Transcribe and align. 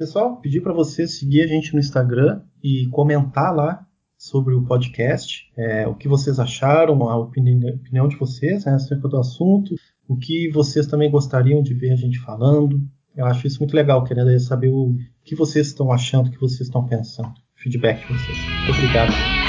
Pessoal, 0.00 0.40
pedir 0.40 0.62
para 0.62 0.72
você 0.72 1.06
seguir 1.06 1.42
a 1.42 1.46
gente 1.46 1.74
no 1.74 1.78
Instagram 1.78 2.40
e 2.64 2.86
comentar 2.86 3.54
lá 3.54 3.86
sobre 4.16 4.54
o 4.54 4.64
podcast, 4.64 5.52
é, 5.54 5.86
o 5.86 5.94
que 5.94 6.08
vocês 6.08 6.40
acharam, 6.40 7.06
a 7.06 7.18
opinião, 7.18 7.74
opinião 7.74 8.08
de 8.08 8.16
vocês 8.16 8.64
né, 8.64 8.72
acerca 8.72 9.06
do 9.06 9.18
assunto, 9.18 9.74
o 10.08 10.16
que 10.16 10.50
vocês 10.52 10.86
também 10.86 11.10
gostariam 11.10 11.62
de 11.62 11.74
ver 11.74 11.92
a 11.92 11.96
gente 11.96 12.18
falando. 12.18 12.80
Eu 13.14 13.26
acho 13.26 13.46
isso 13.46 13.58
muito 13.58 13.76
legal, 13.76 14.02
querendo 14.02 14.40
saber 14.40 14.70
o 14.70 14.96
que 15.22 15.34
vocês 15.34 15.66
estão 15.66 15.92
achando, 15.92 16.28
o 16.28 16.30
que 16.30 16.40
vocês 16.40 16.62
estão 16.62 16.82
pensando. 16.86 17.34
Feedback 17.56 18.00
de 18.06 18.14
vocês. 18.14 18.38
Muito 18.38 18.78
obrigado. 18.78 19.39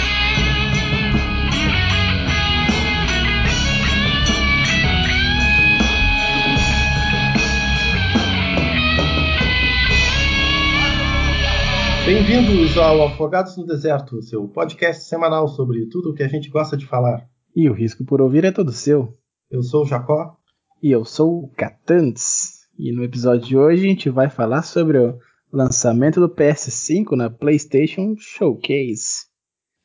Bem-vindos 12.03 12.75
ao 12.79 13.03
Afogados 13.03 13.55
no 13.55 13.63
Deserto, 13.63 14.23
seu 14.23 14.47
podcast 14.47 15.03
semanal 15.03 15.47
sobre 15.47 15.85
tudo 15.85 16.09
o 16.09 16.13
que 16.15 16.23
a 16.23 16.27
gente 16.27 16.49
gosta 16.49 16.75
de 16.75 16.87
falar. 16.87 17.29
E 17.55 17.69
o 17.69 17.73
risco 17.73 18.03
por 18.03 18.19
ouvir 18.19 18.43
é 18.43 18.51
todo 18.51 18.71
seu. 18.71 19.15
Eu 19.51 19.61
sou 19.61 19.83
o 19.83 19.85
Jacó. 19.85 20.35
E 20.81 20.91
eu 20.91 21.05
sou 21.05 21.43
o 21.43 21.47
Catantes. 21.49 22.61
E 22.77 22.91
no 22.91 23.03
episódio 23.03 23.47
de 23.47 23.55
hoje 23.55 23.85
a 23.85 23.89
gente 23.89 24.09
vai 24.09 24.31
falar 24.31 24.63
sobre 24.63 24.97
o 24.97 25.19
lançamento 25.53 26.19
do 26.19 26.27
PS5 26.27 27.15
na 27.15 27.29
PlayStation 27.29 28.15
Showcase. 28.17 29.27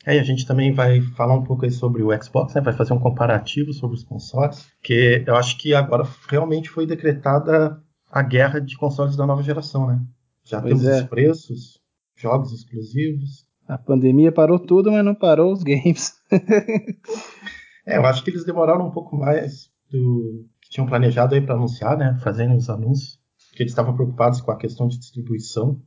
É, 0.06 0.16
e 0.16 0.18
a 0.18 0.22
gente 0.22 0.46
também 0.46 0.72
vai 0.72 1.02
falar 1.16 1.34
um 1.34 1.44
pouco 1.44 1.66
aí 1.66 1.70
sobre 1.70 2.02
o 2.02 2.10
Xbox, 2.22 2.54
né? 2.54 2.62
Vai 2.62 2.72
fazer 2.72 2.94
um 2.94 3.00
comparativo 3.00 3.74
sobre 3.74 3.94
os 3.94 4.04
consoles, 4.04 4.66
que 4.82 5.22
eu 5.26 5.36
acho 5.36 5.58
que 5.58 5.74
agora 5.74 6.08
realmente 6.28 6.70
foi 6.70 6.86
decretada 6.86 7.78
a 8.10 8.22
guerra 8.22 8.58
de 8.58 8.74
consoles 8.78 9.16
da 9.16 9.26
nova 9.26 9.42
geração, 9.42 9.86
né? 9.86 10.00
Já 10.44 10.62
pois 10.62 10.80
temos 10.80 10.86
é. 10.86 11.02
os 11.02 11.08
preços, 11.08 11.75
jogos 12.16 12.52
exclusivos. 12.52 13.46
A 13.68 13.76
pandemia 13.76 14.32
parou 14.32 14.58
tudo, 14.58 14.92
mas 14.92 15.04
não 15.04 15.14
parou 15.14 15.52
os 15.52 15.62
games. 15.62 16.14
é, 17.86 17.96
eu 17.96 18.06
acho 18.06 18.22
que 18.22 18.30
eles 18.30 18.44
demoraram 18.44 18.86
um 18.86 18.90
pouco 18.90 19.16
mais 19.16 19.70
do 19.90 20.46
que 20.60 20.70
tinham 20.70 20.86
planejado 20.86 21.34
aí 21.34 21.40
para 21.40 21.54
anunciar, 21.54 21.96
né? 21.96 22.18
Fazendo 22.22 22.56
os 22.56 22.70
anúncios, 22.70 23.18
porque 23.48 23.62
eles 23.62 23.72
estavam 23.72 23.94
preocupados 23.94 24.40
com 24.40 24.50
a 24.50 24.56
questão 24.56 24.86
de 24.88 24.98
distribuição, 24.98 25.80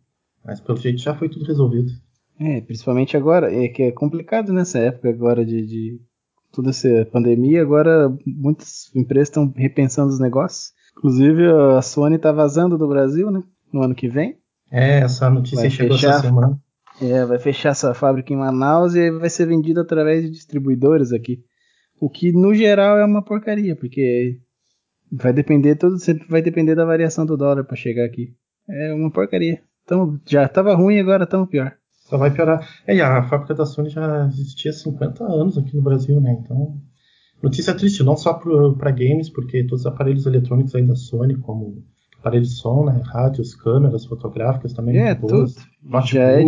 mas 0.44 0.59
pelo 0.59 0.78
jeito 0.78 1.02
já 1.02 1.16
foi 1.16 1.30
tudo 1.30 1.45
resolvido. 1.45 1.92
É, 2.40 2.62
principalmente 2.62 3.18
agora, 3.18 3.53
é 3.53 3.68
que 3.68 3.84
é 3.84 3.92
complicado 3.92 4.53
nessa 4.53 4.80
época 4.80 5.09
agora 5.09 5.46
de, 5.46 5.66
de 5.66 6.02
toda 6.52 6.70
essa 6.70 7.06
pandemia, 7.12 7.62
agora 7.62 8.09
muitas 8.25 8.94
empresas 8.96 9.28
estão 9.30 9.52
repensando 9.56 10.09
os 10.09 10.20
negócios. 10.20 10.73
Inclusive 10.98 11.48
a 11.78 11.81
Sony 11.81 12.16
está 12.16 12.31
vazando 12.31 12.78
do 12.78 12.88
Brasil, 12.88 13.30
né? 13.30 13.44
No 13.72 13.84
ano 13.84 13.96
que 13.96 14.08
vem. 14.08 14.38
É, 14.72 15.00
essa 15.00 15.30
notícia 15.30 15.62
vai 15.62 15.70
chegou 15.70 15.98
fechar, 15.98 16.12
essa 16.12 16.22
semana. 16.22 16.59
É, 17.02 17.25
vai 17.25 17.39
fechar 17.39 17.70
essa 17.70 17.94
fábrica 17.94 18.34
em 18.34 18.38
Manaus 18.38 18.95
e 18.95 19.12
vai 19.12 19.30
ser 19.30 19.48
vendido 19.48 19.80
através 19.80 20.23
de 20.23 20.31
distribuidores 20.31 21.12
aqui. 21.12 21.44
O 22.00 22.09
que 22.09 22.31
no 22.31 22.53
geral 22.53 22.97
é 22.97 23.06
uma 23.06 23.23
porcaria, 23.23 23.75
porque 23.75 24.40
vai 25.12 25.34
depender 25.34 25.75
todo 25.75 25.97
sempre 25.97 26.28
vai 26.28 26.42
depender 26.42 26.75
da 26.75 26.86
variação 26.86 27.25
do 27.25 27.36
dólar 27.36 27.64
para 27.64 27.75
chegar 27.75 28.06
aqui. 28.06 28.34
É 28.70 28.94
uma 28.94 29.12
porcaria. 29.12 29.62
Então, 29.84 30.20
já 30.25 30.45
estava 30.45 30.75
ruim 30.75 31.00
agora 31.00 31.25
tão 31.25 31.47
pior. 31.47 31.73
Só 32.09 32.17
vai 32.17 32.31
piorar. 32.31 32.67
É, 32.86 32.95
e 32.95 33.02
a 33.02 33.23
fábrica 33.23 33.53
da 33.53 33.66
Sony 33.66 33.90
já 33.90 34.28
existia 34.28 34.72
há 34.72 34.73
50 34.73 35.23
anos 35.23 35.58
aqui 35.58 35.75
no 35.75 35.81
Brasil, 35.81 36.20
né? 36.22 36.38
Então, 36.40 36.80
notícia 37.42 37.73
triste, 37.73 38.03
não 38.03 38.16
só 38.16 38.34
para 38.34 38.92
games, 38.92 39.30
porque 39.30 39.64
todos 39.64 39.81
os 39.81 39.86
aparelhos 39.86 40.25
eletrônicos 40.25 40.75
aí 40.75 40.86
da 40.86 40.95
Sony, 40.95 41.36
como 41.38 41.84
aparelho 42.20 42.44
de 42.44 42.52
som, 42.52 42.86
né? 42.86 43.02
Rádios, 43.06 43.56
câmeras 43.56 44.06
fotográficas 44.06 44.73
também. 44.73 44.98
É, 44.98 45.16
tudo. 45.16 45.48
Já 46.06 46.23
é, 46.23 46.44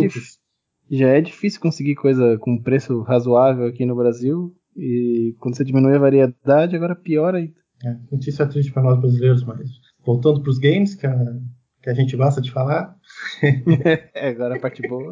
já 0.89 1.07
é 1.07 1.21
difícil 1.21 1.61
conseguir 1.61 1.95
coisa 1.95 2.37
com 2.37 2.61
preço 2.61 3.01
razoável 3.01 3.65
aqui 3.65 3.85
no 3.85 3.95
Brasil. 3.95 4.55
E 4.75 5.35
quando 5.39 5.55
você 5.55 5.63
diminui 5.63 5.95
a 5.95 5.99
variedade, 5.99 6.75
agora 6.75 6.95
piora 6.95 7.37
ainda. 7.39 7.59
É, 7.83 7.97
notícia 8.11 8.45
triste 8.45 8.71
para 8.71 8.83
nós 8.83 8.99
brasileiros, 8.99 9.43
mas 9.43 9.69
voltando 10.05 10.41
para 10.41 10.49
os 10.49 10.59
games, 10.59 10.93
que 10.93 11.07
a, 11.07 11.39
que 11.81 11.89
a 11.89 11.93
gente 11.93 12.15
gosta 12.15 12.41
de 12.41 12.51
falar. 12.51 12.95
é, 14.13 14.29
agora 14.29 14.55
a 14.55 14.59
parte 14.59 14.87
boa. 14.87 15.11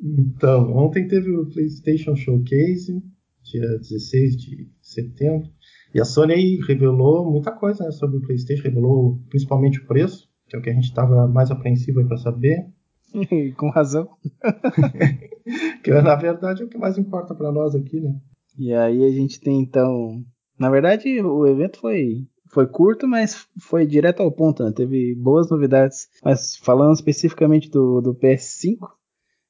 Então, 0.00 0.76
ontem 0.76 1.08
teve 1.08 1.30
o 1.30 1.46
PlayStation 1.46 2.14
Showcase, 2.14 3.02
dia 3.42 3.78
16 3.78 4.36
de 4.36 4.70
setembro. 4.80 5.48
E 5.94 6.00
a 6.00 6.04
Sony 6.04 6.34
aí 6.34 6.60
revelou 6.66 7.30
muita 7.30 7.50
coisa 7.50 7.84
né, 7.84 7.90
sobre 7.90 8.18
o 8.18 8.20
PlayStation, 8.20 8.62
revelou 8.62 9.20
principalmente 9.28 9.80
o 9.80 9.86
preço, 9.86 10.28
que 10.46 10.56
é 10.56 10.58
o 10.58 10.62
que 10.62 10.70
a 10.70 10.74
gente 10.74 10.84
estava 10.84 11.26
mais 11.26 11.50
apreensivo 11.50 12.06
para 12.06 12.16
saber. 12.18 12.66
Com 13.56 13.70
razão. 13.70 14.08
que 15.82 15.90
na 15.90 16.14
verdade 16.14 16.62
é 16.62 16.64
o 16.64 16.68
que 16.68 16.78
mais 16.78 16.98
importa 16.98 17.34
para 17.34 17.50
nós 17.50 17.74
aqui, 17.74 18.00
né? 18.00 18.14
E 18.58 18.74
aí 18.74 19.04
a 19.04 19.10
gente 19.10 19.40
tem 19.40 19.60
então. 19.60 20.22
Na 20.58 20.68
verdade, 20.68 21.22
o 21.22 21.46
evento 21.46 21.78
foi, 21.78 22.26
foi 22.50 22.66
curto, 22.66 23.06
mas 23.06 23.46
foi 23.60 23.86
direto 23.86 24.20
ao 24.20 24.32
ponto, 24.32 24.64
né? 24.64 24.72
Teve 24.74 25.14
boas 25.14 25.48
novidades. 25.48 26.08
Mas 26.24 26.56
falando 26.56 26.94
especificamente 26.94 27.70
do, 27.70 28.00
do 28.00 28.14
PS5, 28.14 28.78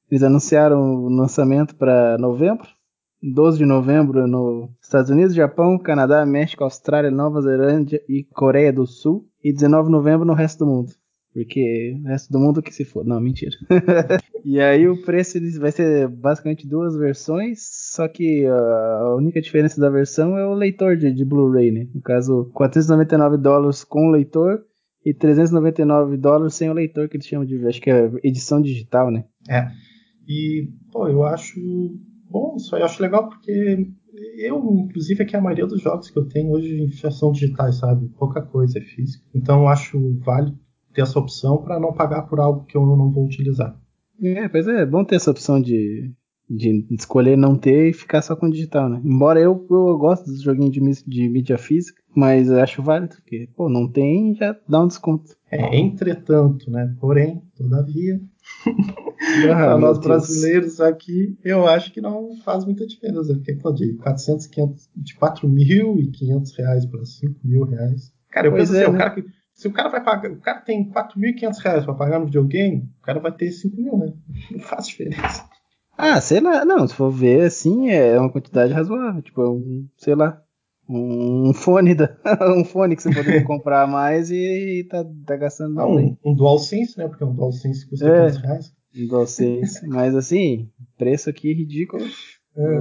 eles 0.09 0.23
anunciaram 0.23 0.79
o 1.03 1.09
lançamento 1.09 1.75
para 1.75 2.17
novembro. 2.19 2.67
12 3.21 3.57
de 3.57 3.65
novembro 3.65 4.25
nos 4.27 4.69
Estados 4.81 5.09
Unidos, 5.09 5.35
Japão, 5.35 5.77
Canadá, 5.77 6.25
México, 6.25 6.63
Austrália, 6.63 7.11
Nova 7.11 7.41
Zelândia 7.41 8.01
e 8.07 8.23
Coreia 8.23 8.71
do 8.71 8.87
Sul. 8.87 9.27
E 9.43 9.53
19 9.53 9.87
de 9.87 9.91
novembro 9.91 10.25
no 10.25 10.33
resto 10.33 10.59
do 10.59 10.71
mundo. 10.71 10.91
Porque 11.33 11.97
o 12.03 12.07
resto 12.07 12.31
do 12.31 12.39
mundo 12.39 12.61
que 12.61 12.73
se 12.73 12.83
for. 12.83 13.05
Não, 13.05 13.19
mentira. 13.19 13.55
e 14.43 14.59
aí 14.59 14.87
o 14.87 15.01
preço 15.03 15.37
vai 15.59 15.71
ser 15.71 16.07
basicamente 16.07 16.67
duas 16.67 16.97
versões, 16.97 17.59
só 17.93 18.07
que 18.07 18.45
a 18.45 19.15
única 19.15 19.39
diferença 19.39 19.79
da 19.79 19.89
versão 19.89 20.37
é 20.37 20.45
o 20.45 20.53
leitor 20.53 20.97
de, 20.97 21.13
de 21.13 21.23
Blu-ray, 21.23 21.71
né? 21.71 21.87
No 21.93 22.01
caso, 22.01 22.49
499 22.53 23.37
dólares 23.37 23.83
com 23.83 24.07
o 24.07 24.11
leitor 24.11 24.63
e 25.05 25.13
399 25.13 26.17
dólares 26.17 26.55
sem 26.55 26.69
o 26.69 26.73
leitor, 26.73 27.07
que 27.07 27.17
eles 27.17 27.27
chamam 27.27 27.45
de, 27.45 27.65
acho 27.67 27.81
que 27.81 27.89
é 27.89 28.11
edição 28.23 28.61
digital, 28.61 29.11
né? 29.11 29.23
É. 29.47 29.67
E, 30.27 30.67
pô, 30.91 31.07
eu 31.07 31.23
acho 31.23 31.59
bom, 32.29 32.55
isso 32.55 32.75
aí 32.75 32.81
eu 32.81 32.85
acho 32.85 33.01
legal 33.01 33.27
porque 33.27 33.87
eu, 34.37 34.57
inclusive, 34.85 35.23
é 35.23 35.25
que 35.25 35.35
a 35.35 35.41
maioria 35.41 35.67
dos 35.67 35.81
jogos 35.81 36.09
que 36.09 36.17
eu 36.17 36.27
tenho 36.27 36.51
hoje 36.51 36.87
já 36.87 37.11
são 37.11 37.31
digitais, 37.31 37.75
sabe? 37.75 38.07
Pouca 38.17 38.41
coisa 38.41 38.79
é 38.79 38.81
física. 38.81 39.23
Então 39.33 39.61
eu 39.61 39.67
acho 39.67 40.17
válido 40.19 40.57
ter 40.93 41.01
essa 41.01 41.19
opção 41.19 41.57
para 41.57 41.79
não 41.79 41.93
pagar 41.93 42.23
por 42.23 42.39
algo 42.39 42.65
que 42.65 42.75
eu 42.75 42.85
não 42.85 43.11
vou 43.11 43.25
utilizar. 43.25 43.79
É, 44.21 44.47
pois 44.49 44.67
é, 44.67 44.81
é 44.81 44.85
bom 44.85 45.03
ter 45.03 45.15
essa 45.15 45.31
opção 45.31 45.61
de, 45.61 46.11
de 46.49 46.85
escolher 46.91 47.37
não 47.37 47.55
ter 47.55 47.89
e 47.89 47.93
ficar 47.93 48.21
só 48.21 48.35
com 48.35 48.49
digital, 48.49 48.89
né? 48.89 49.01
Embora 49.03 49.39
eu, 49.39 49.65
eu 49.69 49.97
gosto 49.97 50.25
dos 50.25 50.41
joguinhos 50.41 50.71
de, 50.71 51.09
de 51.09 51.29
mídia 51.29 51.57
física, 51.57 52.01
mas 52.13 52.49
eu 52.49 52.59
acho 52.59 52.81
válido, 52.81 53.15
porque, 53.15 53.47
pô, 53.55 53.69
não 53.69 53.87
tem 53.87 54.35
já 54.35 54.57
dá 54.67 54.83
um 54.83 54.87
desconto. 54.87 55.31
É, 55.51 55.77
entretanto, 55.77 56.69
né? 56.69 56.95
Porém, 56.99 57.41
todavia, 57.55 58.19
para 59.47 59.77
nós 59.77 59.97
brasileiros 59.97 60.79
aqui, 60.81 61.37
eu 61.43 61.67
acho 61.67 61.91
que 61.91 62.01
não 62.01 62.35
faz 62.43 62.65
muita 62.65 62.85
diferença, 62.85 63.33
porque 63.33 63.53
pô, 63.55 63.71
de 63.71 63.93
400, 63.97 64.47
500, 64.47 64.89
de 64.95 65.15
4.500 65.15 66.57
reais 66.57 66.85
para 66.85 67.05
5 67.05 67.39
mil 67.43 67.63
reais. 67.65 68.13
Cara, 68.29 68.47
eu 68.47 68.51
pois 68.51 68.69
penso 68.69 68.73
assim, 68.73 68.81
é, 68.81 68.85
assim, 68.85 68.91
né? 68.91 68.97
o 68.97 68.99
cara 68.99 69.15
que, 69.15 69.25
se 69.53 69.67
o 69.67 69.73
cara 69.73 69.89
vai 69.89 70.03
pagar, 70.03 70.31
o 70.31 70.39
cara 70.39 70.61
tem 70.61 70.89
4.500 70.89 71.57
reais 71.63 71.85
para 71.85 71.93
pagar 71.93 72.19
no 72.19 72.25
videogame, 72.25 72.89
o 72.99 73.01
cara 73.01 73.19
vai 73.19 73.31
ter 73.31 73.51
5 73.51 73.75
mil, 73.75 73.97
né? 73.97 74.13
Não 74.51 74.59
faz 74.59 74.87
diferença. 74.87 75.43
Ah, 75.97 76.21
sei 76.21 76.39
lá, 76.39 76.63
não, 76.63 76.87
se 76.87 76.95
for 76.95 77.11
ver 77.11 77.41
assim, 77.41 77.89
é 77.89 78.17
uma 78.17 78.31
quantidade 78.31 78.71
razoável, 78.71 79.21
tipo, 79.21 79.41
um, 79.41 79.85
sei 79.97 80.15
lá, 80.15 80.41
um 80.89 81.53
fone, 81.53 81.93
da, 81.93 82.15
um 82.57 82.63
fone 82.63 82.95
que 82.95 83.03
você 83.03 83.13
poderia 83.13 83.43
comprar 83.45 83.85
mais 83.85 84.31
e 84.31 84.87
tá, 84.89 85.05
tá 85.25 85.35
gastando 85.35 85.75
não, 85.75 85.95
um, 85.95 86.17
um 86.25 86.33
DualSense, 86.33 86.97
né? 86.97 87.07
Porque 87.07 87.23
um 87.23 87.33
DualSense 87.33 87.87
custa 87.87 88.07
é, 88.07 88.27
500 88.29 88.37
reais. 88.37 88.73
Um 88.95 89.07
DualSense, 89.07 89.85
mas 89.87 90.15
assim, 90.15 90.69
preço 90.97 91.29
aqui 91.29 91.53
ridículo. 91.53 92.03
É. 92.57 92.79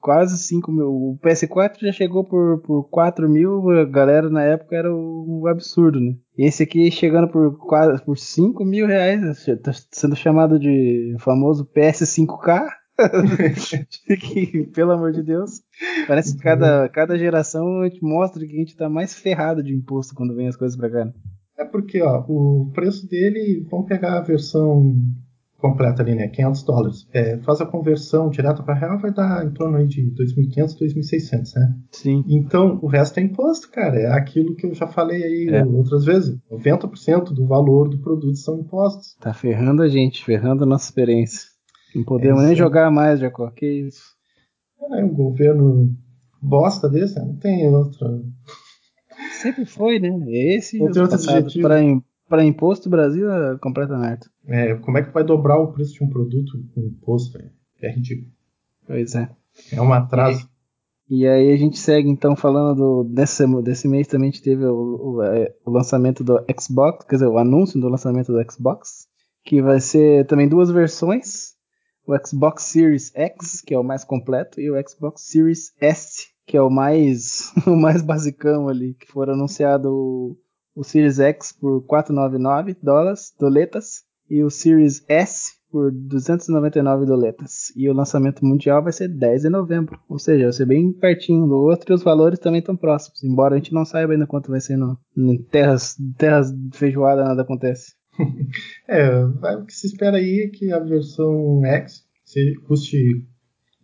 quase 0.00 0.36
5 0.36 0.72
mil. 0.72 0.88
O 0.88 1.18
PS4 1.22 1.80
já 1.80 1.92
chegou 1.92 2.24
por, 2.24 2.60
por 2.62 2.84
4 2.90 3.28
mil, 3.28 3.70
a 3.70 3.84
galera 3.84 4.28
na 4.28 4.42
época 4.42 4.74
era 4.74 4.92
um 4.92 5.46
absurdo, 5.46 6.00
né? 6.00 6.14
Esse 6.36 6.64
aqui 6.64 6.90
chegando 6.90 7.28
por, 7.28 7.56
quase, 7.58 8.02
por 8.04 8.18
5 8.18 8.64
mil 8.64 8.86
reais, 8.86 9.46
tá 9.62 9.72
sendo 9.92 10.16
chamado 10.16 10.58
de 10.58 11.14
famoso 11.20 11.64
PS5K. 11.66 12.66
que, 14.18 14.64
pelo 14.74 14.92
amor 14.92 15.12
de 15.12 15.22
Deus. 15.22 15.60
Parece 16.08 16.34
que 16.34 16.42
cada, 16.42 16.88
cada 16.88 17.18
geração 17.18 17.82
a 17.82 17.88
gente 17.88 18.02
mostra 18.02 18.46
que 18.46 18.54
a 18.54 18.58
gente 18.58 18.76
tá 18.76 18.88
mais 18.88 19.14
ferrado 19.14 19.62
de 19.62 19.74
imposto 19.74 20.14
quando 20.14 20.34
vem 20.34 20.48
as 20.48 20.56
coisas 20.56 20.76
pra 20.76 20.90
cá. 20.90 21.04
Né? 21.04 21.12
É 21.58 21.64
porque, 21.64 22.02
ó, 22.02 22.24
o 22.28 22.70
preço 22.72 23.08
dele, 23.08 23.66
vamos 23.70 23.86
pegar 23.86 24.18
a 24.18 24.22
versão 24.22 24.94
completa 25.58 26.02
ali, 26.02 26.14
né? 26.14 26.28
500 26.28 26.62
dólares. 26.62 27.08
É, 27.12 27.38
faz 27.38 27.60
a 27.60 27.66
conversão 27.66 28.28
direta 28.28 28.62
para 28.62 28.74
real, 28.74 28.98
vai 28.98 29.12
dar 29.12 29.44
em 29.44 29.50
torno 29.50 29.76
aí 29.76 29.86
de 29.86 30.02
2.500, 30.12 30.78
2.600, 30.78 31.54
né? 31.56 31.76
Sim. 31.92 32.24
Então, 32.28 32.78
o 32.82 32.86
resto 32.86 33.18
é 33.18 33.22
imposto, 33.22 33.70
cara. 33.70 33.98
É 33.98 34.12
aquilo 34.12 34.54
que 34.54 34.66
eu 34.66 34.74
já 34.74 34.86
falei 34.86 35.22
aí 35.22 35.48
é. 35.48 35.64
outras 35.64 36.04
vezes. 36.04 36.38
90% 36.50 37.32
do 37.32 37.46
valor 37.46 37.88
do 37.88 37.98
produto 37.98 38.36
são 38.36 38.60
impostos. 38.60 39.16
Tá 39.20 39.32
ferrando 39.32 39.82
a 39.82 39.88
gente, 39.88 40.24
ferrando 40.24 40.64
a 40.64 40.66
nossa 40.66 40.84
experiência. 40.84 41.48
Não 41.94 42.04
podemos 42.04 42.42
é 42.42 42.46
nem 42.46 42.56
jogar 42.56 42.90
mais, 42.90 43.20
Jacó. 43.20 43.50
Que 43.50 43.66
isso? 43.66 44.14
É, 44.92 45.04
um 45.04 45.14
governo 45.14 45.96
bosta 46.40 46.88
desse, 46.88 47.18
não 47.18 47.36
tem 47.36 47.66
outra. 47.74 48.06
Sempre 49.40 49.64
foi, 49.64 49.98
né? 49.98 50.10
Esse 50.28 50.78
não 50.78 50.90
tem 50.90 51.02
outro 51.02 51.16
adjetivo. 51.16 51.68
Para 52.28 52.44
imposto, 52.44 52.90
Brasil 52.90 53.30
é 53.30 53.56
completa 53.58 53.96
merda. 53.96 54.26
É, 54.46 54.74
como 54.74 54.98
é 54.98 55.02
que 55.02 55.12
vai 55.12 55.22
dobrar 55.22 55.58
o 55.58 55.72
preço 55.72 55.94
de 55.94 56.04
um 56.04 56.08
produto 56.08 56.52
com 56.74 56.80
imposto? 56.82 57.38
É, 57.38 57.50
é 57.82 57.92
ridículo. 57.92 58.30
Pois 58.86 59.14
é. 59.14 59.30
É 59.72 59.80
um 59.80 59.92
atraso. 59.92 60.48
E, 61.08 61.20
e 61.20 61.26
aí 61.26 61.52
a 61.52 61.56
gente 61.56 61.78
segue 61.78 62.08
então 62.08 62.34
falando 62.34 62.76
do, 62.76 63.04
desse, 63.04 63.46
desse 63.62 63.86
mês 63.86 64.08
também 64.08 64.28
a 64.28 64.32
gente 64.32 64.42
teve 64.42 64.64
o, 64.64 64.74
o, 64.74 65.22
é, 65.22 65.54
o, 65.64 65.70
lançamento 65.70 66.24
do 66.24 66.44
Xbox, 66.60 67.04
quer 67.04 67.16
dizer, 67.16 67.28
o 67.28 67.38
anúncio 67.38 67.80
do 67.80 67.88
lançamento 67.88 68.32
do 68.32 68.52
Xbox, 68.52 69.06
que 69.44 69.62
vai 69.62 69.80
ser 69.80 70.26
também 70.26 70.48
duas 70.48 70.70
versões, 70.70 71.54
o 72.06 72.16
Xbox 72.26 72.64
Series 72.64 73.12
X, 73.14 73.60
que 73.60 73.74
é 73.74 73.78
o 73.78 73.84
mais 73.84 74.04
completo, 74.04 74.60
e 74.60 74.70
o 74.70 74.88
Xbox 74.88 75.22
Series 75.22 75.72
S, 75.80 76.26
que 76.46 76.56
é 76.56 76.62
o 76.62 76.70
mais 76.70 77.52
o 77.66 77.76
mais 77.76 78.02
basicão 78.02 78.68
ali, 78.68 78.94
que 78.94 79.06
foram 79.06 79.34
anunciado 79.34 80.36
o 80.76 80.84
Series 80.84 81.18
X 81.18 81.52
por 81.52 81.82
499 81.86 82.76
dólares, 82.82 83.34
doletas, 83.40 84.04
e 84.28 84.42
o 84.42 84.50
Series 84.50 85.04
S 85.08 85.56
por 85.70 85.90
299 85.90 87.06
doletas. 87.06 87.72
E 87.74 87.88
o 87.88 87.94
lançamento 87.94 88.44
mundial 88.44 88.82
vai 88.82 88.92
ser 88.92 89.08
10 89.08 89.42
de 89.42 89.48
novembro, 89.48 89.98
ou 90.08 90.18
seja, 90.18 90.44
vai 90.44 90.52
ser 90.52 90.66
bem 90.66 90.92
pertinho 90.92 91.46
do 91.46 91.54
outro 91.54 91.92
e 91.92 91.94
os 91.94 92.02
valores 92.02 92.38
também 92.38 92.60
estão 92.60 92.76
próximos, 92.76 93.24
embora 93.24 93.54
a 93.54 93.58
gente 93.58 93.72
não 93.72 93.84
saiba 93.84 94.12
ainda 94.12 94.26
quanto 94.26 94.50
vai 94.50 94.60
ser 94.60 94.76
no, 94.76 94.98
em 95.16 95.42
terras, 95.42 95.96
terras 96.18 96.52
feijoada 96.72 97.24
nada 97.24 97.42
acontece. 97.42 97.94
é, 98.88 99.24
o 99.24 99.64
que 99.64 99.74
se 99.74 99.86
espera 99.86 100.16
aí 100.16 100.46
é 100.46 100.56
que 100.56 100.72
a 100.72 100.78
versão 100.78 101.64
X 101.64 102.04
custe 102.66 103.26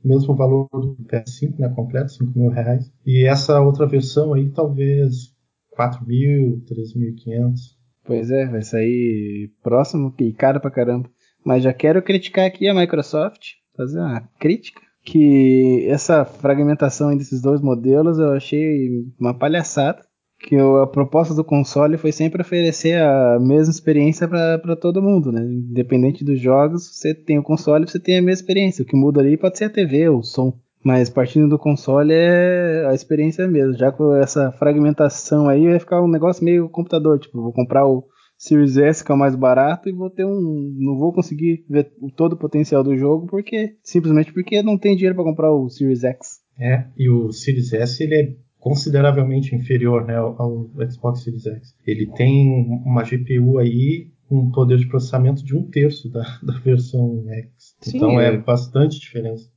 o 0.05 0.09
mesmo 0.09 0.35
valor 0.35 0.69
do 0.73 0.97
PS5, 1.05 1.59
né, 1.59 1.69
completo, 1.69 2.12
5 2.12 2.38
mil 2.38 2.50
reais. 2.50 2.91
E 3.06 3.25
essa 3.25 3.61
outra 3.61 3.87
versão 3.87 4.35
aí 4.35 4.50
talvez 4.50 5.31
4 5.75 6.07
mil, 6.07 6.63
3.500. 6.67 7.83
Pois 8.05 8.31
é, 8.31 8.47
vai 8.47 8.63
sair 8.63 9.51
próximo 9.63 10.15
e 10.19 10.33
caro 10.33 10.61
pra 10.61 10.71
caramba. 10.71 11.09
Mas 11.45 11.63
já 11.63 11.73
quero 11.73 12.03
criticar 12.03 12.47
aqui 12.47 12.69
a 12.69 12.75
Microsoft, 12.75 13.53
fazer 13.77 13.99
uma 13.99 14.21
crítica, 14.39 14.81
que 15.05 15.87
essa 15.89 16.25
fragmentação 16.25 17.17
desses 17.17 17.41
dois 17.43 17.61
modelos 17.61 18.19
eu 18.19 18.33
achei 18.33 19.05
uma 19.19 19.35
palhaçada. 19.35 20.03
Que 20.45 20.57
a 20.57 20.87
proposta 20.89 21.33
do 21.35 21.45
console 21.45 21.97
foi 21.97 22.11
sempre 22.11 22.43
oferecer 22.43 23.01
a 23.01 23.39
mesma 23.39 23.71
experiência 23.71 24.27
para 24.27 24.75
todo 24.75 25.01
mundo, 25.01 25.31
né? 25.31 25.41
Independente 25.41 26.25
dos 26.25 26.41
jogos, 26.41 26.97
você 26.97 27.15
tem 27.15 27.39
o 27.39 27.45
console, 27.45 27.87
você 27.87 28.01
tem 28.01 28.19
a 28.19 28.23
mesma 28.23 28.41
experiência. 28.41 28.83
O 28.83 28.85
que 28.85 28.97
muda 28.97 29.21
ali 29.21 29.37
pode 29.37 29.57
ser 29.57 29.67
a 29.67 29.71
TV, 29.71 30.09
o 30.09 30.21
som. 30.21 30.59
Mas 30.84 31.08
partindo 31.08 31.49
do 31.49 31.58
console 31.58 32.12
é 32.12 32.87
a 32.88 32.94
experiência 32.94 33.46
mesmo. 33.46 33.75
Já 33.75 33.93
com 33.93 34.14
essa 34.14 34.50
fragmentação 34.52 35.49
aí 35.49 35.69
vai 35.69 35.79
ficar 35.79 36.02
um 36.02 36.11
negócio 36.11 36.44
meio 36.44 36.69
computador. 36.69 37.19
Tipo, 37.19 37.43
vou 37.43 37.52
comprar 37.52 37.87
o 37.87 38.05
Series 38.37 38.76
S 38.76 39.05
que 39.05 39.12
é 39.12 39.14
o 39.14 39.19
mais 39.19 39.37
barato 39.37 39.88
e 39.88 39.93
vou 39.93 40.11
ter 40.11 40.25
um. 40.25 40.75
Não 40.76 40.99
vou 40.99 41.12
conseguir 41.12 41.64
ver 41.70 41.93
todo 42.17 42.32
o 42.32 42.38
potencial 42.38 42.82
do 42.82 42.96
jogo 42.96 43.26
porque 43.29 43.76
simplesmente 43.84 44.32
porque 44.32 44.62
não 44.62 44.76
tem 44.76 44.96
dinheiro 44.96 45.14
para 45.14 45.25
comprar 45.25 45.52
o 45.52 45.69
Series 45.69 46.02
X. 46.02 46.40
É, 46.58 46.87
e 46.99 47.08
o 47.08 47.31
Series 47.31 47.73
S 47.73 48.02
ele 48.02 48.14
é 48.14 48.37
consideravelmente 48.58 49.55
inferior 49.55 50.05
né, 50.05 50.17
ao, 50.17 50.70
Xbox 50.90 51.23
Series 51.23 51.46
X. 51.46 51.75
Ele 51.87 52.06
tem 52.06 52.67
uma 52.85 53.02
GPU 53.02 53.58
aí 53.58 54.11
com 54.28 54.38
um 54.38 54.50
poder 54.50 54.78
de 54.78 54.88
processamento 54.88 55.44
de 55.44 55.56
um 55.56 55.69
terço 55.69 56.11
da, 56.11 56.23
da 56.43 56.58
versão 56.61 57.25
X. 57.28 57.76
Sim, 57.81 57.96
então 57.96 58.20
é, 58.20 58.35
é 58.35 58.38
bastante 58.38 58.99
diferença. 58.99 59.51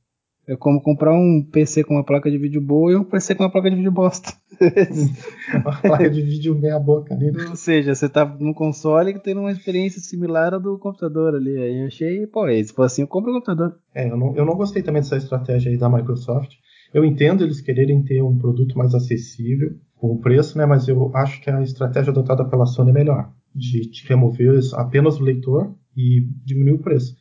É 0.48 0.54
como 0.54 0.80
comprar 0.80 1.12
um 1.12 1.42
PC 1.42 1.82
com 1.82 1.94
uma 1.94 2.04
placa 2.04 2.30
de 2.30 2.38
vídeo 2.38 2.60
boa 2.60 2.92
e 2.92 2.96
um 2.96 3.02
PC 3.02 3.34
com 3.34 3.42
uma 3.42 3.50
placa 3.50 3.68
de 3.68 3.74
vídeo 3.74 3.90
bosta. 3.90 4.32
uma 5.52 5.76
placa 5.80 6.08
de 6.08 6.22
vídeo 6.22 6.54
meia 6.56 6.78
boca 6.78 7.12
ali. 7.12 7.32
Né? 7.32 7.46
Ou 7.48 7.56
seja, 7.56 7.92
você 7.92 8.08
tá 8.08 8.24
no 8.24 8.54
console 8.54 9.18
tendo 9.18 9.40
uma 9.40 9.50
experiência 9.50 10.00
similar 10.00 10.54
à 10.54 10.58
do 10.58 10.78
computador 10.78 11.34
ali. 11.34 11.56
Aí 11.56 11.80
eu 11.80 11.86
achei, 11.88 12.26
pô, 12.28 12.46
se 12.48 12.72
for 12.72 12.84
assim, 12.84 13.02
eu 13.02 13.08
compro 13.08 13.32
o 13.32 13.34
computador. 13.34 13.76
É, 13.92 14.08
eu 14.08 14.16
não, 14.16 14.36
eu 14.36 14.44
não 14.44 14.54
gostei 14.54 14.84
também 14.84 15.02
dessa 15.02 15.16
estratégia 15.16 15.72
aí 15.72 15.76
da 15.76 15.88
Microsoft. 15.88 16.52
Eu 16.94 17.04
entendo 17.04 17.42
eles 17.42 17.60
quererem 17.60 18.04
ter 18.04 18.22
um 18.22 18.38
produto 18.38 18.78
mais 18.78 18.94
acessível 18.94 19.74
com 19.96 20.12
o 20.12 20.20
preço, 20.20 20.56
né? 20.56 20.64
Mas 20.64 20.86
eu 20.86 21.10
acho 21.12 21.42
que 21.42 21.50
a 21.50 21.60
estratégia 21.60 22.12
adotada 22.12 22.44
pela 22.44 22.66
Sony 22.66 22.90
é 22.90 22.94
melhor. 22.94 23.32
De 23.52 23.80
te 23.90 24.06
remover 24.06 24.60
apenas 24.74 25.18
o 25.18 25.24
leitor 25.24 25.74
e 25.96 26.24
diminuir 26.44 26.74
o 26.74 26.82
preço. 26.82 27.16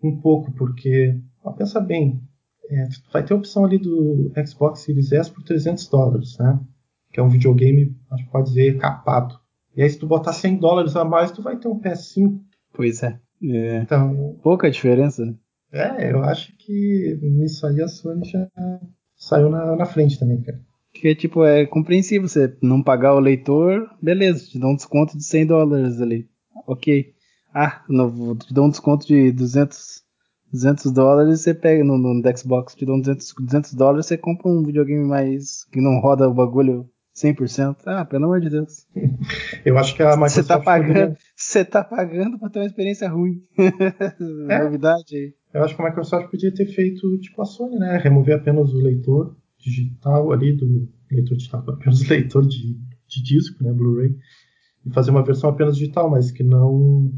Um 0.00 0.20
pouco, 0.20 0.52
porque, 0.52 1.18
ó, 1.42 1.50
pensa 1.50 1.80
bem, 1.80 2.22
é, 2.70 2.88
vai 3.12 3.24
ter 3.24 3.32
a 3.34 3.36
opção 3.36 3.64
ali 3.64 3.78
do 3.78 4.30
Xbox 4.46 4.80
Series 4.80 5.12
S 5.12 5.30
por 5.30 5.42
300 5.42 5.88
dólares, 5.88 6.36
né? 6.38 6.60
Que 7.12 7.20
é 7.20 7.22
um 7.22 7.28
videogame, 7.28 7.96
acho 8.10 8.24
que 8.24 8.30
pode 8.30 8.48
dizer, 8.48 8.78
capado. 8.78 9.38
E 9.76 9.82
aí 9.82 9.88
se 9.88 9.98
tu 9.98 10.06
botar 10.06 10.32
100 10.32 10.58
dólares 10.58 10.96
a 10.96 11.04
mais, 11.04 11.30
tu 11.30 11.42
vai 11.42 11.56
ter 11.56 11.68
um 11.68 11.80
PS5. 11.80 12.38
Pois 12.72 13.02
é. 13.02 13.18
é. 13.42 13.78
Então, 13.78 14.36
Pouca 14.42 14.70
diferença, 14.70 15.24
né? 15.24 15.34
É, 15.72 16.12
eu 16.12 16.22
acho 16.24 16.56
que 16.56 17.18
nisso 17.22 17.66
aí 17.66 17.82
a 17.82 17.88
Sony 17.88 18.26
já 18.26 18.48
saiu 19.16 19.50
na, 19.50 19.76
na 19.76 19.84
frente 19.84 20.18
também, 20.18 20.40
cara. 20.40 20.60
Que 20.92 21.14
tipo, 21.14 21.44
é 21.44 21.66
compreensível 21.66 22.26
você 22.26 22.56
não 22.62 22.82
pagar 22.82 23.14
o 23.14 23.20
leitor, 23.20 23.88
beleza, 24.00 24.46
te 24.46 24.58
dá 24.58 24.66
um 24.66 24.74
desconto 24.74 25.16
de 25.16 25.24
100 25.24 25.46
dólares 25.46 26.00
ali. 26.00 26.28
Ok. 26.66 27.12
Ah, 27.54 27.84
não, 27.88 28.36
te 28.36 28.52
dá 28.52 28.62
um 28.62 28.70
desconto 28.70 29.06
de 29.06 29.30
200 29.32 30.02
200 30.52 30.92
dólares 30.92 31.40
você 31.40 31.54
pega 31.54 31.84
no, 31.84 31.98
no 31.98 32.36
Xbox, 32.36 32.74
te 32.74 32.86
dão 32.86 32.98
200, 32.98 33.34
200 33.40 33.74
dólares 33.74 34.06
você 34.06 34.16
compra 34.16 34.48
um 34.48 34.62
videogame 34.62 35.06
mais 35.06 35.64
que 35.70 35.80
não 35.80 36.00
roda 36.00 36.28
o 36.28 36.34
bagulho 36.34 36.88
100%. 37.14 37.76
Ah, 37.86 38.04
pelo 38.04 38.24
amor 38.24 38.40
de 38.40 38.48
Deus. 38.48 38.86
Eu 39.64 39.76
acho 39.76 39.94
que 39.94 40.02
a 40.02 40.16
Microsoft 40.16 40.34
você 40.34 40.48
tá 40.48 40.60
pagando, 40.60 41.16
você 41.36 41.64
tá 41.64 41.84
pagando 41.84 42.38
para 42.38 42.50
ter 42.50 42.58
uma 42.60 42.66
experiência 42.66 43.08
ruim. 43.08 43.42
É. 44.48 44.62
Novidade 44.64 45.16
aí. 45.16 45.34
Eu 45.52 45.64
acho 45.64 45.74
que 45.74 45.82
a 45.82 45.84
Microsoft 45.86 46.30
podia 46.30 46.52
ter 46.54 46.66
feito 46.66 47.18
tipo 47.18 47.42
a 47.42 47.44
Sony, 47.44 47.78
né? 47.78 47.98
Remover 47.98 48.36
apenas 48.36 48.72
o 48.72 48.78
leitor 48.78 49.36
digital 49.58 50.30
ali 50.32 50.56
do 50.56 50.88
leitor 51.10 51.36
digital, 51.36 51.64
apenas 51.68 52.00
o 52.00 52.08
leitor 52.08 52.46
de, 52.46 52.78
de 53.08 53.22
disco, 53.22 53.62
né, 53.64 53.72
Blu-ray, 53.72 54.14
e 54.86 54.90
fazer 54.92 55.10
uma 55.10 55.24
versão 55.24 55.50
apenas 55.50 55.76
digital, 55.76 56.10
mas 56.10 56.30
que 56.30 56.44
não 56.44 57.12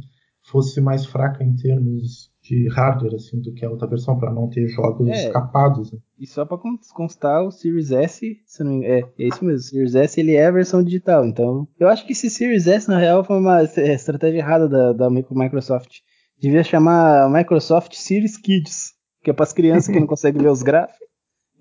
fosse 0.50 0.80
mais 0.80 1.06
fraca 1.06 1.44
em 1.44 1.54
termos 1.54 2.30
de 2.42 2.68
hardware 2.68 3.14
assim 3.14 3.40
do 3.40 3.52
que 3.52 3.64
a 3.64 3.70
outra 3.70 3.86
versão 3.86 4.18
para 4.18 4.32
não 4.32 4.48
ter 4.48 4.66
jogos 4.68 5.08
é, 5.08 5.26
escapados. 5.26 5.92
Né? 5.92 5.98
E 6.18 6.26
só 6.26 6.44
para 6.44 6.58
constar, 6.94 7.44
o 7.44 7.50
Series 7.50 7.92
S, 7.92 8.36
não, 8.60 8.82
é, 8.82 9.00
é 9.00 9.28
isso 9.28 9.44
mesmo, 9.44 9.60
o 9.60 9.62
Series 9.62 9.94
S 9.94 10.20
ele 10.20 10.34
é 10.34 10.46
a 10.46 10.50
versão 10.50 10.82
digital. 10.82 11.24
Então, 11.24 11.68
eu 11.78 11.88
acho 11.88 12.04
que 12.04 12.12
esse 12.12 12.28
Series 12.28 12.66
S 12.66 12.88
na 12.88 12.98
real 12.98 13.24
foi 13.24 13.38
uma 13.38 13.62
estratégia 13.62 14.38
errada 14.38 14.68
da, 14.68 14.92
da 14.92 15.10
Microsoft. 15.10 15.98
Devia 16.38 16.64
chamar 16.64 17.30
Microsoft 17.30 17.94
Series 17.94 18.36
Kids, 18.36 18.94
que 19.22 19.30
é 19.30 19.32
para 19.32 19.44
as 19.44 19.52
crianças 19.52 19.92
que 19.92 20.00
não 20.00 20.06
conseguem 20.06 20.42
ver 20.42 20.50
os 20.50 20.62
gráficos. 20.62 21.08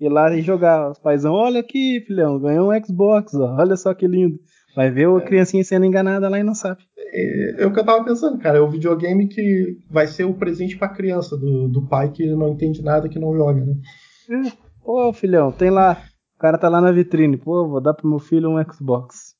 Ir 0.00 0.08
lá 0.08 0.34
e 0.34 0.40
jogar. 0.40 0.90
Os 0.90 0.98
paizão, 0.98 1.34
olha 1.34 1.60
aqui, 1.60 2.02
filhão, 2.06 2.40
ganhou 2.40 2.72
um 2.72 2.84
Xbox, 2.84 3.34
ó, 3.34 3.56
olha 3.56 3.76
só 3.76 3.92
que 3.92 4.06
lindo. 4.06 4.38
Vai 4.74 4.90
ver 4.90 5.08
a 5.08 5.18
é. 5.18 5.20
criancinha 5.20 5.64
sendo 5.64 5.86
enganada 5.86 6.28
lá 6.28 6.38
e 6.38 6.42
não 6.42 6.54
sabe. 6.54 6.82
É, 6.96 7.62
é, 7.62 7.66
o 7.66 7.72
que 7.72 7.80
eu 7.80 7.84
tava 7.84 8.04
pensando, 8.04 8.38
cara. 8.38 8.58
É 8.58 8.60
o 8.60 8.70
videogame 8.70 9.26
que 9.26 9.78
vai 9.90 10.06
ser 10.06 10.24
o 10.24 10.34
presente 10.34 10.76
pra 10.76 10.88
criança, 10.88 11.36
do, 11.36 11.68
do 11.68 11.86
pai 11.86 12.10
que 12.10 12.26
não 12.34 12.48
entende 12.48 12.82
nada, 12.82 13.08
que 13.08 13.18
não 13.18 13.34
joga, 13.34 13.64
né? 13.64 13.74
É. 14.30 14.52
Pô, 14.84 15.12
filhão, 15.12 15.50
tem 15.50 15.70
lá. 15.70 16.02
O 16.36 16.40
cara 16.40 16.56
tá 16.56 16.68
lá 16.68 16.80
na 16.80 16.92
vitrine. 16.92 17.36
Pô, 17.36 17.68
vou 17.68 17.80
dar 17.80 17.94
pro 17.94 18.08
meu 18.08 18.18
filho 18.18 18.50
um 18.50 18.72
Xbox. 18.72 19.34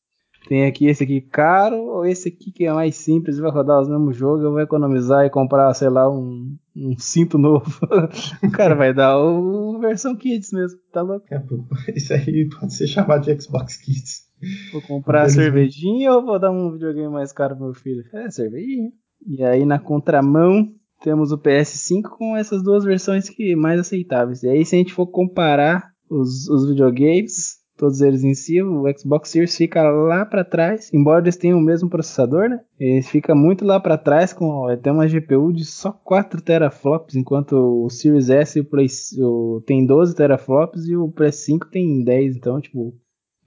Tem 0.49 0.67
aqui 0.67 0.87
esse 0.87 1.05
aqui 1.05 1.21
caro, 1.21 1.77
ou 1.77 2.07
esse 2.07 2.29
aqui 2.29 2.51
que 2.51 2.65
é 2.65 2.73
mais 2.73 2.97
simples, 2.97 3.39
vai 3.39 3.51
rodar 3.51 3.81
os 3.81 3.89
mesmos 3.89 4.17
jogos, 4.17 4.43
eu 4.43 4.51
vou 4.51 4.61
economizar 4.61 5.25
e 5.25 5.31
comprar, 5.31 5.73
sei 5.75 5.91
lá, 5.91 6.11
um, 6.11 6.57
um 6.75 6.99
cinto 6.99 7.37
novo. 7.37 7.71
o 8.43 8.51
cara 8.51 8.75
vai 8.75 8.95
dar 8.95 9.19
o, 9.19 9.79
versão 9.79 10.17
Kids 10.17 10.51
mesmo, 10.53 10.79
tá 10.93 11.03
louco? 11.03 11.27
É, 11.31 11.39
pô, 11.39 11.63
isso 11.95 12.15
aí 12.15 12.49
pode 12.49 12.75
ser 12.75 12.87
chamado 12.87 13.23
de 13.23 13.41
Xbox 13.41 13.77
Kids. 13.77 14.30
Vou 14.73 14.83
comprar 14.83 15.29
cervejinha 15.29 16.13
ou 16.13 16.25
vou 16.25 16.39
dar 16.39 16.51
um 16.51 16.73
videogame 16.73 17.13
mais 17.13 17.33
caro 17.33 17.57
pro 17.57 17.67
meu 17.67 17.75
filho? 17.75 18.05
É, 18.13 18.31
cervejinha. 18.31 18.91
E 19.27 19.45
aí 19.45 19.65
na 19.65 19.79
contramão 19.79 20.73
temos 21.03 21.33
o 21.33 21.39
PS5 21.39 22.03
com 22.17 22.37
essas 22.37 22.63
duas 22.63 22.85
versões 22.85 23.29
que 23.29 23.55
mais 23.55 23.81
aceitáveis. 23.81 24.43
E 24.43 24.49
aí 24.49 24.65
se 24.65 24.75
a 24.75 24.79
gente 24.79 24.93
for 24.93 25.07
comparar 25.07 25.91
os, 26.09 26.49
os 26.49 26.69
videogames, 26.69 27.61
todos 27.81 28.03
eles 28.03 28.23
em 28.23 28.35
si. 28.35 28.63
O 28.63 28.85
Xbox 28.97 29.31
Series 29.31 29.57
fica 29.57 29.83
lá 29.83 30.27
para 30.27 30.45
trás, 30.45 30.91
embora 30.93 31.23
eles 31.23 31.37
tenham 31.37 31.59
o 31.59 31.63
mesmo 31.63 31.89
processador, 31.89 32.49
né? 32.49 32.61
Ele 32.79 33.03
fica 33.03 33.35
muito 33.35 33.65
lá 33.65 33.81
para 33.81 33.97
trás 33.97 34.33
com 34.35 34.67
até 34.67 34.93
uma 34.93 35.09
GPU 35.09 35.53
de 35.53 35.65
só 35.65 35.91
4 35.91 36.43
teraflops, 36.43 37.17
enquanto 37.17 37.55
o 37.55 37.89
Series 37.89 38.29
S 38.29 38.61
o 38.61 38.65
Play, 38.65 38.87
o, 39.19 39.63
tem 39.67 39.87
12 39.87 40.15
teraflops 40.15 40.87
e 40.87 40.95
o 40.95 41.09
Play 41.09 41.33
5 41.33 41.71
tem 41.71 42.05
10, 42.05 42.37
então 42.37 42.61
tipo 42.61 42.95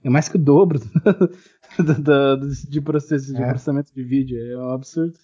é 0.04 0.10
mais 0.10 0.28
que 0.28 0.36
o 0.36 0.38
dobro 0.40 0.78
do, 1.78 1.94
do, 1.94 2.36
do, 2.36 2.48
de, 2.68 2.80
processo, 2.82 3.32
de 3.32 3.42
é. 3.42 3.48
processamento 3.48 3.92
de 3.94 4.04
vídeo, 4.04 4.38
é 4.38 4.58
um 4.58 4.70
absurdo. 4.70 5.14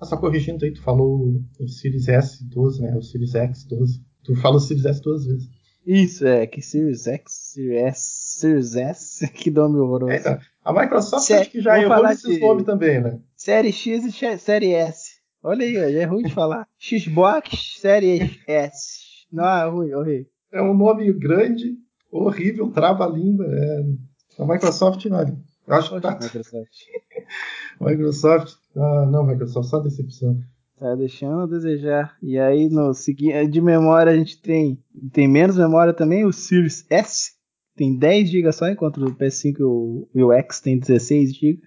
Ah, 0.00 0.04
só 0.04 0.16
corrigindo 0.16 0.64
aí, 0.64 0.72
tu 0.72 0.82
falou 0.82 1.42
o 1.58 1.68
Series 1.68 2.06
S12, 2.06 2.80
né? 2.80 2.96
O 2.96 3.02
Series 3.02 3.32
X12. 3.32 4.02
Tu 4.22 4.36
fala 4.36 4.56
o 4.56 4.60
Series 4.60 4.86
S 4.86 5.02
duas 5.02 5.26
vezes. 5.26 5.48
Isso, 5.86 6.26
é, 6.26 6.46
que 6.46 6.62
Series 6.62 7.06
X, 7.06 7.32
Series 7.52 7.82
S, 7.82 8.38
Series 8.40 8.76
S, 8.76 9.28
que 9.34 9.50
nome 9.50 9.78
horroroso. 9.78 10.12
É, 10.12 10.40
a 10.64 10.72
Microsoft 10.72 11.26
Sé 11.26 11.40
acho 11.40 11.50
que 11.50 11.60
já 11.60 11.78
errou 11.80 12.06
esses 12.06 12.40
nomes 12.40 12.64
também, 12.64 13.02
né? 13.02 13.20
Série 13.36 13.72
X 13.72 14.04
e 14.04 14.38
Série 14.38 14.72
S. 14.72 15.14
Olha 15.42 15.66
aí, 15.66 15.96
é 15.96 16.04
ruim 16.04 16.22
de 16.22 16.32
falar. 16.32 16.66
Xbox 16.78 17.78
Série 17.80 18.40
S. 18.46 19.26
Não, 19.30 19.44
é 19.44 19.68
ruim, 19.68 19.92
horrível. 19.92 20.26
É 20.52 20.62
um 20.62 20.74
nome 20.74 21.12
grande, 21.12 21.76
horrível, 22.22 22.70
trava-língua. 22.70 23.46
É... 23.46 23.84
A 24.38 24.46
Microsoft, 24.46 25.04
olha, 25.06 25.36
acho 25.68 25.94
que 25.94 26.00
tá... 26.00 26.18
Microsoft. 26.20 26.72
Microsoft, 27.80 28.54
ah, 28.76 29.06
não, 29.06 29.26
Microsoft, 29.26 29.68
só 29.68 29.80
decepção. 29.80 30.38
Tá 30.78 30.94
deixando 30.96 31.42
a 31.42 31.46
desejar. 31.46 32.16
E 32.22 32.38
aí, 32.38 32.68
no 32.68 32.90
de 33.48 33.60
memória, 33.60 34.12
a 34.12 34.16
gente 34.16 34.40
tem, 34.40 34.78
tem 35.12 35.28
menos 35.28 35.56
memória 35.56 35.94
também, 35.94 36.24
o 36.24 36.32
Series 36.32 36.84
S 36.90 37.34
tem 37.76 37.96
10 37.96 38.30
GB 38.30 38.52
só, 38.52 38.68
enquanto 38.68 39.04
o 39.04 39.14
PS5 39.14 39.58
e 39.58 39.62
o, 39.62 40.08
e 40.14 40.22
o 40.22 40.32
X 40.32 40.60
tem 40.60 40.78
16 40.78 41.34
GB. 41.34 41.60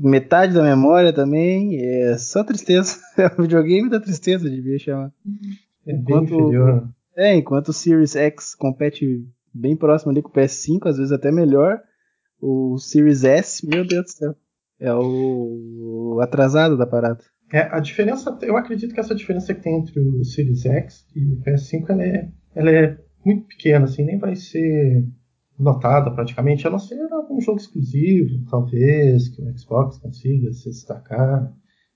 Metade 0.00 0.54
da 0.54 0.62
memória 0.62 1.12
também, 1.12 1.78
é 1.80 2.16
só 2.18 2.44
tristeza. 2.44 2.98
É 3.16 3.26
o 3.38 3.42
videogame 3.42 3.88
da 3.88 4.00
tristeza, 4.00 4.48
devia 4.48 4.78
chamar. 4.78 5.12
É 5.86 5.92
enquanto, 5.92 6.28
bem 6.28 6.40
inferior. 6.40 6.88
É, 7.16 7.34
enquanto 7.34 7.68
o 7.68 7.72
Series 7.72 8.14
X 8.14 8.54
compete 8.54 9.26
bem 9.54 9.76
próximo 9.76 10.10
ali 10.10 10.22
com 10.22 10.28
o 10.28 10.32
PS5, 10.32 10.86
às 10.86 10.96
vezes 10.96 11.12
até 11.12 11.30
melhor. 11.30 11.80
O 12.40 12.76
Series 12.78 13.24
S, 13.24 13.66
meu 13.66 13.86
Deus 13.86 14.04
do 14.04 14.10
céu, 14.10 14.34
é 14.80 14.92
o 14.94 16.18
atrasado 16.20 16.76
da 16.76 16.86
parada. 16.86 17.22
É, 17.52 17.60
a 17.70 17.78
diferença, 17.80 18.36
eu 18.42 18.56
acredito 18.56 18.94
que 18.94 19.00
essa 19.00 19.14
diferença 19.14 19.54
que 19.54 19.60
tem 19.60 19.78
entre 19.78 20.00
o 20.00 20.24
Series 20.24 20.64
X 20.64 21.06
e 21.14 21.34
o 21.34 21.40
PS5 21.42 21.90
ela 21.90 22.02
é, 22.02 22.32
ela 22.54 22.70
é 22.70 22.98
muito 23.24 23.46
pequena, 23.46 23.84
assim, 23.84 24.04
nem 24.04 24.18
vai 24.18 24.34
ser 24.34 25.06
notada 25.58 26.10
praticamente, 26.10 26.66
a 26.66 26.70
não 26.70 26.78
ser 26.78 27.00
algum 27.12 27.40
jogo 27.40 27.58
exclusivo, 27.58 28.44
talvez, 28.50 29.28
que 29.28 29.42
o 29.42 29.58
Xbox 29.58 29.98
consiga 29.98 30.52
se 30.52 30.70
destacar 30.70 31.52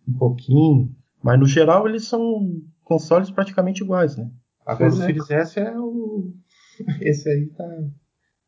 um 0.06 0.12
pouquinho, 0.12 0.94
mas 1.22 1.40
no 1.40 1.46
geral 1.46 1.88
eles 1.88 2.06
são 2.06 2.62
consoles 2.84 3.30
praticamente 3.30 3.82
iguais, 3.82 4.16
né? 4.16 4.30
Agora 4.64 4.90
pois 4.90 4.98
o 4.98 5.02
é. 5.02 5.06
Series 5.06 5.30
S 5.30 5.58
é 5.58 5.78
o. 5.78 6.32
Esse 7.00 7.28
aí 7.28 7.46
tá, 7.46 7.64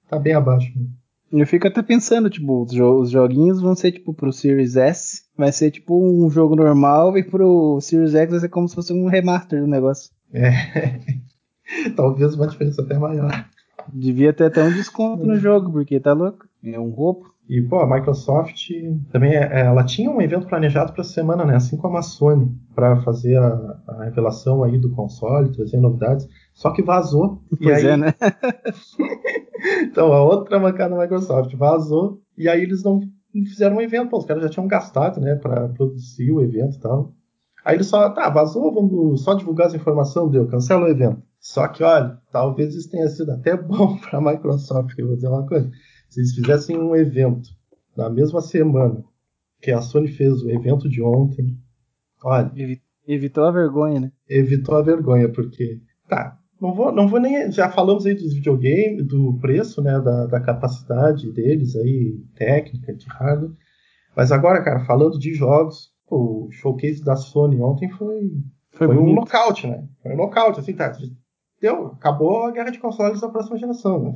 tá 0.09 0.19
bem 0.19 0.35
abaixo. 0.35 0.73
Né? 0.79 0.87
Eu 1.31 1.47
fico 1.47 1.69
até 1.69 1.83
pensando, 1.83 2.31
tipo, 2.31 2.63
os, 2.63 2.73
jo 2.73 3.01
os 3.01 3.11
joguinhos 3.11 3.61
vão 3.61 3.75
ser 3.75 3.93
tipo 3.93 4.15
pro 4.15 4.33
Series 4.33 4.77
S, 4.77 5.23
vai 5.37 5.53
ser 5.53 5.71
tipo 5.71 6.03
um 6.03 6.31
jogo 6.31 6.57
normal, 6.57 7.17
e 7.19 7.23
pro 7.23 7.81
Series 7.81 8.15
X 8.15 8.31
vai 8.31 8.41
ser 8.41 8.49
como 8.49 8.69
se 8.69 8.75
fosse 8.75 8.93
um 8.93 9.07
remaster 9.07 9.61
do 9.61 9.67
negócio. 9.67 10.11
É. 10.33 10.51
Talvez 11.95 12.35
uma 12.35 12.47
diferença 12.47 12.83
até 12.83 12.99
maior. 12.99 13.31
Devia 13.93 14.33
ter 14.33 14.45
até 14.45 14.63
um 14.63 14.73
desconto 14.73 15.27
no 15.27 15.37
jogo, 15.37 15.71
porque 15.71 16.01
tá 16.01 16.13
louco. 16.13 16.47
É 16.65 16.79
um 16.79 16.91
roubo. 16.91 17.27
E, 17.49 17.63
pô, 17.63 17.81
a 17.81 17.89
Microsoft 17.89 18.69
também, 19.11 19.35
é, 19.35 19.49
é 19.51 19.61
ela 19.61 19.83
tinha 19.83 20.11
um 20.11 20.21
evento 20.21 20.47
planejado 20.47 20.93
para 20.93 21.03
semana, 21.03 21.47
né? 21.47 21.57
Assim 21.57 21.79
como 21.79 21.97
a 21.97 22.03
Sony, 22.03 22.55
para 22.75 23.01
fazer 23.01 23.39
a, 23.39 23.81
a, 23.89 24.05
revelação 24.05 24.63
aí 24.63 24.79
do 24.79 24.91
console, 24.91 25.53
trazer 25.53 25.79
novidades. 25.79 26.29
Só 26.59 26.73
que 26.73 26.83
vazou. 26.83 27.41
Pois 27.57 27.85
aí... 27.85 27.87
é, 27.87 27.97
né? 27.97 28.13
então, 29.85 30.13
a 30.13 30.25
outra 30.25 30.59
mancada 30.59 30.97
da 30.97 31.01
Microsoft 31.01 31.55
vazou, 31.55 32.21
e 32.37 32.49
aí 32.49 32.63
eles 32.63 32.83
não 32.83 33.01
fizeram 33.33 33.77
um 33.77 33.81
evento. 33.81 34.11
Pô, 34.11 34.19
os 34.19 34.25
caras 34.25 34.43
já 34.43 34.49
tinham 34.49 34.67
gastado, 34.67 35.21
né, 35.21 35.37
para 35.37 35.69
produzir 35.69 36.33
o 36.33 36.43
evento 36.43 36.77
e 36.77 36.81
tal. 36.81 37.15
Aí 37.65 37.77
eles 37.77 37.87
só, 37.87 38.11
tá, 38.11 38.29
vazou, 38.29 38.75
vamos 38.75 39.23
só 39.23 39.35
divulgar 39.35 39.69
essa 39.69 39.77
informação, 39.77 40.29
deu, 40.29 40.49
cancela 40.49 40.87
o 40.87 40.89
evento. 40.89 41.23
Só 41.39 41.69
que, 41.69 41.85
olha, 41.85 42.19
talvez 42.33 42.75
isso 42.75 42.91
tenha 42.91 43.07
sido 43.07 43.31
até 43.31 43.57
bom 43.63 43.97
para 43.97 44.19
a 44.19 44.21
Microsoft, 44.21 44.99
eu 44.99 45.07
vou 45.07 45.15
dizer 45.15 45.29
uma 45.29 45.47
coisa 45.47 45.71
se 46.09 46.19
eles 46.19 46.35
fizessem 46.35 46.77
um 46.77 46.97
evento 46.97 47.51
na 47.97 48.11
mesma 48.11 48.41
semana 48.41 49.05
que 49.61 49.71
a 49.71 49.81
Sony 49.81 50.09
fez 50.09 50.43
o 50.43 50.51
evento 50.51 50.89
de 50.89 51.01
ontem, 51.03 51.57
olha. 52.25 52.51
Evitou 53.07 53.45
a 53.45 53.53
vergonha, 53.53 54.01
né? 54.01 54.13
Evitou 54.29 54.77
a 54.77 54.83
vergonha, 54.83 55.29
porque. 55.29 55.81
Tá, 56.09 56.39
não 56.61 56.75
vou, 56.75 56.93
não 56.93 57.09
vou 57.09 57.21
nem. 57.21 57.51
Já 57.53 57.71
falamos 57.71 58.05
aí 58.05 58.15
dos 58.15 58.35
videogames, 58.35 59.07
do 59.07 59.39
preço, 59.41 59.81
né? 59.81 60.01
Da, 60.01 60.27
da 60.27 60.41
capacidade 60.41 61.31
deles 61.33 61.77
aí, 61.77 62.19
técnica, 62.35 62.95
de 62.95 63.07
hardware. 63.07 63.53
Mas 64.17 64.33
agora, 64.33 64.63
cara, 64.63 64.85
falando 64.85 65.19
de 65.19 65.33
jogos, 65.35 65.93
o 66.11 66.49
showcase 66.51 67.05
da 67.05 67.17
Sony 67.17 67.61
ontem 67.61 67.89
foi. 67.91 68.33
Foi, 68.73 68.87
foi 68.87 68.99
um 68.99 69.15
nocaute, 69.15 69.67
né? 69.67 69.87
Foi 70.03 70.13
um 70.13 70.17
nocaute, 70.17 70.61
assim, 70.61 70.75
tá. 70.75 70.93
Deu, 71.61 71.89
acabou 71.89 72.45
a 72.45 72.51
guerra 72.51 72.71
de 72.71 72.79
consoles 72.79 73.21
da 73.21 73.29
próxima 73.29 73.59
geração, 73.59 74.03
né? 74.03 74.15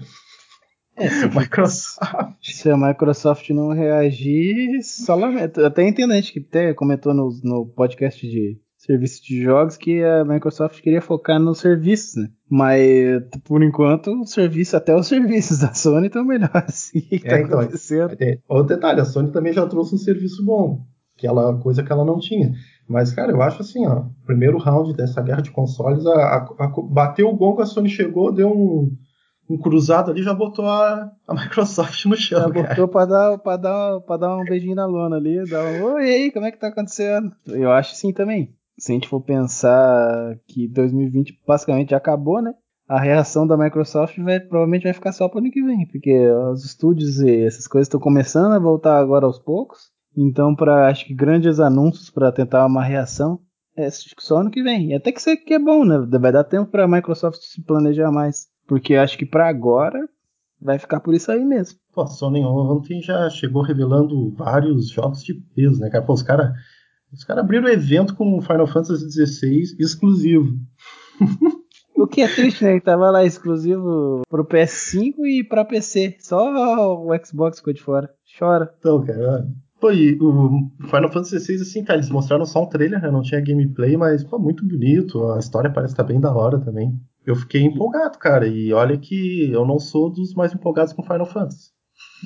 É, 0.96 1.08
se, 1.08 1.26
Microsoft. 1.36 2.36
se 2.42 2.70
a 2.70 2.76
Microsoft 2.76 3.48
não 3.50 3.70
reagir, 3.70 4.82
só 4.82 5.14
lamento. 5.14 5.64
Até 5.64 5.82
a 5.82 5.86
gente 5.86 6.32
que 6.32 6.40
até 6.40 6.74
comentou 6.74 7.14
no, 7.14 7.30
no 7.42 7.66
podcast 7.66 8.28
de 8.28 8.60
serviço 8.82 9.22
de 9.22 9.42
jogos 9.42 9.76
que 9.76 10.02
a 10.02 10.24
Microsoft 10.24 10.80
queria 10.80 11.00
focar 11.00 11.38
nos 11.38 11.60
serviços, 11.60 12.16
né? 12.16 12.28
Mas 12.50 13.22
por 13.44 13.62
enquanto 13.62 14.08
o 14.08 14.26
serviço, 14.26 14.76
até 14.76 14.94
os 14.94 15.06
serviços 15.08 15.60
da 15.60 15.72
Sony 15.72 16.08
estão 16.08 16.24
melhores. 16.24 16.90
Que, 16.90 17.20
tá 17.20 17.36
é, 17.36 17.42
então, 17.42 17.60
acontecendo? 17.60 18.16
Outro 18.48 18.74
detalhe, 18.74 19.00
a 19.00 19.04
Sony 19.04 19.30
também 19.30 19.52
já 19.52 19.64
trouxe 19.66 19.94
um 19.94 19.98
serviço 19.98 20.44
bom, 20.44 20.84
aquela 21.16 21.56
coisa 21.60 21.82
que 21.82 21.92
ela 21.92 22.04
não 22.04 22.18
tinha. 22.18 22.52
Mas, 22.88 23.12
cara, 23.12 23.30
eu 23.30 23.40
acho 23.40 23.62
assim, 23.62 23.86
ó, 23.86 24.06
primeiro 24.26 24.58
round 24.58 24.94
dessa 24.94 25.22
guerra 25.22 25.42
de 25.42 25.52
consoles, 25.52 26.04
a, 26.04 26.12
a, 26.12 26.36
a, 26.58 26.72
bateu 26.90 27.28
o 27.28 27.36
gongo, 27.36 27.62
a 27.62 27.66
Sony 27.66 27.88
chegou, 27.88 28.32
deu 28.32 28.48
um 28.48 28.90
um 29.50 29.58
cruzado 29.58 30.10
ali, 30.10 30.22
já 30.22 30.32
botou 30.32 30.64
a, 30.66 31.10
a 31.26 31.34
Microsoft 31.34 32.06
no 32.06 32.16
chão. 32.16 32.40
Já 32.40 32.50
cara. 32.50 32.68
botou 32.68 32.88
pra 32.88 33.04
dar, 33.04 33.38
pra, 33.38 33.56
dar, 33.56 34.00
pra 34.00 34.16
dar 34.16 34.36
um 34.36 34.44
beijinho 34.44 34.74
na 34.74 34.86
lona 34.86 35.16
ali, 35.16 35.44
dar 35.48 35.64
um, 35.64 35.94
oi, 35.94 36.04
aí, 36.04 36.32
como 36.32 36.46
é 36.46 36.50
que 36.50 36.58
tá 36.58 36.68
acontecendo? 36.68 37.30
Eu 37.46 37.70
acho 37.70 37.94
sim 37.94 38.12
também. 38.12 38.54
Se 38.78 38.92
a 38.92 38.94
gente 38.94 39.08
for 39.08 39.20
pensar 39.20 40.36
que 40.46 40.68
2020 40.68 41.40
basicamente 41.46 41.90
já 41.90 41.96
acabou, 41.96 42.40
né? 42.42 42.52
A 42.88 43.00
reação 43.00 43.46
da 43.46 43.56
Microsoft 43.56 44.18
vai, 44.18 44.40
provavelmente 44.40 44.84
vai 44.84 44.92
ficar 44.92 45.12
só 45.12 45.28
pro 45.28 45.38
ano 45.38 45.50
que 45.50 45.62
vem, 45.62 45.86
porque 45.86 46.28
os 46.52 46.64
estúdios 46.64 47.20
e 47.20 47.44
essas 47.44 47.66
coisas 47.66 47.86
estão 47.86 48.00
começando 48.00 48.52
a 48.52 48.58
voltar 48.58 48.98
agora 48.98 49.24
aos 49.24 49.38
poucos. 49.38 49.90
Então, 50.16 50.54
para 50.54 50.88
acho 50.88 51.06
que 51.06 51.14
grandes 51.14 51.58
anúncios 51.58 52.10
para 52.10 52.32
tentar 52.32 52.66
uma 52.66 52.82
reação, 52.82 53.40
é 53.76 53.88
só 53.90 54.38
ano 54.38 54.50
que 54.50 54.62
vem. 54.62 54.90
E 54.90 54.94
até 54.94 55.10
que 55.10 55.20
isso 55.20 55.30
aqui 55.30 55.54
é 55.54 55.58
bom, 55.58 55.84
né? 55.84 55.98
Vai 56.20 56.32
dar 56.32 56.44
tempo 56.44 56.70
para 56.70 56.84
a 56.84 56.88
Microsoft 56.88 57.40
se 57.40 57.62
planejar 57.62 58.10
mais. 58.10 58.48
Porque 58.66 58.94
acho 58.94 59.16
que 59.16 59.24
para 59.24 59.48
agora 59.48 59.98
vai 60.60 60.78
ficar 60.78 61.00
por 61.00 61.14
isso 61.14 61.32
aí 61.32 61.44
mesmo. 61.44 61.78
Pô, 61.92 62.06
Sony 62.06 62.44
ontem 62.44 63.00
já 63.00 63.28
chegou 63.30 63.62
revelando 63.62 64.30
vários 64.32 64.90
jogos 64.90 65.22
de 65.22 65.34
peso, 65.54 65.80
né, 65.80 65.90
cara? 65.90 66.04
Pô, 66.04 66.12
os 66.12 66.22
caras 66.22 66.52
os 67.12 67.24
cara 67.24 67.40
abriram 67.40 67.66
o 67.66 67.70
evento 67.70 68.14
com 68.14 68.40
Final 68.40 68.66
Fantasy 68.66 69.10
XVI 69.10 69.76
exclusivo. 69.78 70.56
O 71.94 72.06
que 72.06 72.20
é 72.20 72.26
triste, 72.26 72.64
né? 72.64 72.74
Que 72.74 72.84
tava 72.84 73.10
lá 73.10 73.24
exclusivo 73.24 74.22
pro 74.28 74.44
PS5 74.44 75.14
e 75.24 75.44
pra 75.44 75.64
PC. 75.64 76.16
Só 76.18 76.96
o 76.98 77.10
Xbox 77.24 77.58
ficou 77.58 77.72
de 77.72 77.80
fora. 77.80 78.10
Chora. 78.36 78.74
Então, 78.78 79.04
cara. 79.04 79.46
Pô, 79.80 79.92
e 79.92 80.18
o 80.20 80.70
Final 80.86 81.12
Fantasy 81.12 81.38
XVI, 81.38 81.62
assim, 81.62 81.84
cara, 81.84 81.98
eles 81.98 82.10
mostraram 82.10 82.44
só 82.44 82.62
um 82.62 82.68
trailer, 82.68 83.00
né? 83.00 83.10
Não 83.10 83.22
tinha 83.22 83.40
gameplay, 83.40 83.96
mas, 83.96 84.24
pô, 84.24 84.38
muito 84.38 84.66
bonito. 84.66 85.30
A 85.32 85.38
história 85.38 85.72
parece 85.72 85.92
estar 85.92 86.02
tá 86.02 86.08
bem 86.08 86.20
da 86.20 86.34
hora 86.34 86.58
também. 86.58 86.92
Eu 87.24 87.36
fiquei 87.36 87.62
empolgado, 87.62 88.18
cara. 88.18 88.48
E 88.48 88.72
olha 88.72 88.98
que 88.98 89.50
eu 89.52 89.64
não 89.64 89.78
sou 89.78 90.10
dos 90.10 90.34
mais 90.34 90.52
empolgados 90.52 90.92
com 90.92 91.02
Final 91.04 91.26
Fantasy. 91.26 91.70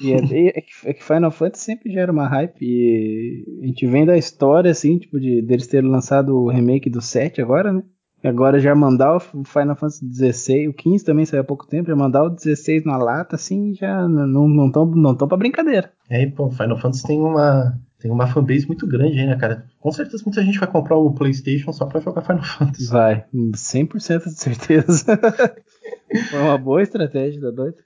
E 0.03 0.13
é, 0.13 0.17
é, 0.17 0.65
é, 0.85 0.93
que 0.93 1.03
Final 1.03 1.31
Fantasy 1.31 1.65
sempre 1.65 1.93
gera 1.93 2.13
uma 2.13 2.29
hype. 2.29 2.63
E 2.63 3.61
a 3.63 3.67
gente 3.67 3.87
vem 3.87 4.05
da 4.05 4.17
história, 4.17 4.71
assim, 4.71 4.99
tipo, 4.99 5.19
de 5.19 5.43
deles 5.43 5.67
terem 5.67 5.91
lançado 5.91 6.37
o 6.37 6.49
remake 6.49 6.91
do 6.91 7.01
7 7.01 7.41
agora, 7.41 7.73
né? 7.73 7.83
Agora 8.25 8.59
já 8.59 8.75
mandar 8.75 9.17
o 9.17 9.21
Final 9.21 9.77
Fantasy 9.77 10.05
XVI, 10.13 10.69
o 10.69 10.75
15 10.75 11.05
também 11.05 11.25
saiu 11.25 11.43
há 11.43 11.45
pouco 11.45 11.67
tempo, 11.67 11.89
já 11.89 11.95
mandar 11.95 12.25
o 12.25 12.31
16 12.31 12.85
na 12.85 12.97
lata, 12.97 13.37
assim, 13.37 13.73
já 13.75 14.09
não, 14.09 14.49
não, 14.49 14.71
tão, 14.71 14.87
não 14.87 15.15
tão 15.15 15.29
pra 15.29 15.37
brincadeira. 15.37 15.93
É, 16.11 16.23
e, 16.23 16.31
pô, 16.31 16.51
Final 16.51 16.77
Fantasy 16.77 17.07
tem 17.07 17.21
uma, 17.21 17.79
tem 18.01 18.11
uma 18.11 18.27
fanbase 18.27 18.67
muito 18.67 18.87
grande 18.87 19.21
aí, 19.21 19.27
né, 19.27 19.37
cara? 19.37 19.67
Com 19.79 19.93
certeza 19.93 20.23
muita 20.27 20.43
gente 20.43 20.59
vai 20.59 20.71
comprar 20.71 20.97
o 20.97 21.13
PlayStation 21.13 21.73
só 21.73 21.87
pra 21.87 22.01
jogar 22.01 22.23
Final 22.23 22.43
Fantasy. 22.43 22.91
Vai, 22.91 23.25
100% 23.33 24.25
de 24.25 24.41
certeza. 24.41 25.19
Foi 26.31 26.41
uma 26.41 26.59
boa 26.59 26.83
estratégia, 26.83 27.41
tá 27.41 27.51
doido? 27.51 27.77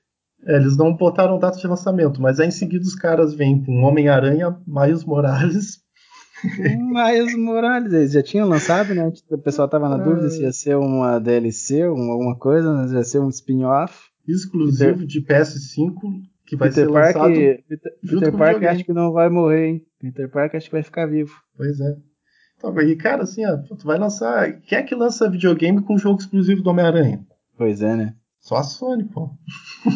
É, 0.47 0.57
eles 0.57 0.77
não 0.77 0.95
botaram 0.95 1.39
data 1.39 1.59
de 1.59 1.67
lançamento, 1.67 2.21
mas 2.21 2.41
aí 2.41 2.49
em 2.49 2.53
seguida 2.53 2.83
os 2.83 2.95
caras 2.95 3.35
vêm 3.35 3.63
com 3.63 3.83
Homem-Aranha, 3.83 4.57
Miles 4.67 5.05
Morales. 5.05 5.81
Miles 6.43 7.37
Morales, 7.37 7.93
eles 7.93 8.13
já 8.13 8.23
tinham 8.23 8.49
lançado, 8.49 8.95
né? 8.95 9.13
O 9.31 9.39
pessoal 9.39 9.69
tava 9.69 9.89
na 9.89 9.99
dúvida 9.99 10.31
se 10.31 10.43
ia 10.43 10.53
ser 10.53 10.77
uma 10.77 11.19
DLC, 11.19 11.83
alguma 11.83 12.37
coisa, 12.37 12.73
mas 12.73 12.93
ia 12.93 13.05
ser 13.05 13.19
um 13.19 13.29
spin-off. 13.29 14.09
Exclusivo 14.27 15.01
Peter... 15.01 15.07
de 15.07 15.21
PS5, 15.23 15.95
que 16.47 16.57
vai 16.57 16.69
Peter 16.71 16.87
ser 16.87 16.93
Park, 16.93 17.17
lançado. 17.17 17.35
Peter, 17.35 17.93
Peter 18.01 18.33
Parker 18.33 18.71
acho 18.71 18.85
que 18.85 18.93
não 18.93 19.13
vai 19.13 19.29
morrer, 19.29 19.67
hein? 19.67 19.87
Peter 20.01 20.31
Parker 20.31 20.57
acho 20.57 20.67
que 20.67 20.75
vai 20.75 20.83
ficar 20.83 21.07
vivo. 21.07 21.35
Pois 21.57 21.79
é. 21.81 21.97
Então, 22.57 22.79
e 22.81 22.97
cara, 22.97 23.23
assim, 23.23 23.45
ó, 23.47 23.57
tu 23.57 23.87
vai 23.87 23.99
lançar. 23.99 24.61
Quem 24.63 24.79
é 24.79 24.83
que 24.83 24.95
lança 24.95 25.31
videogame 25.31 25.83
com 25.83 25.99
jogo 25.99 26.21
exclusivo 26.21 26.63
do 26.63 26.71
Homem-Aranha? 26.71 27.25
Pois 27.57 27.83
é, 27.83 27.97
né? 27.97 28.15
Só 28.41 28.57
a 28.57 28.63
Sony, 28.63 29.05
pô. 29.05 29.31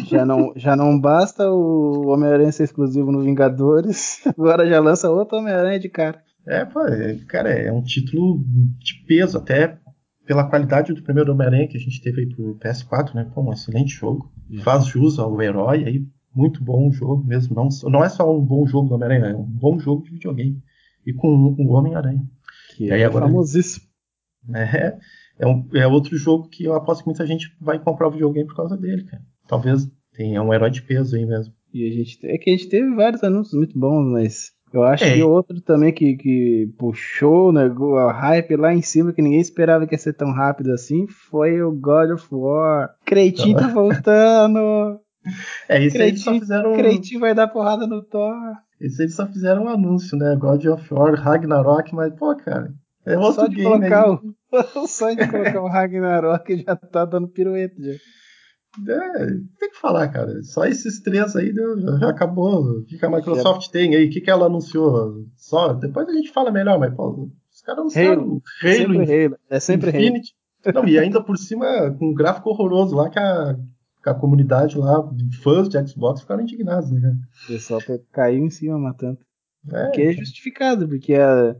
Já 0.05 0.25
não, 0.25 0.53
já 0.55 0.75
não 0.75 0.99
basta 0.99 1.49
o 1.49 2.07
Homem-Aranha 2.07 2.51
ser 2.51 2.63
exclusivo 2.63 3.11
no 3.11 3.21
Vingadores, 3.21 4.21
agora 4.37 4.67
já 4.67 4.79
lança 4.79 5.09
outro 5.09 5.39
Homem-Aranha 5.39 5.79
de 5.79 5.89
cara. 5.89 6.23
É, 6.47 6.63
pô, 6.63 6.81
é, 6.81 7.15
cara, 7.27 7.49
é 7.49 7.71
um 7.71 7.81
título 7.81 8.43
de 8.77 9.03
peso, 9.07 9.37
até 9.37 9.79
pela 10.25 10.47
qualidade 10.47 10.93
do 10.93 11.01
primeiro 11.01 11.31
Homem-Aranha 11.31 11.67
que 11.67 11.77
a 11.77 11.79
gente 11.79 12.01
teve 12.01 12.21
aí 12.21 12.27
pro 12.27 12.57
PS4, 12.59 13.15
né? 13.15 13.29
Pô, 13.33 13.41
um 13.41 13.51
excelente 13.51 13.93
jogo. 13.93 14.31
É. 14.51 14.59
Faz 14.59 14.85
jus 14.85 15.17
ao 15.17 15.41
herói 15.41 15.83
aí, 15.83 16.07
muito 16.33 16.63
bom 16.63 16.91
jogo 16.91 17.23
mesmo. 17.23 17.55
Não, 17.55 17.67
não 17.89 18.03
é 18.03 18.09
só 18.09 18.31
um 18.31 18.43
bom 18.43 18.65
jogo 18.67 18.89
do 18.89 18.95
Homem-Aranha, 18.95 19.31
é 19.31 19.35
um 19.35 19.43
bom 19.43 19.79
jogo 19.79 20.03
de 20.03 20.11
videogame. 20.11 20.61
E 21.05 21.13
com 21.13 21.27
o 21.27 21.71
Homem-Aranha. 21.73 22.23
Que 22.75 22.91
aí, 22.91 23.01
é 23.01 23.05
agora, 23.05 23.25
famosíssimo. 23.25 23.85
É, 24.53 24.97
é, 25.39 25.47
um, 25.47 25.67
é 25.73 25.87
outro 25.87 26.17
jogo 26.17 26.47
que 26.47 26.63
eu 26.63 26.73
aposto 26.73 27.01
que 27.01 27.09
muita 27.09 27.25
gente 27.25 27.55
vai 27.59 27.79
comprar 27.79 28.07
o 28.07 28.11
videogame 28.11 28.47
por 28.47 28.55
causa 28.55 28.77
dele, 28.77 29.03
cara. 29.03 29.21
Talvez 29.47 29.89
tenha 30.13 30.41
um 30.41 30.53
herói 30.53 30.69
de 30.69 30.81
peso 30.81 31.15
aí 31.15 31.25
mesmo. 31.25 31.53
E 31.73 31.87
a 31.87 31.91
gente 31.91 32.19
é 32.25 32.37
que 32.37 32.49
a 32.49 32.53
gente 32.53 32.69
teve 32.69 32.95
vários 32.95 33.23
anúncios 33.23 33.53
muito 33.53 33.77
bons, 33.77 34.05
mas 34.11 34.55
eu 34.73 34.83
acho 34.83 35.03
é. 35.03 35.13
que 35.13 35.23
outro 35.23 35.61
também 35.61 35.93
que, 35.93 36.15
que 36.15 36.73
puxou 36.77 37.51
né, 37.51 37.63
a 37.63 38.11
hype 38.11 38.55
lá 38.55 38.73
em 38.73 38.81
cima, 38.81 39.13
que 39.13 39.21
ninguém 39.21 39.39
esperava 39.39 39.85
que 39.85 39.93
ia 39.93 39.99
ser 39.99 40.13
tão 40.13 40.31
rápido 40.31 40.71
assim, 40.71 41.07
foi 41.07 41.61
o 41.61 41.71
God 41.71 42.11
of 42.11 42.27
War. 42.31 42.95
Creitinho 43.05 43.57
tá 43.57 43.67
voltando. 43.67 44.99
É, 45.67 45.83
isso 45.83 45.97
eles 45.97 46.21
só 46.21 46.31
fizeram. 46.33 46.73
Creitinho 46.73 47.19
vai 47.19 47.33
dar 47.33 47.47
porrada 47.47 47.87
no 47.87 48.03
Thor. 48.03 48.35
Isso 48.79 49.01
eles 49.01 49.15
só 49.15 49.25
fizeram 49.25 49.63
um 49.63 49.69
anúncio, 49.69 50.15
né? 50.15 50.35
God 50.35 50.63
of 50.65 50.93
War, 50.93 51.15
Ragnarok, 51.15 51.95
mas, 51.95 52.13
pô, 52.13 52.35
cara. 52.35 52.71
É 53.05 53.17
outro 53.17 53.41
só 53.41 53.47
de 53.47 53.55
game 53.55 53.69
colocar 53.69 54.11
o, 54.11 54.35
Só 54.87 55.11
de 55.11 55.27
colocar 55.27 55.61
o 55.61 55.67
Ragnarok 55.67 56.63
já 56.63 56.75
tá 56.75 57.05
dando 57.05 57.27
pirueta 57.27 57.75
já. 57.79 57.93
É, 58.87 59.27
tem 59.59 59.69
que 59.69 59.79
falar, 59.79 60.09
cara. 60.09 60.41
Só 60.43 60.65
esses 60.65 61.01
três 61.01 61.35
aí 61.35 61.53
já, 61.53 61.97
já 61.97 62.09
acabou. 62.09 62.61
O 62.61 62.85
que, 62.85 62.97
que 62.97 63.05
a 63.05 63.09
Microsoft 63.09 63.69
tem 63.69 63.95
aí? 63.95 64.07
O 64.07 64.09
que, 64.09 64.21
que 64.21 64.29
ela 64.29 64.47
anunciou? 64.47 65.25
Só. 65.37 65.73
Depois 65.73 66.07
a 66.09 66.13
gente 66.13 66.31
fala 66.31 66.51
melhor, 66.51 66.77
mas 66.79 66.93
pô, 66.93 67.29
os 67.49 67.61
caras 67.61 67.81
anunciaram 67.81 68.21
Halo. 68.21 68.41
Halo. 68.63 69.37
É 69.49 69.59
sempre 69.59 69.89
Infinity. 69.89 70.33
Halo. 70.65 70.81
Não, 70.81 70.87
e 70.87 70.99
ainda 70.99 71.23
por 71.23 71.37
cima 71.37 71.91
com 71.97 72.07
um 72.07 72.13
gráfico 72.13 72.49
horroroso 72.49 72.95
lá 72.95 73.09
que 73.09 73.19
a, 73.19 73.55
que 74.03 74.09
a 74.09 74.15
comunidade 74.15 74.77
lá, 74.77 75.07
fãs 75.41 75.69
de 75.69 75.87
Xbox, 75.87 76.21
ficaram 76.21 76.41
indignados, 76.41 76.91
né, 76.91 76.99
cara? 76.99 77.15
O 77.43 77.47
pessoal 77.47 77.81
caiu 78.11 78.43
em 78.43 78.49
cima 78.49 78.77
matando. 78.77 79.19
É, 79.71 79.89
que 79.89 80.01
é 80.01 80.11
justificado, 80.11 80.87
porque 80.87 81.13
a 81.15 81.55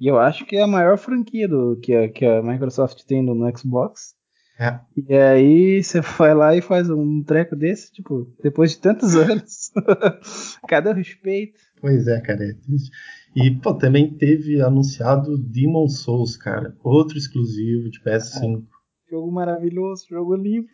e 0.00 0.06
eu 0.06 0.18
acho 0.18 0.44
que 0.44 0.56
é 0.56 0.62
a 0.62 0.66
maior 0.66 0.98
franquia 0.98 1.48
do, 1.48 1.78
que, 1.80 1.94
a, 1.94 2.08
que 2.08 2.24
a 2.24 2.42
Microsoft 2.42 3.04
tem 3.04 3.22
no, 3.22 3.34
no 3.34 3.58
Xbox. 3.58 4.14
É. 4.58 4.78
E 5.08 5.14
aí 5.14 5.82
você 5.82 6.00
vai 6.00 6.34
lá 6.34 6.56
e 6.56 6.62
faz 6.62 6.88
um 6.88 7.22
treco 7.22 7.56
desse, 7.56 7.92
tipo, 7.92 8.32
depois 8.42 8.72
de 8.72 8.78
tantos 8.78 9.14
anos. 9.16 9.72
Cadê 10.68 10.90
o 10.90 10.94
respeito? 10.94 11.58
Pois 11.80 12.06
é, 12.06 12.20
cara, 12.20 12.44
é 12.44 12.54
triste. 12.54 12.90
E, 13.34 13.50
pô, 13.50 13.74
também 13.74 14.14
teve 14.16 14.62
anunciado 14.62 15.36
Demon 15.36 15.88
Souls, 15.88 16.36
cara. 16.36 16.76
Outro 16.84 17.18
exclusivo 17.18 17.90
de 17.90 18.00
PS5. 18.00 18.62
É, 18.62 19.10
jogo 19.10 19.32
maravilhoso, 19.32 20.06
jogo 20.08 20.36
lindo. 20.36 20.68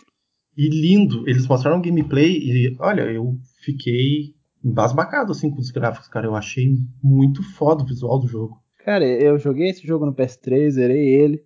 E 0.57 0.69
lindo. 0.69 1.29
Eles 1.29 1.47
mostraram 1.47 1.81
gameplay 1.81 2.37
e, 2.37 2.77
olha, 2.79 3.03
eu 3.03 3.39
fiquei 3.65 4.35
embasbacado, 4.63 5.33
assim, 5.33 5.51
com 5.51 5.59
os 5.59 5.71
gráficos, 5.71 6.09
cara. 6.09 6.27
Eu 6.27 6.37
achei 6.37 6.77
muito 7.03 7.43
foda 7.43 7.83
o 7.83 7.87
visual 7.87 8.19
do 8.19 8.29
jogo. 8.29 8.63
Cara, 8.91 9.07
eu 9.07 9.39
joguei 9.39 9.69
esse 9.71 9.87
jogo 9.87 10.05
no 10.05 10.13
PS3, 10.13 10.71
zerei 10.71 11.15
ele. 11.15 11.45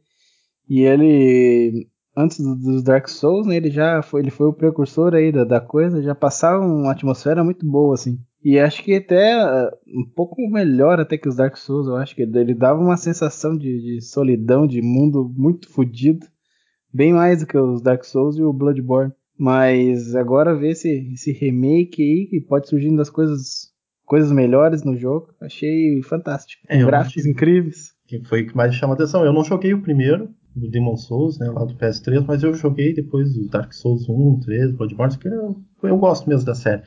E 0.66 0.80
ele, 0.80 1.86
antes 2.16 2.38
dos 2.38 2.82
Dark 2.82 3.06
Souls, 3.06 3.46
né, 3.46 3.56
ele 3.56 3.70
já 3.70 4.00
foi, 4.00 4.22
ele 4.22 4.30
foi 4.30 4.46
o 4.46 4.52
precursor 4.54 5.12
aí 5.12 5.30
da, 5.30 5.44
da 5.44 5.60
coisa, 5.60 6.02
já 6.02 6.14
passava 6.14 6.64
uma 6.64 6.90
atmosfera 6.90 7.44
muito 7.44 7.66
boa, 7.66 7.92
assim. 7.92 8.18
E 8.42 8.58
acho 8.58 8.82
que 8.82 8.94
até 8.94 9.36
uh, 9.44 9.70
um 9.86 10.10
pouco 10.16 10.40
melhor 10.48 10.98
até 10.98 11.18
que 11.18 11.28
os 11.28 11.36
Dark 11.36 11.54
Souls, 11.58 11.86
eu 11.86 11.96
acho 11.96 12.16
que 12.16 12.22
ele, 12.22 12.38
ele 12.38 12.54
dava 12.54 12.80
uma 12.80 12.96
sensação 12.96 13.54
de, 13.54 13.78
de, 13.78 14.00
solidão, 14.00 14.66
de 14.66 14.80
mundo 14.80 15.30
muito 15.36 15.68
fodido. 15.68 16.26
Bem 16.90 17.12
mais 17.12 17.40
do 17.40 17.46
que 17.46 17.58
os 17.58 17.82
Dark 17.82 18.04
Souls 18.04 18.38
e 18.38 18.42
o 18.42 18.54
Bloodborne. 18.54 19.12
Mas 19.38 20.16
agora 20.16 20.56
ver 20.56 20.70
esse, 20.70 21.12
esse 21.12 21.30
remake 21.30 22.02
aí, 22.02 22.26
que 22.26 22.40
pode 22.40 22.70
surgir 22.70 22.96
das 22.96 23.10
coisas 23.10 23.73
coisas 24.04 24.30
melhores 24.32 24.82
no 24.84 24.96
jogo. 24.96 25.34
Achei 25.40 26.02
fantástico. 26.02 26.62
É, 26.68 26.84
gráficos 26.84 27.26
incríveis. 27.26 27.92
Que 28.06 28.22
foi 28.24 28.42
o 28.42 28.46
que 28.46 28.56
mais 28.56 28.74
chamou 28.74 28.94
a 28.94 28.96
atenção. 28.96 29.24
Eu 29.24 29.32
não 29.32 29.44
joguei 29.44 29.72
o 29.72 29.82
primeiro, 29.82 30.28
do 30.54 30.70
Demon 30.70 30.96
Souls, 30.96 31.38
né, 31.38 31.48
lá 31.48 31.64
do 31.64 31.74
PS3, 31.74 32.24
mas 32.26 32.42
eu 32.42 32.54
joguei 32.54 32.94
depois 32.94 33.36
o 33.36 33.48
Dark 33.48 33.72
Souls 33.72 34.08
1, 34.08 34.40
3, 34.40 34.70
Bloodborne, 34.72 35.18
que 35.18 35.28
eu, 35.28 35.60
eu 35.82 35.98
gosto 35.98 36.28
mesmo 36.28 36.46
da 36.46 36.54
série. 36.54 36.82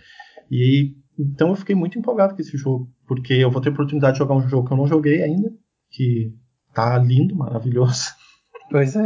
E 0.49 0.95
então 1.19 1.49
eu 1.49 1.56
fiquei 1.56 1.75
muito 1.75 1.97
empolgado 1.97 2.36
com 2.36 2.41
esse 2.41 2.56
jogo, 2.58 2.89
porque 3.06 3.34
eu 3.34 3.51
vou 3.51 3.62
ter 3.62 3.69
a 3.69 3.71
oportunidade 3.71 4.13
de 4.13 4.19
jogar 4.19 4.36
um 4.36 4.47
jogo 4.47 4.67
que 4.67 4.73
eu 4.73 4.77
não 4.77 4.88
joguei 4.88 5.21
ainda, 5.21 5.51
que 5.89 6.34
tá 6.73 6.97
lindo, 6.97 7.36
maravilhoso. 7.36 8.06
Pois 8.69 8.97
é. 8.97 9.06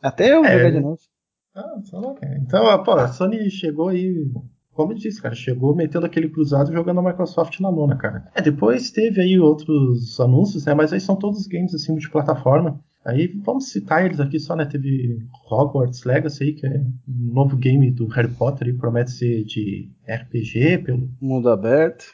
Até 0.00 0.32
eu 0.32 0.42
é, 0.42 0.56
jogar 0.56 0.70
de 0.70 0.80
novo. 0.80 0.98
Ah, 1.54 1.78
sei 1.84 1.98
lá, 1.98 2.14
cara. 2.14 2.38
Então, 2.38 2.82
pô, 2.84 2.92
a 2.92 3.08
Sony 3.08 3.50
chegou 3.50 3.88
aí 3.88 4.24
como 4.74 4.92
eu 4.92 4.96
disse, 4.96 5.20
cara, 5.20 5.34
chegou 5.34 5.74
metendo 5.74 6.06
aquele 6.06 6.28
cruzado 6.28 6.72
jogando 6.72 7.00
a 7.00 7.02
Microsoft 7.02 7.60
na 7.60 7.68
lona, 7.68 7.96
cara. 7.96 8.28
É, 8.34 8.40
depois 8.40 8.90
teve 8.90 9.20
aí 9.20 9.38
outros 9.38 10.18
anúncios, 10.18 10.64
né? 10.64 10.74
Mas 10.74 10.92
aí 10.92 11.00
são 11.00 11.14
todos 11.14 11.46
games 11.46 11.74
assim 11.74 11.92
multiplataforma. 11.92 12.80
Aí 13.04 13.26
vamos 13.44 13.70
citar 13.70 14.04
eles 14.04 14.20
aqui 14.20 14.38
só, 14.38 14.54
né? 14.54 14.64
Teve 14.64 15.18
Hogwarts 15.50 16.04
Legacy 16.04 16.44
aí, 16.44 16.52
que 16.52 16.66
é 16.66 16.80
um 16.80 17.34
novo 17.34 17.56
game 17.56 17.90
do 17.90 18.06
Harry 18.06 18.32
Potter 18.32 18.68
e 18.68 18.72
promete 18.72 19.10
ser 19.10 19.44
de 19.44 19.90
RPG 20.08 20.78
pelo 20.84 21.10
mundo 21.20 21.50
aberto. 21.50 22.04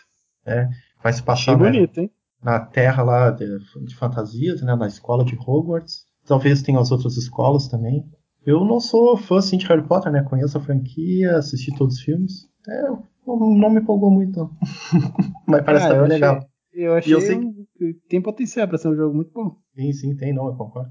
É, 0.47 0.69
vai 1.03 1.13
se 1.13 1.23
passar 1.23 1.59
né, 1.59 1.71
bonito, 1.71 2.01
hein? 2.01 2.11
na 2.43 2.59
terra 2.59 3.03
lá 3.03 3.31
de, 3.31 3.47
de 3.85 3.95
fantasias, 3.95 4.63
né? 4.63 4.75
Na 4.75 4.87
escola 4.87 5.25
de 5.25 5.37
Hogwarts. 5.37 6.07
Talvez 6.27 6.63
tenha 6.63 6.81
as 6.81 6.91
outras 6.91 7.17
escolas 7.17 7.69
também. 7.69 8.05
Eu 8.47 8.65
não 8.65 8.81
sou 8.81 9.17
fã 9.17 9.39
assim, 9.39 9.59
de 9.59 9.67
Harry 9.67 9.87
Potter, 9.87 10.11
né? 10.11 10.23
Conheço 10.23 10.57
a 10.57 10.61
franquia, 10.61 11.37
assisti 11.37 11.75
todos 11.77 11.97
os 11.97 12.01
filmes. 12.01 12.49
É, 12.69 12.83
não 13.27 13.71
me 13.71 13.81
empolgou 13.81 14.11
muito. 14.11 14.51
Mas 15.47 15.63
parece 15.65 15.87
ah, 15.87 15.89
que 15.89 15.95
tá 15.95 16.01
bem 16.01 16.09
legal. 16.09 16.49
Eu 16.73 16.95
achei 16.95 17.15
eu 17.15 17.21
sei 17.21 17.39
que 17.77 17.95
tem 18.09 18.23
potencial 18.23 18.69
para 18.69 18.79
ser 18.79 18.89
um 18.89 18.97
jogo 18.97 19.15
muito 19.15 19.33
bom. 19.33 19.57
Sim, 19.75 19.93
sim, 19.93 20.17
tem, 20.17 20.33
não, 20.33 20.47
eu 20.47 20.55
concordo. 20.55 20.91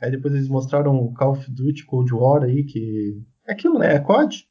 Aí 0.00 0.10
depois 0.10 0.34
eles 0.34 0.48
mostraram 0.48 0.96
o 0.96 1.14
Call 1.14 1.32
of 1.32 1.50
Duty 1.50 1.86
Cold 1.86 2.12
War 2.12 2.42
aí, 2.42 2.64
que. 2.64 3.22
É 3.46 3.52
aquilo, 3.52 3.78
né? 3.78 3.94
É 3.94 3.98
COD. 4.00 4.44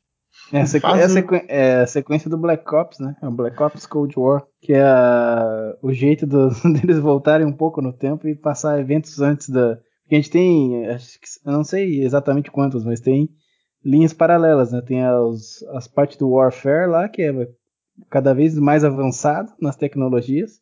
É 0.53 0.61
a, 0.61 0.65
sequ... 0.65 0.87
é, 0.87 1.03
a 1.03 1.09
sequ... 1.09 1.35
é 1.49 1.81
a, 1.81 1.87
sequência 1.87 2.29
do 2.29 2.37
Black 2.37 2.63
Ops, 2.73 2.99
né? 2.99 3.17
É 3.21 3.27
o 3.27 3.31
Black 3.31 3.61
Ops 3.61 3.85
Cold 3.85 4.17
War, 4.17 4.45
que 4.61 4.73
é 4.73 4.81
a... 4.81 5.75
o 5.81 5.91
jeito 5.91 6.25
do... 6.25 6.49
deles 6.71 6.99
voltarem 6.99 7.45
um 7.45 7.51
pouco 7.51 7.81
no 7.81 7.91
tempo 7.91 8.27
e 8.27 8.35
passar 8.35 8.79
eventos 8.79 9.19
antes 9.19 9.49
da, 9.49 9.77
porque 10.11 10.15
a 10.17 10.21
gente 10.23 10.29
tem, 10.31 10.87
acho 10.87 11.19
que, 11.21 11.27
eu 11.45 11.53
não 11.53 11.63
sei 11.63 12.03
exatamente 12.03 12.51
quantos, 12.51 12.83
mas 12.83 12.99
tem 12.99 13.29
linhas 13.81 14.11
paralelas, 14.11 14.69
né? 14.69 14.81
Tem 14.81 15.01
as, 15.01 15.63
as 15.69 15.87
partes 15.87 16.17
do 16.17 16.31
Warfare 16.31 16.89
lá, 16.89 17.07
que 17.07 17.21
é 17.21 17.31
cada 18.09 18.33
vez 18.33 18.59
mais 18.59 18.83
avançado 18.83 19.53
nas 19.61 19.77
tecnologias. 19.77 20.59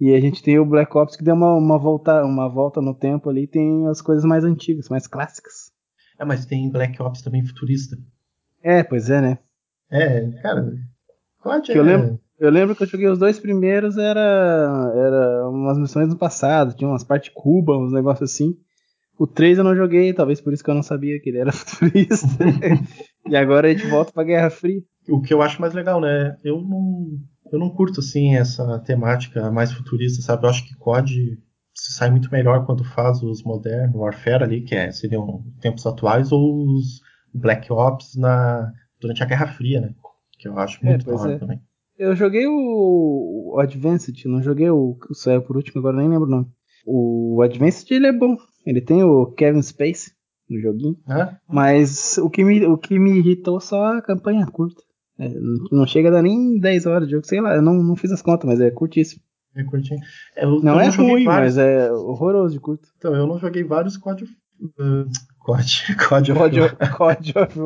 E 0.00 0.14
a 0.14 0.20
gente 0.20 0.42
tem 0.42 0.58
o 0.58 0.64
Black 0.64 0.96
Ops 0.96 1.16
que 1.16 1.22
deu 1.22 1.34
uma, 1.34 1.54
uma, 1.54 1.78
volta, 1.78 2.24
uma 2.24 2.48
volta 2.48 2.80
no 2.80 2.94
tempo 2.94 3.28
ali, 3.28 3.46
tem 3.46 3.86
as 3.88 4.00
coisas 4.00 4.24
mais 4.24 4.42
antigas, 4.42 4.88
mais 4.88 5.06
clássicas. 5.06 5.70
É, 6.18 6.24
mas 6.24 6.46
tem 6.46 6.70
Black 6.70 7.00
Ops 7.02 7.20
também 7.20 7.44
futurista. 7.44 7.98
É, 8.62 8.82
pois 8.82 9.10
é, 9.10 9.20
né? 9.20 9.38
É, 9.90 10.30
cara. 10.40 10.72
Eu, 11.78 11.82
lembro, 11.82 12.20
eu 12.38 12.50
lembro 12.50 12.76
que 12.76 12.82
eu 12.82 12.86
joguei 12.86 13.08
os 13.08 13.18
dois 13.18 13.38
primeiros, 13.38 13.96
era, 13.98 14.92
era 14.94 15.48
umas 15.48 15.78
missões 15.78 16.08
do 16.08 16.16
passado, 16.16 16.74
tinha 16.74 16.88
umas 16.88 17.04
partes 17.04 17.32
Cuba, 17.34 17.76
uns 17.76 17.92
negócios 17.92 18.30
assim. 18.30 18.56
O 19.18 19.26
3 19.26 19.58
eu 19.58 19.64
não 19.64 19.76
joguei, 19.76 20.12
talvez 20.12 20.40
por 20.40 20.52
isso 20.52 20.64
que 20.64 20.70
eu 20.70 20.74
não 20.74 20.82
sabia 20.82 21.20
que 21.20 21.28
ele 21.28 21.38
era 21.38 21.50
futurista. 21.52 22.26
e 23.28 23.36
agora 23.36 23.68
a 23.68 23.72
gente 23.72 23.86
volta 23.86 24.12
pra 24.12 24.24
Guerra 24.24 24.50
Fria. 24.50 24.82
O 25.08 25.20
que 25.20 25.32
eu 25.32 25.42
acho 25.42 25.60
mais 25.60 25.74
legal, 25.74 26.00
né? 26.00 26.36
Eu 26.42 26.60
não, 26.60 27.06
eu 27.52 27.58
não 27.58 27.70
curto 27.70 28.00
assim 28.00 28.34
essa 28.36 28.78
temática 28.80 29.50
mais 29.50 29.72
futurista, 29.72 30.22
sabe? 30.22 30.44
Eu 30.44 30.50
acho 30.50 30.66
que 30.66 30.76
COD 30.76 31.38
se 31.74 31.92
sai 31.92 32.10
muito 32.10 32.30
melhor 32.30 32.64
quando 32.66 32.84
faz 32.84 33.22
os 33.22 33.42
Modern 33.42 33.94
Warfare 33.94 34.44
ali, 34.44 34.62
que 34.62 34.74
é, 34.74 34.90
seriam 34.92 35.44
tempos 35.60 35.86
atuais, 35.86 36.30
ou 36.32 36.64
os 36.66 37.00
Black 37.34 37.72
Ops 37.72 38.16
na 38.16 38.72
durante 39.00 39.22
a 39.22 39.26
Guerra 39.26 39.48
Fria, 39.48 39.80
né? 39.80 39.94
Que 40.42 40.48
eu 40.48 40.58
acho 40.58 40.84
muito 40.84 41.08
é, 41.08 41.16
da 41.16 41.30
é. 41.30 41.38
também. 41.38 41.60
Eu 41.96 42.16
joguei 42.16 42.48
o, 42.48 43.52
o 43.54 43.60
Advanced, 43.60 44.24
não 44.24 44.42
joguei 44.42 44.68
o 44.68 44.96
que 44.96 45.14
saiu 45.14 45.40
por 45.40 45.56
último, 45.56 45.78
agora 45.78 45.98
nem 45.98 46.08
lembro 46.08 46.26
o 46.26 46.30
nome. 46.30 46.46
O 46.84 47.40
Advanced 47.42 47.88
ele 47.92 48.08
é 48.08 48.12
bom. 48.12 48.36
Ele 48.66 48.80
tem 48.80 49.04
o 49.04 49.26
Kevin 49.26 49.62
Space 49.62 50.10
no 50.50 50.60
joguinho. 50.60 50.96
É? 51.08 51.36
Mas 51.48 52.18
o 52.18 52.28
que, 52.28 52.42
me, 52.42 52.66
o 52.66 52.76
que 52.76 52.98
me 52.98 53.18
irritou 53.18 53.60
só 53.60 53.84
a 53.84 54.02
campanha 54.02 54.44
curta. 54.46 54.82
É, 55.16 55.28
não 55.70 55.86
chega 55.86 56.08
a 56.08 56.12
dar 56.12 56.22
nem 56.22 56.58
10 56.58 56.86
horas 56.86 57.06
de 57.06 57.12
jogo, 57.12 57.24
sei 57.24 57.40
lá, 57.40 57.54
eu 57.54 57.62
não, 57.62 57.80
não 57.80 57.94
fiz 57.94 58.10
as 58.10 58.20
contas, 58.20 58.50
mas 58.50 58.60
é 58.60 58.68
curtíssimo. 58.72 59.22
É 59.54 59.62
curtinho. 59.62 60.00
É, 60.34 60.44
eu, 60.44 60.60
não 60.60 60.74
eu 60.74 60.80
é 60.80 60.86
não 60.86 61.06
ruim, 61.06 61.24
vários... 61.24 61.56
mas 61.56 61.58
é 61.58 61.92
horroroso 61.92 62.54
de 62.54 62.58
curto. 62.58 62.88
Então, 62.96 63.14
eu 63.14 63.28
não 63.28 63.38
joguei 63.38 63.62
vários 63.62 63.96
of... 63.96 64.24
Uh, 64.24 65.08
COD, 65.38 65.96
COD 66.08 66.32
COD 66.96 67.32
of 67.38 67.58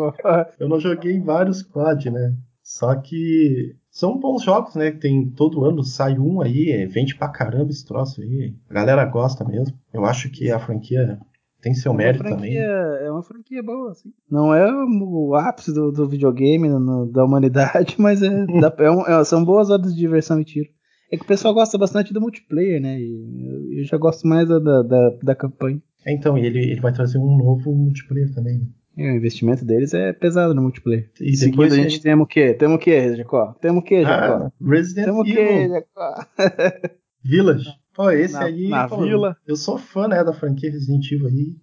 Eu 0.59 0.69
não 0.69 0.79
joguei 0.79 1.19
vários 1.21 1.63
COD, 1.63 2.11
né? 2.11 2.37
Só 2.77 2.95
que 2.95 3.75
são 3.91 4.19
bons 4.19 4.43
jogos, 4.43 4.75
né? 4.75 4.91
Tem 4.91 5.31
todo 5.31 5.65
ano 5.65 5.83
sai 5.83 6.19
um 6.19 6.43
aí, 6.43 6.71
é, 6.73 6.85
vende 6.85 7.17
pra 7.17 7.27
caramba 7.27 7.71
esse 7.71 7.87
troço 7.87 8.21
aí. 8.21 8.55
A 8.69 8.75
galera 8.75 9.03
gosta 9.07 9.43
mesmo. 9.47 9.75
Eu 9.95 10.05
acho 10.05 10.29
que 10.29 10.51
a 10.51 10.59
franquia 10.59 11.19
tem 11.63 11.73
seu 11.73 11.93
é 11.93 11.97
mérito 11.97 12.23
franquia, 12.23 12.37
também. 12.37 12.59
É 12.59 13.11
uma 13.11 13.23
franquia 13.23 13.63
boa, 13.63 13.93
assim. 13.93 14.13
Não 14.31 14.55
é 14.55 14.71
o 14.71 15.35
ápice 15.35 15.73
do, 15.73 15.91
do 15.91 16.07
videogame 16.07 16.69
no, 16.69 17.11
da 17.11 17.25
humanidade, 17.25 17.97
mas 17.99 18.21
é, 18.23 18.27
é, 18.27 18.91
um, 18.91 19.07
é, 19.07 19.25
são 19.25 19.43
boas 19.43 19.71
horas 19.71 19.95
de 19.95 19.99
diversão 19.99 20.39
e 20.39 20.45
tiro. 20.45 20.69
É 21.11 21.17
que 21.17 21.23
o 21.23 21.27
pessoal 21.27 21.55
gosta 21.55 21.79
bastante 21.79 22.13
do 22.13 22.21
multiplayer, 22.21 22.79
né? 22.79 23.01
E 23.01 23.79
eu, 23.79 23.85
já 23.85 23.97
gosto 23.97 24.29
mais 24.29 24.47
da, 24.47 24.59
da, 24.59 25.11
da 25.23 25.35
campanha. 25.35 25.81
É, 26.05 26.13
então, 26.13 26.37
ele, 26.37 26.59
ele 26.59 26.81
vai 26.81 26.93
trazer 26.93 27.17
um 27.17 27.39
novo 27.39 27.75
multiplayer 27.75 28.35
também, 28.35 28.59
né? 28.59 28.67
É, 28.97 29.13
o 29.13 29.17
investimento 29.17 29.65
deles 29.65 29.93
é 29.93 30.13
pesado 30.13 30.55
no 30.55 30.63
multiplayer. 30.63 31.11
E 31.21 31.37
depois 31.37 31.73
a 31.73 31.77
gente 31.77 32.01
tem 32.01 32.15
o 32.15 32.27
quê? 32.27 32.55
Temos 32.55 32.77
o 32.77 32.79
quê, 32.79 33.15
Jacó? 33.15 33.53
Temos 33.61 33.83
o 33.83 33.85
quê, 33.85 34.03
Jacó? 34.03 34.47
Ah, 34.47 34.53
Resident 34.61 35.05
temos 35.07 35.29
Evil. 35.29 35.47
Temos 35.47 35.55
o 35.55 35.59
quê, 35.59 35.69
Jacó? 35.69 36.27
Village. 37.23 37.69
Pô, 37.95 38.11
esse 38.11 38.35
na, 38.35 38.45
aí. 38.45 38.69
Na 38.69 38.89
pô, 38.89 38.99
vila. 38.99 39.37
Eu 39.47 39.57
sou 39.57 39.77
fã, 39.79 40.07
né, 40.09 40.23
da 40.23 40.33
franquia 40.33 40.71
Resident 40.71 41.11
Evil 41.11 41.27
aí. 41.27 41.57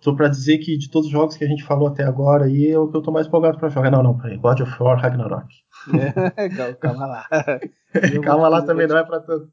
Tô 0.00 0.16
pra 0.16 0.28
dizer 0.28 0.58
que 0.58 0.76
de 0.76 0.90
todos 0.90 1.06
os 1.06 1.12
jogos 1.12 1.36
que 1.36 1.44
a 1.44 1.46
gente 1.46 1.62
falou 1.62 1.88
até 1.88 2.02
agora 2.04 2.46
aí, 2.46 2.68
é 2.68 2.78
o 2.78 2.88
que 2.88 2.96
eu 2.96 3.02
tô 3.02 3.12
mais 3.12 3.26
empolgado 3.26 3.58
pra 3.58 3.68
jogar. 3.68 3.90
Não, 3.90 4.02
não, 4.02 4.14
God 4.14 4.60
of 4.60 4.82
War 4.82 4.98
Ragnarok. 4.98 5.46
É, 5.94 6.48
calma 6.80 7.06
lá. 7.06 7.26
calma 8.24 8.48
lá 8.48 8.62
também, 8.62 8.86
não 8.86 8.96
é 8.96 9.04
pra 9.04 9.20
tanto. 9.20 9.48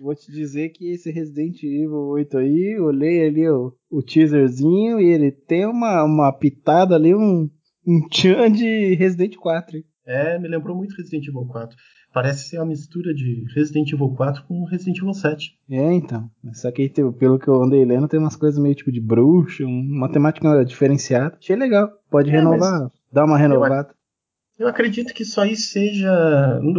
Vou 0.00 0.14
te 0.14 0.30
dizer 0.30 0.70
que 0.70 0.90
esse 0.92 1.10
Resident 1.10 1.62
Evil 1.62 2.08
8 2.08 2.38
aí, 2.38 2.78
olhei 2.80 3.26
ali 3.26 3.48
o, 3.48 3.72
o 3.90 4.02
teaserzinho 4.02 5.00
e 5.00 5.06
ele 5.06 5.30
tem 5.30 5.66
uma, 5.66 6.04
uma 6.04 6.32
pitada 6.32 6.94
ali, 6.94 7.14
um, 7.14 7.50
um 7.86 8.08
tchan 8.08 8.50
de 8.50 8.94
Resident 8.94 9.36
4. 9.36 9.82
É, 10.06 10.38
me 10.38 10.48
lembrou 10.48 10.76
muito 10.76 10.96
Resident 10.96 11.26
Evil 11.26 11.46
4. 11.46 11.76
Parece 12.12 12.48
ser 12.48 12.58
uma 12.58 12.66
mistura 12.66 13.12
de 13.12 13.44
Resident 13.54 13.92
Evil 13.92 14.10
4 14.10 14.44
com 14.44 14.64
Resident 14.64 14.98
Evil 14.98 15.12
7. 15.12 15.52
É, 15.70 15.92
então. 15.92 16.30
Só 16.54 16.70
que 16.70 16.88
pelo 16.88 17.38
que 17.38 17.48
eu 17.48 17.62
andei 17.62 17.84
lendo, 17.84 18.08
tem 18.08 18.18
umas 18.18 18.36
coisas 18.36 18.58
meio 18.58 18.74
tipo 18.74 18.90
de 18.90 19.00
bruxa, 19.00 19.64
uma 19.66 20.10
temática 20.10 20.64
diferenciada. 20.64 21.36
Achei 21.38 21.56
legal. 21.56 21.90
Pode 22.10 22.30
é, 22.30 22.32
renovar, 22.32 22.90
dar 23.12 23.24
uma 23.24 23.36
renovada. 23.36 23.94
Eu, 24.58 24.68
acredito 24.68 25.14
que 25.14 25.22
isso 25.22 25.40
aí 25.40 25.56
seja. 25.56 26.10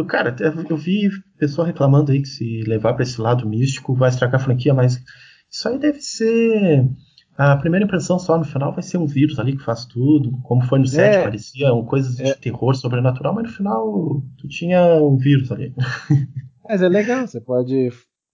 Cara, 0.08 0.36
eu 0.68 0.76
vi 0.76 1.08
pessoal 1.38 1.66
reclamando 1.66 2.12
aí 2.12 2.20
que 2.20 2.28
se 2.28 2.62
levar 2.62 2.94
para 2.94 3.02
esse 3.02 3.20
lado 3.20 3.48
místico 3.48 3.94
vai 3.94 4.10
estragar 4.10 4.40
a 4.40 4.44
franquia, 4.44 4.74
mas 4.74 5.02
isso 5.50 5.68
aí 5.68 5.78
deve 5.78 6.00
ser 6.00 6.86
a 7.42 7.56
primeira 7.56 7.86
impressão 7.86 8.18
só 8.18 8.36
no 8.36 8.44
final 8.44 8.70
vai 8.70 8.82
ser 8.82 8.98
um 8.98 9.06
vírus 9.06 9.38
ali 9.38 9.56
que 9.56 9.64
faz 9.64 9.86
tudo, 9.86 10.38
como 10.42 10.62
foi 10.62 10.78
no 10.78 10.86
set, 10.86 11.16
é, 11.16 11.22
parecia 11.22 11.72
um, 11.72 11.86
coisas 11.86 12.20
é. 12.20 12.24
de 12.24 12.38
terror 12.38 12.74
sobrenatural, 12.74 13.34
mas 13.34 13.44
no 13.44 13.50
final 13.50 14.22
tu 14.36 14.46
tinha 14.46 15.02
um 15.02 15.16
vírus 15.16 15.50
ali. 15.50 15.74
Mas 16.68 16.82
é 16.82 16.88
legal, 16.88 17.26
você 17.26 17.40
pode 17.40 17.88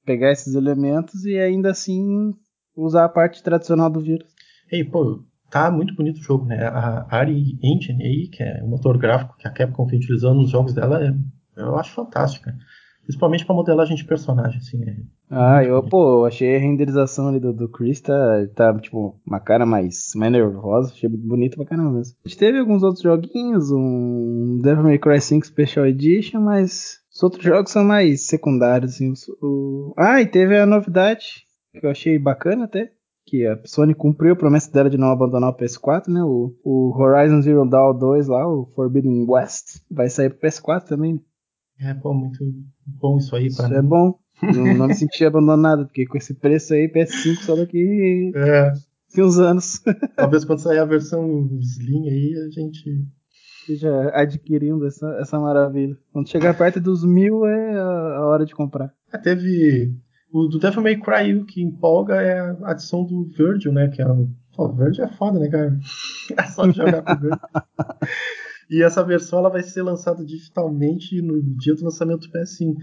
pegar 0.04 0.30
esses 0.30 0.54
elementos 0.54 1.24
e 1.24 1.38
ainda 1.38 1.70
assim 1.70 2.34
usar 2.76 3.06
a 3.06 3.08
parte 3.08 3.42
tradicional 3.42 3.88
do 3.88 3.98
vírus. 3.98 4.28
E 4.70 4.84
pô, 4.84 5.24
tá 5.56 5.70
muito 5.70 5.94
bonito 5.94 6.18
o 6.18 6.22
jogo, 6.22 6.44
né? 6.44 6.66
A 6.66 7.06
Ari 7.08 7.58
Engine 7.62 8.04
aí, 8.04 8.28
que 8.28 8.42
é 8.42 8.62
o 8.62 8.68
motor 8.68 8.98
gráfico 8.98 9.36
que 9.38 9.48
a 9.48 9.50
Capcom 9.50 9.86
vem 9.86 9.98
utilizando 9.98 10.40
nos 10.40 10.50
jogos 10.50 10.74
dela, 10.74 11.02
é, 11.02 11.14
eu 11.56 11.78
acho 11.78 11.94
fantástica. 11.94 12.54
Principalmente 13.02 13.46
pra 13.46 13.54
modelagem 13.54 13.96
de 13.96 14.04
personagem, 14.04 14.58
assim. 14.58 14.82
É 14.82 14.96
ah, 15.30 15.64
eu, 15.64 15.82
pô, 15.82 16.24
achei 16.24 16.56
a 16.56 16.58
renderização 16.58 17.28
ali 17.28 17.40
do, 17.40 17.52
do 17.52 17.68
Chris 17.68 18.00
tá, 18.00 18.14
tá, 18.54 18.78
tipo, 18.78 19.18
uma 19.26 19.40
cara 19.40 19.64
mais, 19.64 20.10
mais 20.14 20.30
nervosa, 20.30 20.92
achei 20.92 21.08
bonito 21.08 21.56
pra 21.56 21.66
caramba 21.66 21.92
mesmo. 21.92 22.16
A 22.24 22.28
gente 22.28 22.38
teve 22.38 22.58
alguns 22.58 22.82
outros 22.82 23.02
joguinhos, 23.02 23.70
um 23.70 24.60
Devil 24.62 24.84
May 24.84 24.98
Cry 24.98 25.20
5 25.20 25.46
Special 25.46 25.86
Edition, 25.86 26.40
mas 26.40 26.98
os 27.12 27.22
outros 27.22 27.42
jogos 27.42 27.72
são 27.72 27.84
mais 27.84 28.26
secundários, 28.26 28.94
assim. 28.94 29.12
O. 29.40 29.94
Ah, 29.96 30.20
e 30.20 30.26
teve 30.26 30.58
a 30.58 30.66
novidade, 30.66 31.46
que 31.72 31.86
eu 31.86 31.90
achei 31.90 32.18
bacana 32.18 32.64
até, 32.64 32.90
que 33.26 33.44
a 33.44 33.60
Sony 33.64 33.92
cumpriu 33.92 34.32
a 34.32 34.36
promessa 34.36 34.70
dela 34.70 34.88
de 34.88 34.96
não 34.96 35.10
abandonar 35.10 35.50
o 35.50 35.56
PS4, 35.56 36.08
né? 36.08 36.22
O, 36.22 36.54
o 36.62 36.96
Horizon 36.96 37.42
Zero 37.42 37.68
Dawn 37.68 37.98
2 37.98 38.28
lá, 38.28 38.46
o 38.48 38.70
Forbidden 38.74 39.26
West, 39.28 39.80
vai 39.90 40.08
sair 40.08 40.30
pro 40.30 40.48
PS4 40.48 40.84
também. 40.84 41.14
Né? 41.14 41.20
É, 41.90 41.94
pô, 41.94 42.14
muito 42.14 42.38
bom 42.86 43.18
isso 43.18 43.34
aí 43.34 43.52
pra 43.54 43.64
isso 43.64 43.64
é 43.64 43.68
mim. 43.68 43.74
é 43.76 43.82
bom. 43.82 44.18
Não, 44.42 44.74
não 44.74 44.86
me 44.86 44.94
senti 44.94 45.24
abandonado, 45.24 45.86
porque 45.86 46.06
com 46.06 46.16
esse 46.16 46.34
preço 46.34 46.72
aí, 46.72 46.88
PS5 46.88 47.36
só 47.42 47.56
daqui 47.56 48.32
é. 48.34 48.72
uns 49.20 49.38
anos. 49.38 49.82
Talvez 50.14 50.44
quando 50.44 50.60
sair 50.60 50.78
a 50.78 50.84
versão 50.84 51.48
Slim 51.58 52.08
aí, 52.08 52.34
a 52.46 52.50
gente 52.50 53.06
esteja 53.62 54.10
adquirindo 54.14 54.86
essa, 54.86 55.08
essa 55.20 55.40
maravilha. 55.40 55.96
Quando 56.12 56.28
chegar 56.28 56.56
perto 56.56 56.80
dos 56.80 57.04
mil 57.04 57.44
é 57.46 57.78
a, 57.78 58.16
a 58.18 58.26
hora 58.26 58.44
de 58.46 58.54
comprar. 58.54 58.92
É, 59.12 59.18
teve 59.18 59.92
o 60.36 60.48
do 60.48 60.58
Devil 60.58 60.82
May 60.82 61.00
Cry 61.00 61.34
o 61.34 61.44
que 61.44 61.62
empolga 61.62 62.16
é 62.16 62.38
a 62.38 62.70
adição 62.70 63.04
do 63.04 63.24
Virgil, 63.24 63.72
né? 63.72 63.88
Que 63.88 64.02
é 64.02 64.06
o. 64.06 64.28
Pô, 64.54 64.72
Virgil 64.72 65.04
é 65.04 65.08
foda, 65.08 65.38
né, 65.38 65.48
cara? 65.48 65.78
É 66.36 66.42
só 66.44 66.70
jogar 66.70 67.02
com 67.02 67.12
o 67.12 67.18
Virgil. 67.18 67.40
E 68.68 68.82
essa 68.82 69.04
versão 69.04 69.38
ela 69.38 69.48
vai 69.48 69.62
ser 69.62 69.82
lançada 69.82 70.24
digitalmente 70.24 71.22
no 71.22 71.40
dia 71.40 71.72
do 71.76 71.84
lançamento 71.84 72.26
do 72.26 72.32
PS5. 72.32 72.74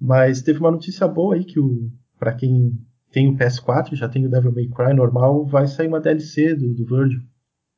Mas 0.00 0.42
teve 0.42 0.60
uma 0.60 0.70
notícia 0.70 1.08
boa 1.08 1.34
aí 1.34 1.44
que 1.44 1.58
o 1.58 1.90
para 2.20 2.32
quem 2.32 2.78
tem 3.10 3.28
o 3.28 3.36
PS4, 3.36 3.94
já 3.94 4.08
tem 4.08 4.24
o 4.24 4.30
Devil 4.30 4.52
May 4.52 4.68
Cry 4.68 4.94
normal, 4.94 5.44
vai 5.44 5.66
sair 5.66 5.88
uma 5.88 6.00
DLC 6.00 6.54
do, 6.54 6.72
do 6.72 6.86
Virgil 6.86 7.20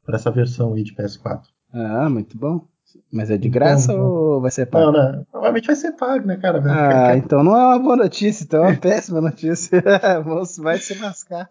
para 0.04 0.16
essa 0.16 0.30
versão 0.30 0.74
aí 0.74 0.82
de 0.82 0.94
PS4. 0.94 1.42
Ah, 1.72 2.08
muito 2.08 2.38
bom. 2.38 2.66
Mas 3.12 3.31
é 3.31 3.37
de 3.37 3.49
graça 3.49 3.92
então, 3.92 4.05
ou 4.05 4.40
vai 4.40 4.51
ser 4.51 4.66
pago? 4.66 4.92
Não, 4.92 4.92
não. 4.92 5.25
Provavelmente 5.25 5.66
vai 5.66 5.77
ser 5.77 5.92
pago, 5.92 6.27
né, 6.27 6.37
cara? 6.37 6.62
Ah, 6.66 7.16
então 7.16 7.42
não 7.42 7.57
é 7.57 7.66
uma 7.66 7.79
boa 7.79 7.96
notícia, 7.96 8.44
então 8.44 8.64
é 8.64 8.68
uma 8.68 8.77
péssima 8.81 9.20
notícia. 9.20 9.83
vai 10.62 10.79
se 10.79 10.99
lascar. 10.99 11.49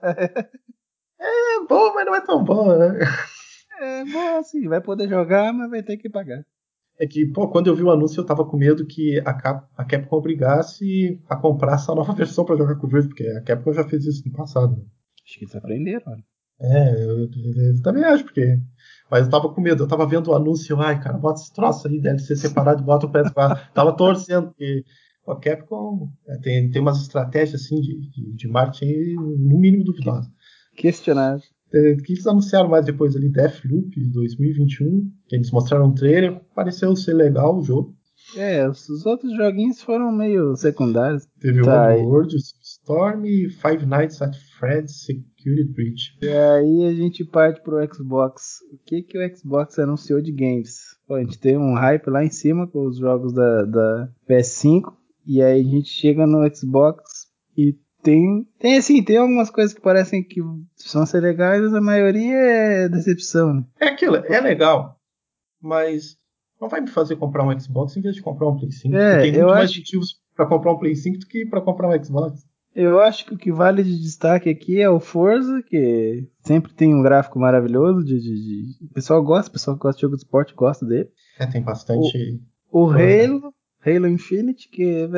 É 1.20 1.60
bom, 1.68 1.94
mas 1.94 2.06
não 2.06 2.16
é 2.16 2.22
tão 2.22 2.44
bom, 2.44 2.78
né? 2.78 3.00
É 3.80 4.06
bom 4.06 4.38
assim, 4.38 4.68
vai 4.68 4.82
poder 4.82 5.10
jogar, 5.10 5.52
mas 5.54 5.70
vai 5.70 5.84
ter 5.84 5.98
que 5.98 6.10
pagar. 6.10 6.44
É 6.98 7.06
que, 7.06 7.26
pô, 7.26 7.50
quando 7.50 7.68
eu 7.68 7.76
vi 7.76 7.84
o 7.84 7.92
anúncio 7.92 8.22
eu 8.22 8.26
tava 8.26 8.46
com 8.46 8.58
medo 8.58 8.86
que 8.86 9.20
a, 9.26 9.34
Cap 9.34 9.68
a 9.76 9.84
Capcom 9.84 10.16
obrigasse 10.16 11.22
a 11.28 11.36
comprar 11.36 11.76
essa 11.76 11.94
nova 11.94 12.14
versão 12.16 12.46
para 12.46 12.56
jogar 12.56 12.76
com 12.76 12.88
o 12.88 12.90
Virgil, 12.90 13.10
porque 13.10 13.28
a 13.28 13.42
Capcom 13.42 13.74
já 13.74 13.84
fez 13.84 14.06
isso 14.06 14.24
no 14.26 14.34
passado. 14.34 14.78
Né? 14.78 14.84
Acho 15.26 15.40
que 15.40 15.46
eles 15.46 15.56
aprenderam, 15.56 16.04
olha. 16.08 16.24
É, 16.60 17.04
eu, 17.04 17.20
eu, 17.20 17.30
eu, 17.76 17.82
também 17.82 18.04
acho, 18.04 18.24
porque. 18.24 18.60
Mas 19.10 19.26
eu 19.26 19.30
tava 19.30 19.54
com 19.54 19.62
medo, 19.62 19.84
eu 19.84 19.88
tava 19.88 20.08
vendo 20.08 20.30
o 20.32 20.36
anúncio, 20.36 20.80
ai, 20.82 21.00
cara, 21.00 21.18
bota 21.18 21.40
esse 21.40 21.54
troço 21.54 21.88
aí, 21.88 22.02
deve 22.02 22.20
ser 22.20 22.36
separado 22.36 22.82
e 22.82 22.86
bota 22.86 23.06
o 23.06 23.12
PS4. 23.12 23.72
tava 23.74 23.96
torcendo, 23.96 24.48
porque 24.48 24.84
a 25.28 25.36
Capcom 25.36 26.10
é, 26.28 26.38
tem, 26.38 26.72
tem 26.72 26.82
umas 26.82 27.02
estratégias 27.02 27.62
assim 27.62 27.80
de, 27.82 28.10
de, 28.10 28.36
de 28.36 28.48
marketing 28.48 29.14
no 29.16 29.60
mínimo 29.60 29.84
duvidosas. 29.84 30.28
Questionável. 30.76 31.44
É, 31.74 31.96
que 31.96 32.14
eles 32.14 32.28
anunciaram 32.28 32.70
mais 32.70 32.86
depois 32.86 33.16
ali, 33.16 33.30
Deathloop 33.30 33.92
2021, 34.12 35.12
que 35.28 35.36
eles 35.36 35.52
mostraram 35.52 35.88
um 35.88 35.94
trailer, 35.94 36.40
pareceu 36.56 36.96
ser 36.96 37.14
legal 37.14 37.58
o 37.58 37.64
jogo. 37.64 37.95
É, 38.38 38.68
os 38.68 39.06
outros 39.06 39.36
joguinhos 39.36 39.82
foram 39.82 40.12
meio 40.12 40.56
secundários. 40.56 41.26
Teve 41.40 41.62
tá, 41.62 41.96
o 41.96 42.04
World, 42.04 42.36
Storm 42.36 43.26
e 43.26 43.50
Five 43.50 43.86
Nights 43.86 44.22
at 44.22 44.36
Freddy's 44.60 45.06
Security 45.06 45.72
Breach. 45.74 46.18
E 46.22 46.30
aí 46.30 46.86
a 46.86 46.94
gente 46.94 47.24
parte 47.24 47.62
pro 47.62 47.78
Xbox. 47.94 48.60
O 48.72 48.78
que 48.86 49.02
que 49.04 49.18
o 49.18 49.38
Xbox 49.38 49.80
anunciou 49.80 50.22
de 50.22 50.32
games? 50.32 50.80
Pô, 51.08 51.16
a 51.16 51.22
gente 51.22 51.40
tem 51.40 51.58
um 51.58 51.76
hype 51.76 52.10
lá 52.10 52.24
em 52.24 52.30
cima 52.30 52.68
com 52.68 52.86
os 52.88 52.98
jogos 52.98 53.34
da, 53.34 53.64
da 53.64 54.10
PS5. 54.30 54.94
E 55.26 55.42
aí 55.42 55.62
a 55.62 55.64
gente 55.64 55.90
chega 55.90 56.28
no 56.28 56.48
Xbox 56.54 57.28
e 57.58 57.76
tem, 58.04 58.48
tem 58.60 58.78
assim, 58.78 59.04
tem 59.04 59.18
algumas 59.18 59.50
coisas 59.50 59.74
que 59.74 59.82
parecem 59.82 60.24
que 60.24 60.40
vão 60.40 61.06
ser 61.08 61.22
legais, 61.22 61.64
mas 61.64 61.74
a 61.74 61.82
maioria 61.82 62.36
é 62.36 62.90
decepção, 62.90 63.52
né? 63.52 63.64
É 63.80 63.88
aquilo, 63.88 64.18
é 64.18 64.40
legal, 64.40 65.00
mas 65.60 66.16
não 66.60 66.70
vai 66.70 66.82
me 66.82 66.88
fazer 66.88 67.16
comprar 67.16 67.44
um 67.44 67.60
Xbox 67.60 67.96
em 67.98 68.02
vez 68.02 68.16
de 68.16 68.22
comprar 68.22 68.50
um 68.50 68.58
Play 68.58 68.72
5. 68.72 68.96
É, 68.96 69.22
tem 69.22 69.32
muito 69.34 69.48
mais 69.48 69.70
acho... 69.70 69.80
motivos 69.80 70.20
para 70.36 70.46
comprar 70.46 70.74
um 70.74 70.78
Play 70.78 70.96
5 70.96 71.20
do 71.20 71.26
que 71.28 71.46
para 71.46 71.62
comprar 71.62 71.90
um 71.90 72.04
Xbox. 72.04 72.46
Eu 72.76 73.00
acho 73.00 73.26
que 73.26 73.34
o 73.34 73.38
que 73.38 73.54
vale 73.54 73.84
de 73.84 74.02
destaque 74.02 74.50
aqui 74.50 74.82
é 74.82 74.90
o 74.90 75.00
Forza, 75.00 75.64
que 75.66 76.28
sempre 76.42 76.74
tem 76.74 76.94
um 76.94 77.02
gráfico 77.02 77.40
maravilhoso. 77.40 78.04
De, 78.04 78.20
de, 78.20 78.36
de... 78.36 78.86
O 78.86 78.94
pessoal 78.94 79.24
gosta, 79.24 79.50
o 79.50 79.54
pessoal 79.54 79.78
que 79.78 79.84
gosta 79.84 79.98
de 79.98 80.02
jogo 80.02 80.18
de 80.18 80.24
esporte 80.24 80.54
gosta 80.54 80.86
dele. 80.86 81.10
É, 81.40 81.46
tem 81.46 81.62
bastante. 81.62 82.42
O, 82.70 82.84
o 82.84 82.90
Halo, 82.90 83.54
Halo 83.86 84.08
Infinite, 84.08 84.68
que 84.70 85.10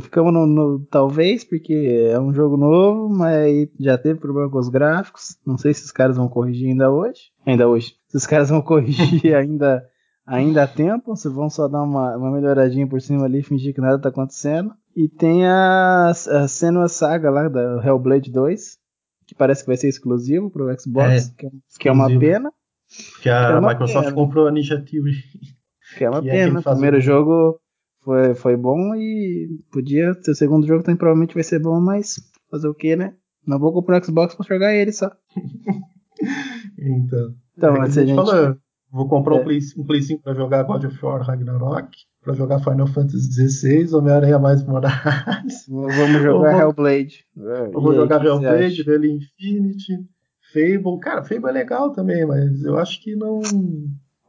ficamos 0.00 0.32
no, 0.32 0.46
no, 0.46 0.86
talvez, 0.86 1.42
porque 1.42 2.08
é 2.12 2.18
um 2.20 2.32
jogo 2.32 2.56
novo, 2.56 3.08
mas 3.08 3.68
já 3.80 3.98
teve 3.98 4.20
problema 4.20 4.48
com 4.48 4.58
os 4.58 4.68
gráficos. 4.68 5.36
Não 5.44 5.58
sei 5.58 5.74
se 5.74 5.84
os 5.84 5.90
caras 5.90 6.16
vão 6.16 6.28
corrigir 6.28 6.68
ainda 6.68 6.92
hoje. 6.92 7.32
Ainda 7.44 7.68
hoje. 7.68 7.94
Se 8.06 8.16
os 8.16 8.26
caras 8.26 8.50
vão 8.50 8.62
corrigir 8.62 9.34
ainda, 9.34 9.84
ainda 10.28 10.62
há 10.62 10.66
tempo, 10.66 11.16
se 11.16 11.28
vão 11.28 11.48
só 11.48 11.66
dar 11.66 11.82
uma, 11.82 12.16
uma 12.16 12.30
melhoradinha 12.30 12.86
por 12.86 13.00
cima 13.00 13.24
ali 13.24 13.40
e 13.40 13.42
fingir 13.42 13.74
que 13.74 13.80
nada 13.80 13.98
tá 13.98 14.10
acontecendo. 14.10 14.72
E 14.94 15.08
tem 15.08 15.46
a, 15.46 16.10
a 16.10 16.48
Senua 16.48 16.88
Saga 16.88 17.30
lá 17.30 17.48
da 17.48 17.82
Hellblade 17.84 18.30
2, 18.30 18.78
que 19.26 19.34
parece 19.34 19.62
que 19.62 19.68
vai 19.68 19.76
ser 19.76 19.88
exclusivo 19.88 20.50
pro 20.50 20.68
Xbox, 20.78 21.28
é, 21.28 21.34
que, 21.36 21.46
é, 21.46 21.50
que, 21.80 21.88
é, 21.88 21.92
uma 21.92 22.06
pena. 22.06 22.52
Que 23.22 23.30
a 23.30 23.50
é 23.50 23.60
Microsoft 23.60 24.04
pena. 24.06 24.14
comprou 24.14 24.46
a 24.46 24.52
Ninja 24.52 24.76
Theory. 24.76 25.16
Que 25.96 26.04
é 26.04 26.10
uma 26.10 26.20
que 26.22 26.28
é 26.28 26.32
pena. 26.32 26.58
É 26.58 26.60
o 26.60 26.72
primeiro 26.72 27.00
jogo 27.00 27.58
foi, 28.02 28.34
foi 28.34 28.56
bom 28.56 28.94
e 28.94 29.60
podia 29.72 30.14
ser 30.22 30.32
o 30.32 30.34
segundo 30.34 30.66
jogo 30.66 30.82
também 30.82 30.96
provavelmente 30.96 31.34
vai 31.34 31.42
ser 31.42 31.58
bom, 31.58 31.80
mas 31.80 32.16
fazer 32.50 32.68
o 32.68 32.74
que, 32.74 32.96
né? 32.96 33.14
Não 33.46 33.58
vou 33.58 33.72
comprar 33.72 34.00
o 34.00 34.04
Xbox 34.04 34.34
pra 34.34 34.46
jogar 34.46 34.74
ele 34.74 34.92
só. 34.92 35.10
então. 36.78 37.34
Então, 37.56 37.76
é 37.76 37.80
a 37.80 37.88
gente. 37.88 38.14
Falou, 38.14 38.56
vou 38.90 39.08
comprar 39.08 39.36
um, 39.36 39.44
Play, 39.44 39.58
um 39.76 39.84
Play 39.84 40.02
5 40.02 40.22
pra 40.22 40.34
jogar 40.34 40.62
God 40.64 40.84
of 40.84 41.04
War 41.04 41.22
Ragnarok 41.22 41.90
para 42.22 42.34
jogar 42.34 42.58
Final 42.58 42.86
Fantasy 42.86 43.48
XVI, 43.48 43.94
Homem-Aranha 43.94 44.38
mais 44.38 44.64
Morales. 44.64 45.66
Vamos 45.68 46.22
jogar 46.22 46.52
vou, 46.52 46.60
Hellblade. 46.60 47.24
Eu 47.36 47.80
vou 47.80 47.94
jogar 47.94 48.24
Hellblade, 48.24 48.82
Halo 48.88 49.06
Infinity, 49.06 49.94
Fable. 50.52 51.00
Cara, 51.00 51.22
Fable 51.22 51.48
é 51.48 51.52
legal 51.52 51.92
também, 51.92 52.26
mas 52.26 52.62
eu 52.64 52.76
acho 52.78 53.02
que 53.02 53.14
não. 53.16 53.40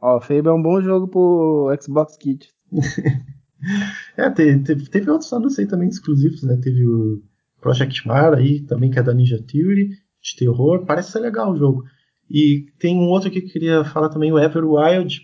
Ó, 0.00 0.20
Fable 0.20 0.48
é 0.48 0.52
um 0.52 0.62
bom 0.62 0.80
jogo 0.80 1.08
pro 1.08 1.76
Xbox 1.80 2.16
Kit. 2.16 2.48
é, 4.16 4.30
teve, 4.30 4.60
teve, 4.60 4.88
teve 4.88 5.10
outros 5.10 5.32
anúncios 5.32 5.58
aí 5.58 5.66
também 5.66 5.88
exclusivos, 5.88 6.42
né? 6.42 6.56
Teve 6.62 6.86
o 6.86 7.22
Project 7.60 8.06
Mara 8.06 8.38
aí, 8.38 8.60
também 8.60 8.90
que 8.90 8.98
é 8.98 9.02
da 9.02 9.12
Ninja 9.12 9.42
Theory, 9.42 9.90
de 10.22 10.36
terror. 10.38 10.84
Parece 10.86 11.12
ser 11.12 11.20
legal 11.20 11.52
o 11.52 11.56
jogo. 11.56 11.84
E 12.30 12.66
tem 12.78 12.96
um 12.96 13.08
outro 13.08 13.30
que 13.30 13.40
eu 13.40 13.46
queria 13.46 13.84
falar 13.84 14.08
também, 14.08 14.32
o 14.32 14.38
Everwild, 14.38 15.22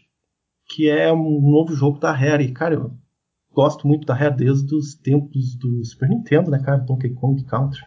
que 0.68 0.88
é 0.90 1.12
um 1.12 1.40
novo 1.40 1.72
jogo 1.74 2.00
da 2.00 2.10
Rare. 2.10 2.44
E, 2.44 2.52
cara, 2.52 2.74
eu 2.74 2.90
gosto 3.52 3.86
muito 3.86 4.04
da 4.04 4.14
Rare 4.14 4.36
desde 4.36 4.74
os 4.74 4.94
tempos 4.94 5.54
do 5.56 5.84
Super 5.84 6.08
Nintendo, 6.08 6.50
né, 6.50 6.58
cara? 6.58 6.78
Donkey 6.78 7.10
Kong 7.10 7.42
Country. 7.44 7.82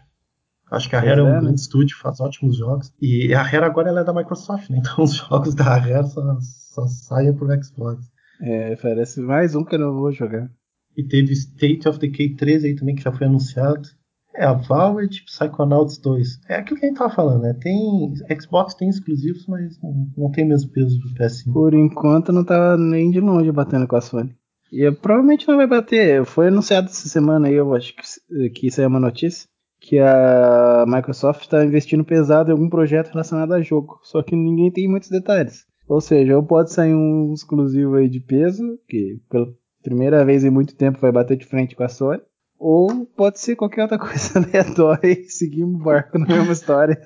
Acho 0.72 0.88
que 0.88 0.96
a 0.96 1.00
Rare 1.00 1.20
é, 1.20 1.24
é 1.24 1.24
um 1.24 1.34
né? 1.34 1.40
grande 1.42 1.60
estúdio, 1.60 1.98
faz 1.98 2.20
ótimos 2.22 2.58
jogos. 2.58 2.94
E 3.02 3.34
a 3.34 3.42
Rare 3.42 3.66
agora 3.66 3.90
ela 3.90 4.02
é 4.02 4.04
da 4.04 4.14
Microsoft, 4.14 4.70
né? 4.70 4.78
Então 4.82 5.04
os 5.04 5.16
jogos 5.16 5.54
da 5.54 5.78
Rare 5.78 6.08
só, 6.08 6.38
só 6.40 6.88
saem 6.88 7.34
pro 7.34 7.48
Xbox. 7.62 8.10
É, 8.42 8.76
parece 8.78 9.20
mais 9.20 9.54
um 9.54 9.66
que 9.66 9.76
eu 9.76 9.80
não 9.80 9.94
vou 9.94 10.12
jogar. 10.14 10.50
E 10.96 11.04
teve 11.04 11.34
State 11.34 11.90
of 11.90 12.00
Decay 12.00 12.36
3 12.36 12.64
aí 12.64 12.76
também, 12.76 12.96
que 12.96 13.04
já 13.04 13.12
foi 13.12 13.28
anunciado. 13.28 13.90
É, 14.36 14.46
a 14.46 14.54
Valve 14.54 15.08
Psychonauts 15.26 15.98
2. 15.98 16.42
É 16.48 16.56
aquilo 16.56 16.80
que 16.80 16.86
a 16.86 16.90
gente 16.90 16.98
tava 16.98 17.14
falando, 17.14 17.42
né? 17.42 17.54
Tem. 17.60 18.14
Xbox 18.40 18.74
tem 18.74 18.90
exclusivos, 18.90 19.46
mas 19.48 19.82
não, 19.82 20.08
não 20.18 20.32
tem 20.32 20.48
mesmo 20.48 20.72
peso 20.72 21.00
do 21.00 21.14
PS5. 21.16 21.52
Por 21.52 21.74
enquanto 21.74 22.32
não 22.32 22.44
tá 22.44 22.78
nem 22.78 23.10
de 23.10 23.20
longe 23.20 23.52
batendo 23.52 23.88
com 23.88 23.96
a 23.96 24.02
Sony. 24.02 24.36
E 24.72 24.90
provavelmente 24.92 25.48
não 25.48 25.58
vai 25.58 25.68
bater. 25.68 26.24
Foi 26.26 26.48
anunciado 26.48 26.88
essa 26.88 27.10
semana 27.10 27.48
aí, 27.48 27.56
eu 27.56 27.74
acho 27.74 27.96
que, 27.96 28.50
que 28.52 28.68
isso 28.68 28.80
aí 28.80 28.86
é 28.86 28.88
uma 28.88 29.00
notícia. 29.00 29.48
Que 29.82 29.98
a 29.98 30.86
Microsoft 30.88 31.42
está 31.42 31.66
investindo 31.66 32.04
pesado 32.04 32.50
em 32.50 32.52
algum 32.52 32.70
projeto 32.70 33.12
relacionado 33.12 33.54
a 33.54 33.62
jogo. 33.62 34.00
Só 34.04 34.22
que 34.22 34.36
ninguém 34.36 34.72
tem 34.72 34.88
muitos 34.88 35.10
detalhes. 35.10 35.66
Ou 35.88 36.00
seja, 36.00 36.36
ou 36.36 36.44
pode 36.44 36.72
sair 36.72 36.94
um 36.94 37.34
exclusivo 37.34 37.96
aí 37.96 38.08
de 38.08 38.20
peso, 38.20 38.78
que 38.88 39.20
pela 39.30 39.48
primeira 39.82 40.24
vez 40.24 40.44
em 40.44 40.52
muito 40.52 40.76
tempo 40.76 41.00
vai 41.00 41.12
bater 41.12 41.36
de 41.36 41.46
frente 41.46 41.76
com 41.76 41.84
a 41.84 41.90
Sony 41.90 42.22
ou 42.60 43.06
pode 43.06 43.40
ser 43.40 43.56
qualquer 43.56 43.84
outra 43.84 43.98
coisa 43.98 44.40
aleatória 44.40 45.12
e 45.12 45.30
seguir 45.30 45.64
um 45.64 45.78
barco 45.78 46.20
na 46.20 46.26
mesma 46.26 46.52
história. 46.52 47.00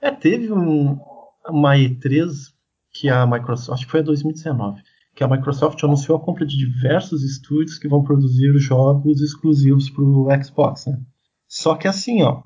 é, 0.00 0.10
teve 0.10 0.50
um, 0.50 0.98
uma 1.46 1.76
E3 1.76 2.30
que 2.90 3.08
a 3.08 3.26
Microsoft, 3.26 3.74
acho 3.74 3.86
que 3.86 3.92
foi 3.92 4.00
em 4.00 4.04
2019, 4.04 4.82
que 5.14 5.22
a 5.22 5.28
Microsoft 5.28 5.82
anunciou 5.84 6.16
a 6.16 6.20
compra 6.20 6.46
de 6.46 6.56
diversos 6.56 7.22
estúdios 7.22 7.78
que 7.78 7.88
vão 7.88 8.02
produzir 8.02 8.52
jogos 8.58 9.20
exclusivos 9.20 9.90
para 9.90 10.02
o 10.02 10.28
Xbox. 10.42 10.86
Né? 10.86 10.98
Só 11.46 11.74
que 11.74 11.86
assim, 11.86 12.22
ó, 12.22 12.42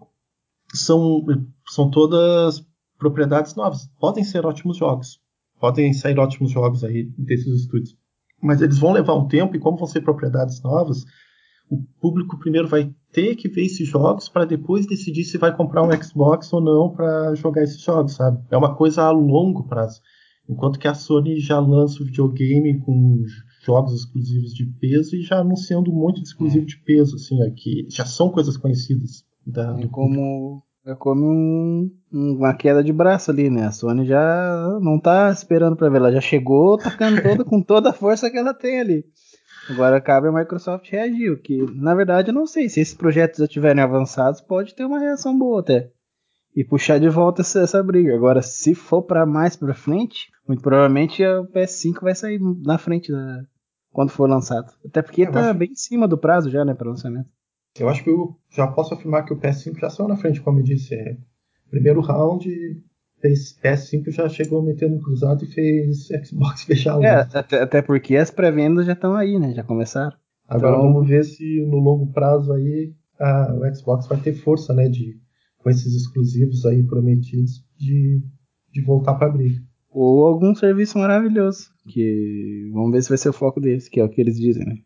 são, 0.74 1.24
são 1.68 1.90
todas 1.90 2.64
propriedades 2.98 3.54
novas. 3.54 3.88
Podem 4.00 4.24
ser 4.24 4.44
ótimos 4.44 4.76
jogos. 4.76 5.20
Podem 5.60 5.92
sair 5.92 6.18
ótimos 6.18 6.50
jogos 6.50 6.84
aí 6.84 7.04
desses 7.16 7.62
estúdios. 7.62 7.96
Mas 8.42 8.60
eles 8.60 8.78
vão 8.78 8.92
levar 8.92 9.14
um 9.14 9.28
tempo 9.28 9.56
e 9.56 9.58
como 9.58 9.78
vão 9.78 9.86
ser 9.86 10.02
propriedades 10.02 10.62
novas, 10.62 11.04
o 11.70 11.82
público 12.00 12.38
primeiro 12.38 12.68
vai 12.68 12.92
ter 13.12 13.34
que 13.34 13.48
ver 13.48 13.64
esses 13.64 13.86
jogos 13.86 14.28
para 14.28 14.44
depois 14.44 14.86
decidir 14.86 15.24
se 15.24 15.38
vai 15.38 15.54
comprar 15.54 15.82
um 15.82 16.02
Xbox 16.02 16.52
ou 16.52 16.60
não 16.60 16.90
para 16.90 17.34
jogar 17.34 17.62
esses 17.62 17.80
jogos, 17.80 18.14
sabe? 18.14 18.42
É 18.50 18.56
uma 18.56 18.74
coisa 18.74 19.02
a 19.02 19.10
longo 19.10 19.64
prazo. 19.66 20.00
Enquanto 20.48 20.78
que 20.78 20.86
a 20.86 20.94
Sony 20.94 21.40
já 21.40 21.58
lança 21.58 22.02
o 22.02 22.06
videogame 22.06 22.78
com 22.80 23.24
jogos 23.64 23.92
exclusivos 23.92 24.54
de 24.54 24.64
peso 24.64 25.16
e 25.16 25.22
já 25.22 25.40
anunciando 25.40 25.92
monte 25.92 26.22
de 26.22 26.28
exclusivo 26.28 26.62
é. 26.64 26.66
de 26.66 26.76
peso, 26.84 27.16
assim, 27.16 27.42
aqui 27.42 27.86
já 27.90 28.04
são 28.04 28.30
coisas 28.30 28.56
conhecidas. 28.56 29.24
Da, 29.44 29.76
é 29.80 29.86
como 29.88 30.62
é 30.86 30.94
como 30.94 31.26
um, 31.26 31.90
uma 32.12 32.54
queda 32.54 32.82
de 32.82 32.92
braço 32.92 33.32
ali, 33.32 33.50
né? 33.50 33.66
A 33.66 33.72
Sony 33.72 34.06
já 34.06 34.78
não 34.80 35.00
tá 35.00 35.32
esperando 35.32 35.74
para 35.74 35.88
ver, 35.88 35.96
ela 35.96 36.12
já 36.12 36.20
chegou 36.20 36.78
tacando 36.78 37.20
toda 37.22 37.44
com 37.44 37.60
toda 37.60 37.90
a 37.90 37.92
força 37.92 38.30
que 38.30 38.38
ela 38.38 38.54
tem 38.54 38.78
ali. 38.78 39.04
Agora 39.68 40.00
cabe 40.00 40.28
a 40.28 40.32
Microsoft 40.32 40.88
reagir, 40.90 41.32
o 41.32 41.38
que 41.38 41.58
na 41.74 41.94
verdade 41.94 42.30
eu 42.30 42.34
não 42.34 42.46
sei. 42.46 42.68
Se 42.68 42.80
esses 42.80 42.94
projetos 42.94 43.38
já 43.38 43.44
estiverem 43.44 43.82
avançados, 43.82 44.40
pode 44.40 44.74
ter 44.74 44.84
uma 44.84 44.98
reação 44.98 45.36
boa 45.36 45.60
até. 45.60 45.90
E 46.54 46.64
puxar 46.64 46.98
de 46.98 47.08
volta 47.08 47.42
essa, 47.42 47.60
essa 47.60 47.82
briga. 47.82 48.14
Agora, 48.14 48.40
se 48.40 48.74
for 48.74 49.02
para 49.02 49.26
mais 49.26 49.56
para 49.56 49.74
frente, 49.74 50.30
muito 50.48 50.62
provavelmente 50.62 51.22
o 51.24 51.46
PS5 51.48 52.00
vai 52.00 52.14
sair 52.14 52.40
na 52.64 52.78
frente 52.78 53.12
da, 53.12 53.42
quando 53.90 54.10
for 54.10 54.28
lançado. 54.28 54.72
Até 54.84 55.02
porque 55.02 55.22
eu 55.22 55.32
tá 55.32 55.50
acho... 55.50 55.58
bem 55.58 55.72
em 55.72 55.76
cima 55.76 56.06
do 56.06 56.16
prazo 56.16 56.50
já, 56.50 56.64
né, 56.64 56.74
para 56.74 56.88
lançamento. 56.88 57.28
Eu 57.78 57.88
acho 57.88 58.02
que 58.02 58.10
eu 58.10 58.38
já 58.50 58.66
posso 58.66 58.94
afirmar 58.94 59.24
que 59.24 59.34
o 59.34 59.38
PS5 59.38 59.78
já 59.78 59.90
saiu 59.90 60.08
na 60.08 60.16
frente, 60.16 60.40
como 60.40 60.60
eu 60.60 60.64
disse. 60.64 60.94
É, 60.94 61.16
primeiro 61.70 62.00
round, 62.00 62.48
PS5 63.22 64.10
já 64.10 64.28
chegou 64.28 64.62
metendo 64.62 64.98
cruzado 65.00 65.44
e 65.44 65.48
fez 65.48 66.08
Xbox 66.24 66.62
fechar 66.64 67.02
É, 67.02 67.20
até, 67.20 67.62
até, 67.62 67.82
porque 67.82 68.16
as 68.16 68.30
pré-vendas 68.30 68.86
já 68.86 68.92
estão 68.92 69.14
aí, 69.14 69.38
né? 69.38 69.54
Já 69.54 69.62
começaram. 69.62 70.16
Agora 70.48 70.76
então... 70.76 70.92
vamos 70.92 71.08
ver 71.08 71.24
se 71.24 71.60
no 71.66 71.78
longo 71.78 72.12
prazo 72.12 72.52
aí 72.52 72.94
a, 73.18 73.54
o 73.54 73.74
Xbox 73.74 74.06
vai 74.06 74.18
ter 74.18 74.34
força, 74.34 74.72
né? 74.72 74.88
De, 74.88 75.18
com 75.58 75.70
esses 75.70 75.94
exclusivos 75.94 76.64
aí 76.66 76.82
prometidos 76.82 77.64
de, 77.76 78.20
de 78.72 78.80
voltar 78.82 79.14
para 79.14 79.32
briga. 79.32 79.60
Ou 79.90 80.26
algum 80.26 80.54
serviço 80.54 80.98
maravilhoso. 80.98 81.70
Que 81.88 82.68
vamos 82.72 82.92
ver 82.92 83.02
se 83.02 83.08
vai 83.08 83.18
ser 83.18 83.30
o 83.30 83.32
foco 83.32 83.60
deles, 83.60 83.88
que 83.88 83.98
é 83.98 84.04
o 84.04 84.08
que 84.08 84.20
eles 84.20 84.38
dizem, 84.38 84.64
né? 84.64 84.76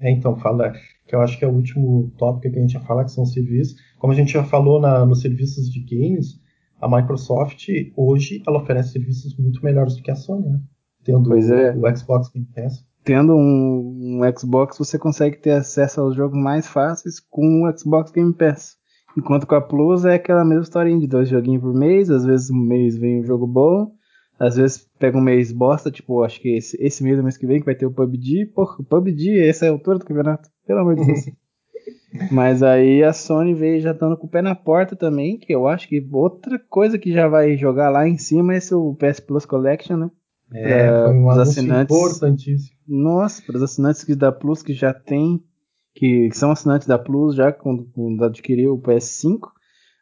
É, 0.00 0.10
então, 0.10 0.36
fala 0.36 0.72
que 1.06 1.14
eu 1.14 1.20
acho 1.20 1.38
que 1.38 1.44
é 1.44 1.48
o 1.48 1.52
último 1.52 2.10
tópico 2.16 2.52
que 2.52 2.58
a 2.58 2.62
gente 2.62 2.74
ia 2.74 2.80
falar, 2.80 3.04
que 3.04 3.10
são 3.10 3.26
serviços. 3.26 3.76
Como 3.98 4.12
a 4.12 4.16
gente 4.16 4.32
já 4.32 4.44
falou 4.44 4.80
na, 4.80 5.04
nos 5.04 5.20
serviços 5.20 5.70
de 5.70 5.80
games, 5.80 6.40
a 6.80 6.88
Microsoft 6.88 7.68
hoje 7.96 8.42
ela 8.46 8.62
oferece 8.62 8.92
serviços 8.92 9.36
muito 9.36 9.62
melhores 9.62 9.96
do 9.96 10.02
que 10.02 10.10
a 10.10 10.16
Sony, 10.16 10.48
né? 10.48 10.60
Tendo 11.04 11.34
é. 11.34 11.74
o 11.76 11.96
Xbox 11.96 12.30
Game 12.30 12.46
Pass. 12.54 12.84
Tendo 13.04 13.34
um, 13.34 14.20
um, 14.20 14.38
Xbox, 14.38 14.78
você 14.78 14.98
consegue 14.98 15.38
ter 15.38 15.52
acesso 15.52 16.00
aos 16.00 16.14
jogos 16.14 16.38
mais 16.38 16.66
fáceis 16.66 17.18
com 17.18 17.64
o 17.64 17.78
Xbox 17.78 18.10
Game 18.10 18.34
Pass. 18.34 18.76
Enquanto 19.16 19.46
com 19.46 19.54
a 19.54 19.60
Plus 19.60 20.04
é 20.04 20.14
aquela 20.14 20.44
mesma 20.44 20.62
historinha 20.62 20.98
de 20.98 21.06
dois 21.06 21.28
joguinhos 21.28 21.62
por 21.62 21.74
mês, 21.74 22.10
às 22.10 22.24
vezes 22.24 22.50
um 22.50 22.58
mês 22.58 22.96
vem 22.96 23.20
um 23.20 23.24
jogo 23.24 23.46
bom, 23.46 23.92
às 24.38 24.56
vezes 24.56 24.86
pega 24.98 25.18
um 25.18 25.22
mês 25.22 25.52
bosta, 25.52 25.90
tipo, 25.90 26.22
acho 26.22 26.40
que 26.40 26.56
esse, 26.56 26.76
esse 26.80 27.02
mês, 27.02 27.20
mês 27.22 27.36
que 27.36 27.46
vem, 27.46 27.60
que 27.60 27.66
vai 27.66 27.74
ter 27.74 27.86
o 27.86 27.92
PUBG, 27.92 28.46
porra, 28.54 28.76
o 28.78 28.84
PUBG, 28.84 29.40
essa 29.40 29.66
é 29.66 29.68
a 29.68 29.72
altura 29.72 29.98
do 29.98 30.04
campeonato, 30.04 30.48
pelo 30.66 30.80
amor 30.80 30.94
de 30.94 31.04
Deus. 31.04 31.24
Mas 32.30 32.62
aí 32.62 33.02
a 33.02 33.12
Sony 33.12 33.54
veio 33.54 33.80
já 33.80 33.92
estando 33.92 34.16
com 34.16 34.26
o 34.26 34.30
pé 34.30 34.42
na 34.42 34.54
porta 34.54 34.96
também, 34.96 35.38
que 35.38 35.54
eu 35.54 35.68
acho 35.68 35.88
que 35.88 36.04
outra 36.12 36.58
coisa 36.58 36.98
que 36.98 37.12
já 37.12 37.28
vai 37.28 37.56
jogar 37.56 37.90
lá 37.90 38.08
em 38.08 38.18
cima 38.18 38.54
é 38.54 38.58
o 38.72 38.94
PS 38.94 39.20
Plus 39.20 39.46
Collection, 39.46 39.96
né? 39.96 40.10
É, 40.52 40.88
pra, 40.88 41.04
foi 41.04 41.14
um 41.14 41.30
assinantes 41.30 41.96
importantíssimo. 41.96 42.76
Nossa, 42.88 43.42
para 43.42 43.56
os 43.56 43.62
assinantes 43.62 44.16
da 44.16 44.32
Plus 44.32 44.62
que 44.62 44.72
já 44.72 44.92
tem, 44.92 45.40
que, 45.94 46.28
que 46.28 46.36
são 46.36 46.50
assinantes 46.50 46.88
da 46.88 46.98
Plus 46.98 47.36
já 47.36 47.52
quando, 47.52 47.84
quando 47.94 48.24
adquiriu 48.24 48.74
o 48.74 48.82
PS5, 48.82 49.48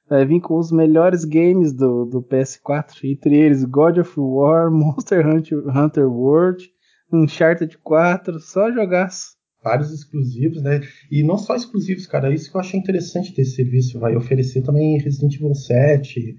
vai 0.08 0.24
vir 0.24 0.40
com 0.40 0.56
os 0.56 0.72
melhores 0.72 1.24
games 1.24 1.74
do, 1.74 2.06
do 2.06 2.22
PS4, 2.22 3.04
entre 3.04 3.36
eles 3.36 3.64
God 3.64 3.98
of 3.98 4.14
War, 4.16 4.70
Monster 4.72 5.26
Hunter, 5.26 5.62
Hunter 5.68 6.10
World, 6.10 6.64
Uncharted 7.12 7.76
4, 7.78 8.40
só 8.40 8.72
jogaço. 8.72 9.37
Vários 9.62 9.92
exclusivos, 9.92 10.62
né? 10.62 10.80
E 11.10 11.22
não 11.22 11.38
só 11.38 11.54
exclusivos, 11.54 12.06
cara. 12.06 12.32
Isso 12.32 12.50
que 12.50 12.56
eu 12.56 12.60
achei 12.60 12.78
interessante 12.78 13.34
desse 13.34 13.56
serviço. 13.56 13.98
Vai 13.98 14.16
oferecer 14.16 14.62
também 14.62 14.98
Resident 14.98 15.34
Evil 15.34 15.54
7, 15.54 16.36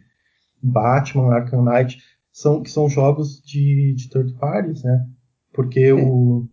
Batman, 0.62 1.34
Arkham 1.34 1.64
Knight, 1.64 2.02
são, 2.32 2.62
que 2.62 2.70
são 2.70 2.90
jogos 2.90 3.42
de, 3.42 3.94
de 3.96 4.10
third 4.10 4.34
parties, 4.34 4.84
né? 4.84 5.06
Porque 5.54 5.82
é. 5.82 5.94
o, 5.94 6.48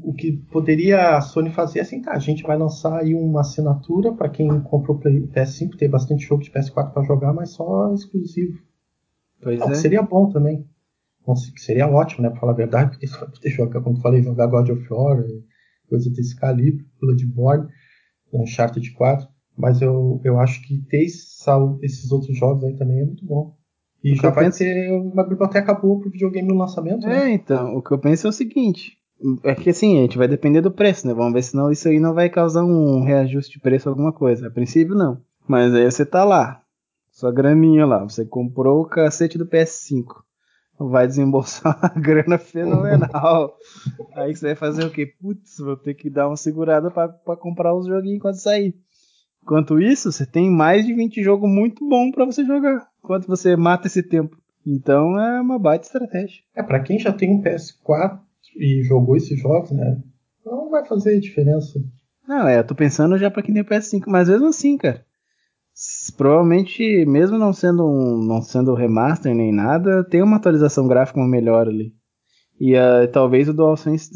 o 0.00 0.12
que 0.14 0.32
poderia 0.32 1.16
a 1.16 1.20
Sony 1.20 1.50
fazer 1.50 1.80
é 1.80 1.82
assim, 1.82 2.00
tá, 2.00 2.12
a 2.12 2.18
gente 2.18 2.42
vai 2.42 2.56
lançar 2.56 3.00
aí 3.00 3.14
uma 3.14 3.40
assinatura 3.40 4.12
para 4.12 4.28
quem 4.28 4.48
comprou 4.60 4.96
o 4.96 5.00
PS5, 5.00 5.76
ter 5.76 5.88
bastante 5.88 6.24
jogo 6.24 6.42
de 6.42 6.50
PS4 6.50 6.92
para 6.92 7.04
jogar, 7.04 7.32
mas 7.32 7.50
só 7.50 7.92
exclusivo. 7.92 8.58
Pois 9.42 9.60
é. 9.60 9.74
Seria 9.74 10.02
bom 10.02 10.30
também. 10.30 10.66
Seria 11.56 11.86
ótimo, 11.86 12.22
né? 12.22 12.30
Pra 12.30 12.40
falar 12.40 12.52
a 12.52 12.56
verdade, 12.56 12.90
porque 12.90 13.06
você 13.06 13.18
vai 13.18 13.28
poder 13.28 13.50
jogar, 13.50 13.82
como 13.82 13.98
eu 13.98 14.00
falei, 14.00 14.22
jogar 14.22 14.46
God 14.46 14.70
of 14.70 14.86
War, 14.90 15.22
coisa 15.88 16.10
desse 16.10 16.36
calibre, 16.36 16.86
Bloodborne, 17.00 17.68
Uncharted 18.32 18.92
4. 18.92 19.28
Mas 19.56 19.82
eu, 19.82 20.20
eu 20.22 20.38
acho 20.38 20.62
que 20.62 20.78
ter 20.88 21.02
esses 21.02 22.12
outros 22.12 22.36
jogos 22.38 22.62
aí 22.64 22.76
também 22.76 23.00
é 23.00 23.04
muito 23.04 23.26
bom. 23.26 23.56
E 24.02 24.14
já 24.14 24.30
vai 24.30 24.44
penso... 24.44 24.58
ter 24.58 24.92
uma 24.92 25.26
biblioteca 25.26 25.74
boa 25.74 26.00
pro 26.00 26.10
videogame 26.10 26.46
no 26.46 26.54
lançamento. 26.54 27.06
É, 27.06 27.24
né? 27.24 27.32
então, 27.32 27.76
o 27.76 27.82
que 27.82 27.90
eu 27.90 27.98
penso 27.98 28.28
é 28.28 28.30
o 28.30 28.32
seguinte. 28.32 28.96
É 29.42 29.54
que 29.56 29.70
assim, 29.70 29.98
a 29.98 30.02
gente 30.02 30.16
vai 30.16 30.28
depender 30.28 30.60
do 30.60 30.70
preço, 30.70 31.06
né? 31.06 31.12
Vamos 31.12 31.32
ver 31.32 31.42
se 31.42 31.56
não 31.56 31.72
isso 31.72 31.88
aí 31.88 31.98
não 31.98 32.14
vai 32.14 32.28
causar 32.28 32.64
um 32.64 33.02
reajuste 33.02 33.54
de 33.54 33.60
preço 33.60 33.88
alguma 33.88 34.12
coisa. 34.12 34.46
A 34.46 34.50
princípio 34.50 34.94
não. 34.94 35.20
Mas 35.48 35.74
aí 35.74 35.90
você 35.90 36.06
tá 36.06 36.22
lá, 36.22 36.62
sua 37.10 37.32
graninha 37.32 37.84
lá, 37.84 38.04
você 38.04 38.24
comprou 38.24 38.80
o 38.80 38.86
cacete 38.86 39.36
do 39.36 39.46
PS5. 39.46 40.04
Vai 40.78 41.06
desembolsar 41.06 41.78
uma 41.82 42.00
grana 42.00 42.38
fenomenal. 42.38 43.56
aí 44.14 44.34
você 44.34 44.46
vai 44.46 44.54
fazer 44.54 44.84
o 44.84 44.90
quê? 44.90 45.06
Putz, 45.06 45.58
vou 45.58 45.76
ter 45.76 45.94
que 45.94 46.08
dar 46.08 46.28
uma 46.28 46.36
segurada 46.36 46.90
para 46.90 47.36
comprar 47.36 47.74
os 47.74 47.86
joguinhos 47.86 48.22
quando 48.22 48.36
sair. 48.36 48.74
Enquanto 49.42 49.80
isso, 49.80 50.12
você 50.12 50.24
tem 50.24 50.50
mais 50.50 50.86
de 50.86 50.94
20 50.94 51.22
jogos 51.22 51.50
muito 51.50 51.86
bom 51.88 52.10
para 52.10 52.24
você 52.24 52.44
jogar. 52.44 52.86
Enquanto 53.02 53.26
você 53.26 53.56
mata 53.56 53.86
esse 53.86 54.02
tempo. 54.02 54.36
Então 54.64 55.18
é 55.18 55.40
uma 55.40 55.58
baita 55.58 55.86
estratégia. 55.86 56.42
É, 56.54 56.62
para 56.62 56.80
quem 56.80 56.98
já 56.98 57.12
tem 57.12 57.30
um 57.30 57.42
PS4 57.42 58.20
e 58.56 58.82
jogou 58.82 59.16
esses 59.16 59.38
jogos, 59.40 59.70
né? 59.70 59.98
Não 60.44 60.70
vai 60.70 60.84
fazer 60.84 61.18
diferença. 61.18 61.82
Não, 62.26 62.46
é, 62.46 62.58
eu 62.58 62.66
tô 62.66 62.74
pensando 62.74 63.16
já 63.16 63.30
pra 63.30 63.42
quem 63.42 63.54
tem 63.54 63.64
PS5, 63.64 64.04
mas 64.06 64.28
mesmo 64.28 64.48
assim, 64.48 64.76
cara 64.76 65.07
provavelmente, 66.16 67.04
mesmo 67.06 67.38
não 67.38 67.52
sendo 67.52 67.86
um, 67.86 68.18
não 68.24 68.42
sendo 68.42 68.74
remaster 68.74 69.34
nem 69.34 69.52
nada, 69.52 70.04
tem 70.04 70.22
uma 70.22 70.36
atualização 70.36 70.88
gráfica 70.88 71.20
melhor 71.20 71.68
ali. 71.68 71.94
E 72.60 72.74
uh, 72.74 73.06
talvez 73.12 73.48
o 73.48 73.54
DualSense 73.54 74.10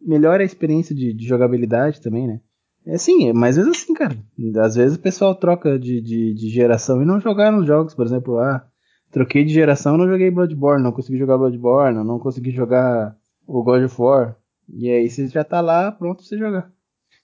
melhore 0.00 0.42
a 0.42 0.46
experiência 0.46 0.94
de, 0.94 1.12
de, 1.14 1.26
jogabilidade 1.26 2.00
também, 2.00 2.26
né? 2.26 2.40
É 2.86 2.98
sim, 2.98 3.32
mas 3.32 3.56
às 3.56 3.64
vezes 3.64 3.82
assim, 3.82 3.94
cara. 3.94 4.16
Às 4.58 4.74
vezes 4.74 4.96
o 4.96 5.00
pessoal 5.00 5.34
troca 5.34 5.78
de, 5.78 6.00
de, 6.00 6.34
de 6.34 6.48
geração 6.48 7.00
e 7.00 7.06
não 7.06 7.20
jogar 7.20 7.50
nos 7.50 7.66
jogos, 7.66 7.94
por 7.94 8.04
exemplo, 8.04 8.38
ah, 8.38 8.66
troquei 9.10 9.44
de 9.44 9.54
geração 9.54 9.96
não 9.96 10.08
joguei 10.08 10.30
Bloodborne, 10.30 10.82
não 10.82 10.92
consegui 10.92 11.18
jogar 11.18 11.38
Bloodborne, 11.38 12.04
não 12.04 12.18
consegui 12.18 12.50
jogar 12.50 13.16
o 13.46 13.62
God 13.62 13.84
of 13.84 14.00
War. 14.00 14.36
E 14.68 14.90
aí 14.90 15.08
você 15.08 15.28
já 15.28 15.44
tá 15.44 15.60
lá 15.60 15.92
pronto 15.92 16.18
pra 16.18 16.26
você 16.26 16.36
jogar. 16.36 16.70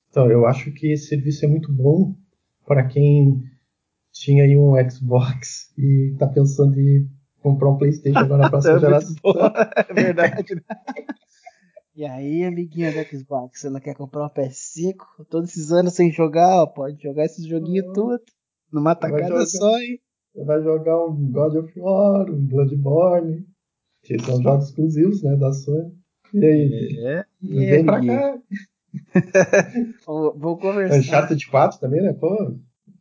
Então, 0.08 0.30
eu 0.30 0.46
acho 0.46 0.72
que 0.72 0.92
esse 0.92 1.08
serviço 1.08 1.44
é 1.44 1.48
muito 1.48 1.72
bom 1.72 2.14
para 2.66 2.84
quem 2.84 3.42
tinha 4.20 4.44
aí 4.44 4.56
um 4.56 4.74
Xbox 4.88 5.72
e 5.78 6.14
tá 6.18 6.26
pensando 6.26 6.78
em 6.78 7.08
comprar 7.42 7.70
um 7.70 7.78
PlayStation 7.78 8.18
agora 8.18 8.42
na 8.42 8.50
próxima 8.50 8.76
é 8.76 8.80
geração. 8.80 9.16
é 9.88 9.94
verdade, 9.94 10.54
né? 10.54 10.62
E 11.96 12.04
aí, 12.04 12.44
amiguinha 12.44 12.92
do 12.92 13.18
Xbox, 13.18 13.60
você 13.60 13.70
não 13.70 13.80
quer 13.80 13.94
comprar 13.94 14.26
um 14.26 14.28
PS5? 14.28 14.94
Todos 15.28 15.50
esses 15.50 15.72
anos 15.72 15.94
sem 15.94 16.12
jogar, 16.12 16.62
ó, 16.62 16.66
pode 16.66 17.02
jogar 17.02 17.24
esses 17.24 17.46
joguinhos 17.46 17.86
oh. 17.88 17.92
tudo. 17.92 18.20
Numa 18.70 18.94
tacada 18.94 19.44
só, 19.46 19.78
hein? 19.78 19.98
Você 20.34 20.44
vai 20.44 20.62
jogar 20.62 21.04
um 21.06 21.32
God 21.32 21.54
of 21.56 21.80
War, 21.80 22.30
um 22.30 22.46
Bloodborne, 22.46 23.46
que 24.02 24.18
são 24.18 24.40
jogos 24.40 24.68
exclusivos, 24.68 25.22
né, 25.22 25.34
da 25.36 25.52
Sony. 25.52 25.92
E 26.32 26.44
aí? 26.44 26.98
É, 27.04 27.24
vem 27.42 27.84
pra 27.84 28.06
cá. 28.06 28.38
vou, 30.06 30.38
vou 30.38 30.58
conversar. 30.58 30.98
Uncharted 30.98 31.50
4 31.50 31.80
também, 31.80 32.02
né? 32.02 32.12
Pô, 32.12 32.54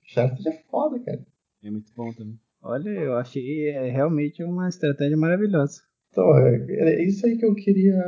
Uncharted 0.09 0.47
é 0.47 0.63
foda, 0.69 0.99
cara. 0.99 1.25
É 1.63 1.69
muito 1.69 1.91
bom 1.95 2.11
também. 2.13 2.39
Olha, 2.61 2.89
eu 2.89 3.15
achei 3.15 3.69
é 3.69 3.89
realmente 3.89 4.43
uma 4.43 4.67
estratégia 4.67 5.15
maravilhosa. 5.15 5.81
Então, 6.11 6.37
é, 6.37 6.65
é 6.69 7.05
isso 7.05 7.25
aí 7.25 7.37
que 7.37 7.45
eu 7.45 7.53
queria 7.55 8.01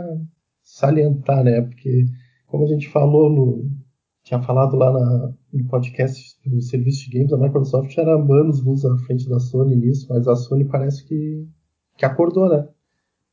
salientar, 0.63 1.43
né? 1.43 1.61
Porque, 1.61 2.05
como 2.47 2.63
a 2.63 2.67
gente 2.67 2.89
falou 2.89 3.29
no. 3.29 3.69
Tinha 4.23 4.41
falado 4.41 4.75
lá 4.75 4.91
na, 4.91 5.33
no 5.51 5.67
podcast 5.67 6.37
do 6.47 6.61
serviço 6.61 7.09
de 7.09 7.17
games, 7.17 7.33
a 7.33 7.37
Microsoft 7.37 7.97
era 7.97 8.13
anos 8.13 8.63
luz 8.63 8.85
à 8.85 8.95
frente 8.99 9.27
da 9.27 9.39
Sony 9.39 9.75
nisso, 9.75 10.05
mas 10.09 10.27
a 10.27 10.35
Sony 10.35 10.65
parece 10.65 11.03
que, 11.07 11.47
que 11.97 12.05
acordou, 12.05 12.47
né? 12.47 12.67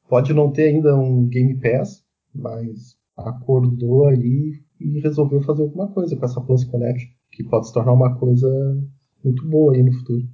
Pode 0.09 0.33
não 0.33 0.51
ter 0.51 0.69
ainda 0.69 0.97
um 0.97 1.29
Game 1.29 1.61
Pass, 1.61 2.03
mas 2.35 2.97
acordou 3.15 4.09
aí 4.09 4.63
e 4.81 5.01
resolveu 5.01 5.43
fazer 5.43 5.63
alguma 5.63 5.93
coisa 5.93 6.17
com 6.17 6.25
essa 6.25 6.41
Plus 6.41 6.65
Connection 6.65 7.18
que 7.39 7.45
pode 7.45 7.69
se 7.69 7.73
tornar 7.73 7.93
uma 7.93 8.17
coisa 8.17 8.49
muito 9.25 9.47
boa 9.47 9.73
aí 9.73 9.83
no 9.83 9.93
futuro. 9.93 10.27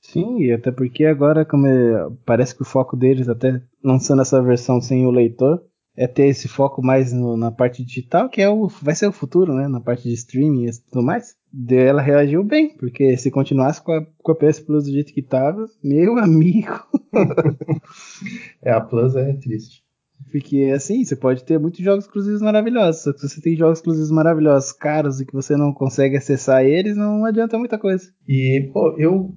Sim, 0.00 0.38
e 0.38 0.52
até 0.52 0.72
porque 0.72 1.04
agora, 1.04 1.44
como 1.44 1.66
é, 1.66 2.08
parece 2.24 2.54
que 2.54 2.62
o 2.62 2.64
foco 2.64 2.96
deles, 2.96 3.28
até 3.28 3.60
lançando 3.84 4.22
essa 4.22 4.40
versão 4.40 4.80
sem 4.80 5.04
o 5.04 5.10
leitor, 5.10 5.62
é 5.94 6.06
ter 6.06 6.28
esse 6.28 6.48
foco 6.48 6.82
mais 6.82 7.12
no, 7.12 7.36
na 7.36 7.50
parte 7.50 7.84
digital, 7.84 8.30
que 8.30 8.40
é 8.40 8.48
o, 8.48 8.68
vai 8.68 8.94
ser 8.94 9.06
o 9.06 9.12
futuro, 9.12 9.52
né? 9.52 9.68
Na 9.68 9.80
parte 9.80 10.04
de 10.04 10.14
streaming 10.14 10.66
e 10.66 10.70
tudo 10.90 11.04
mais. 11.04 11.36
Ela 11.68 12.00
reagiu 12.00 12.42
bem, 12.42 12.74
porque 12.76 13.16
se 13.18 13.30
continuasse 13.30 13.82
com 13.82 13.92
a, 13.92 14.06
com 14.22 14.32
a 14.32 14.34
PS 14.34 14.60
Plus 14.60 14.84
do 14.84 14.92
jeito 14.92 15.12
que 15.12 15.22
tava, 15.22 15.66
meu 15.84 16.16
amigo. 16.16 16.86
é, 18.62 18.72
a 18.72 18.80
Plus 18.80 19.14
é 19.14 19.34
triste. 19.34 19.85
Porque 20.30 20.72
assim, 20.74 21.04
você 21.04 21.14
pode 21.14 21.44
ter 21.44 21.58
muitos 21.58 21.80
jogos 21.80 22.04
exclusivos 22.04 22.42
maravilhosos. 22.42 23.02
Só 23.02 23.12
que 23.12 23.20
se 23.20 23.28
você 23.28 23.40
tem 23.40 23.56
jogos 23.56 23.78
exclusivos 23.78 24.10
maravilhosos, 24.10 24.72
caros, 24.72 25.20
e 25.20 25.26
que 25.26 25.32
você 25.32 25.56
não 25.56 25.72
consegue 25.72 26.16
acessar 26.16 26.64
eles, 26.64 26.96
não 26.96 27.24
adianta 27.24 27.58
muita 27.58 27.78
coisa. 27.78 28.10
E, 28.26 28.68
pô, 28.72 28.94
eu 28.98 29.34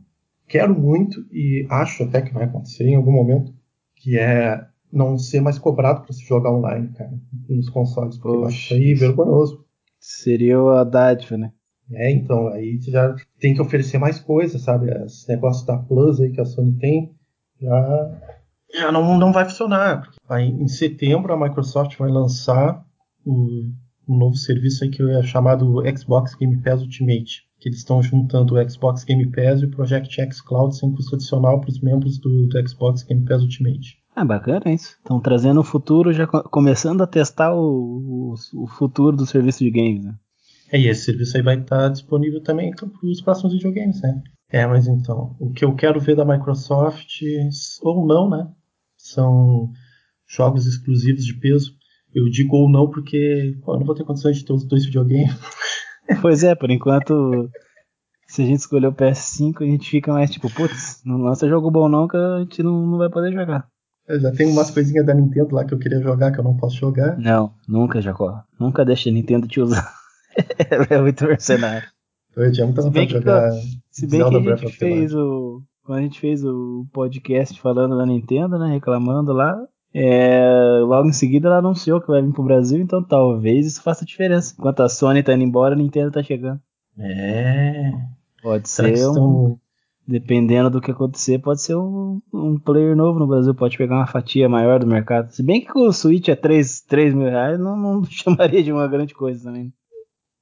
quero 0.47 0.78
muito, 0.78 1.23
e 1.32 1.65
acho 1.69 2.04
até 2.04 2.21
que 2.21 2.34
vai 2.34 2.45
acontecer 2.45 2.86
em 2.86 2.95
algum 2.95 3.12
momento, 3.12 3.54
que 3.95 4.17
é 4.17 4.65
não 4.91 5.17
ser 5.17 5.39
mais 5.41 5.60
cobrado 5.60 6.02
para 6.02 6.13
se 6.13 6.25
jogar 6.25 6.52
online, 6.52 6.89
cara, 6.89 7.12
nos 7.47 7.69
consoles. 7.69 8.17
Porque 8.17 8.30
Poxa. 8.30 8.41
eu 8.41 8.47
acho 8.47 8.73
aí 8.73 8.93
vergonhoso. 8.95 9.63
Seria 9.99 10.58
a 10.58 10.84
dádiva, 10.84 11.38
né? 11.38 11.52
É, 11.91 12.12
então, 12.12 12.47
aí 12.49 12.80
você 12.80 12.91
já 12.91 13.15
tem 13.39 13.54
que 13.54 13.62
oferecer 13.62 13.97
mais 13.97 14.19
coisas, 14.19 14.62
sabe? 14.62 14.91
Esse 15.06 15.28
negócio 15.28 15.65
da 15.65 15.78
Plus 15.78 16.19
aí 16.19 16.32
que 16.32 16.41
a 16.41 16.45
Sony 16.45 16.73
tem, 16.73 17.15
já 17.60 18.38
não, 18.91 19.17
não 19.17 19.32
vai 19.32 19.45
funcionar. 19.45 20.08
Aí, 20.27 20.47
em 20.47 20.67
setembro 20.67 21.34
a 21.34 21.39
Microsoft 21.39 21.97
vai 21.97 22.10
lançar 22.10 22.84
um, 23.25 23.73
um 24.08 24.17
novo 24.17 24.36
serviço 24.36 24.84
aí 24.84 24.89
que 24.89 25.01
é 25.03 25.23
chamado 25.23 25.84
Xbox 25.97 26.36
Game 26.36 26.62
Pass 26.62 26.82
Ultimate, 26.82 27.43
que 27.60 27.69
eles 27.69 27.79
estão 27.79 28.01
juntando 28.01 28.55
o 28.55 28.69
Xbox 28.69 29.03
Game 29.03 29.29
Pass 29.32 29.62
e 29.62 29.65
o 29.65 29.71
Project 29.71 30.21
X 30.21 30.41
Cloud 30.41 30.75
sem 30.75 30.91
custo 30.91 31.15
adicional 31.15 31.60
para 31.60 31.69
os 31.69 31.82
membros 31.82 32.17
do, 32.17 32.47
do, 32.47 32.67
Xbox 32.67 33.03
Game 33.03 33.25
Pass 33.25 33.41
Ultimate. 33.41 33.97
Ah, 34.15 34.25
bacana 34.25 34.71
isso. 34.71 34.97
Estão 34.97 35.19
trazendo 35.19 35.62
o 35.62 35.63
futuro, 35.63 36.12
já 36.12 36.27
começando 36.27 37.01
a 37.01 37.08
testar 37.08 37.53
o, 37.53 38.34
o, 38.34 38.63
o 38.63 38.67
futuro 38.67 39.15
do 39.15 39.25
serviço 39.25 39.63
de 39.63 39.71
games, 39.71 40.03
né? 40.03 40.15
É, 40.71 40.79
e 40.79 40.88
esse 40.88 41.05
serviço 41.05 41.36
aí 41.36 41.43
vai 41.43 41.60
estar 41.60 41.89
disponível 41.89 42.41
também 42.41 42.71
para 42.71 42.88
os 43.03 43.21
próximos 43.21 43.53
videogames, 43.53 44.01
né? 44.01 44.21
É, 44.51 44.65
mas 44.65 44.88
então, 44.88 45.36
o 45.39 45.51
que 45.51 45.63
eu 45.63 45.75
quero 45.75 45.99
ver 45.99 46.15
da 46.15 46.25
Microsoft, 46.25 47.21
ou 47.82 48.05
não, 48.05 48.29
né? 48.29 48.47
São 49.13 49.71
jogos 50.27 50.65
exclusivos 50.65 51.25
de 51.25 51.33
peso. 51.33 51.73
Eu 52.13 52.29
digo 52.29 52.55
ou 52.55 52.69
não 52.69 52.89
porque 52.89 53.57
pô, 53.63 53.73
eu 53.73 53.79
não 53.79 53.85
vou 53.85 53.95
ter 53.95 54.03
condições 54.03 54.37
de 54.37 54.45
ter 54.45 54.53
os 54.53 54.65
dois 54.65 54.85
videogames. 54.85 55.33
Pois 56.23 56.43
é, 56.43 56.55
por 56.55 56.71
enquanto, 56.71 57.51
se 58.27 58.41
a 58.41 58.45
gente 58.45 58.61
escolher 58.61 58.87
o 58.87 58.93
PS5, 58.95 59.61
a 59.61 59.65
gente 59.65 59.87
fica 59.87 60.11
mais 60.11 60.31
tipo, 60.31 60.51
putz, 60.51 61.03
não 61.05 61.17
lança 61.17 61.47
jogo 61.47 61.69
bom 61.69 61.87
não 61.87 62.07
que 62.07 62.17
a 62.17 62.39
gente 62.39 62.63
não, 62.63 62.83
não 62.87 62.97
vai 62.97 63.09
poder 63.11 63.31
jogar. 63.31 63.67
Eu 64.07 64.19
já 64.19 64.31
tem 64.31 64.47
umas 64.47 64.71
coisinhas 64.71 65.05
da 65.05 65.13
Nintendo 65.13 65.53
lá 65.53 65.63
que 65.63 65.71
eu 65.71 65.77
queria 65.77 66.01
jogar 66.01 66.31
que 66.31 66.39
eu 66.39 66.43
não 66.43 66.57
posso 66.57 66.77
jogar. 66.77 67.15
Não, 67.19 67.53
nunca, 67.67 68.01
Jacó. 68.01 68.43
Nunca 68.59 68.83
deixa 68.83 69.07
a 69.07 69.13
Nintendo 69.13 69.47
te 69.47 69.61
usar. 69.61 69.93
é 70.89 70.99
muito 70.99 71.25
mercenário. 71.25 71.87
Eu 72.35 72.51
tinha 72.51 72.65
muita 72.65 72.81
vontade 72.81 73.05
de 73.05 73.13
jogar. 73.13 73.51
Se 73.91 74.07
bem 74.07 74.19
Zelda 74.19 74.41
que 74.41 74.49
a 74.49 74.55
gente 74.55 74.77
fez 74.77 75.13
o, 75.13 75.61
quando 75.89 76.02
a 76.02 76.04
gente 76.04 76.19
fez 76.19 76.45
o 76.45 76.86
podcast 76.93 77.60
falando 77.60 77.97
da 77.97 78.06
Nintendo, 78.06 78.60
né, 78.60 78.73
reclamando 78.73 79.34
lá, 79.34 79.60
é, 79.91 80.80
logo 80.84 81.10
em 81.10 81.12
seguida 81.12 81.47
ela 81.47 81.58
anunciou 81.58 81.99
que 81.99 82.10
vai 82.10 82.21
vir 82.21 82.32
pro 82.32 82.43
Brasil, 82.43 82.80
então 82.80 83.04
talvez 83.04 83.65
isso 83.65 83.81
faça 83.81 84.06
diferença. 84.06 84.54
Enquanto 84.56 84.83
a 84.83 84.87
Sony 84.87 85.23
tá 85.23 85.33
indo 85.33 85.46
embora, 85.46 85.73
a 85.73 85.77
Nintendo 85.77 86.12
tá 86.12 86.21
chegando. 86.21 86.62
É. 86.96 87.92
Pode 88.44 88.69
ser 88.69 89.04
um... 89.17 89.58
dependendo 90.08 90.69
do 90.69 90.79
que 90.79 90.92
acontecer, 90.92 91.40
pode 91.40 91.63
ser 91.63 91.75
um, 91.75 92.21
um, 92.31 92.60
player 92.60 92.96
novo 92.96 93.17
no 93.17 93.25
Brasil, 93.25 93.56
pode 93.56 93.75
pegar 93.75 93.96
uma 93.96 94.06
fatia 94.06 94.48
maior 94.48 94.79
do 94.79 94.85
mercado. 94.85 95.31
Se 95.31 95.42
bem 95.42 95.60
que 95.60 95.73
com 95.73 95.87
o 95.87 95.92
Switch 95.92 96.29
é 96.29 96.35
3, 96.35 96.81
3 96.81 97.15
mil 97.15 97.29
reais, 97.29 97.60
não, 97.60 97.75
não 97.75 98.04
chamaria 98.06 98.62
de 98.62 98.71
uma 98.71 98.87
grande 98.87 99.15
coisa 99.15 99.46
também. 99.46 99.73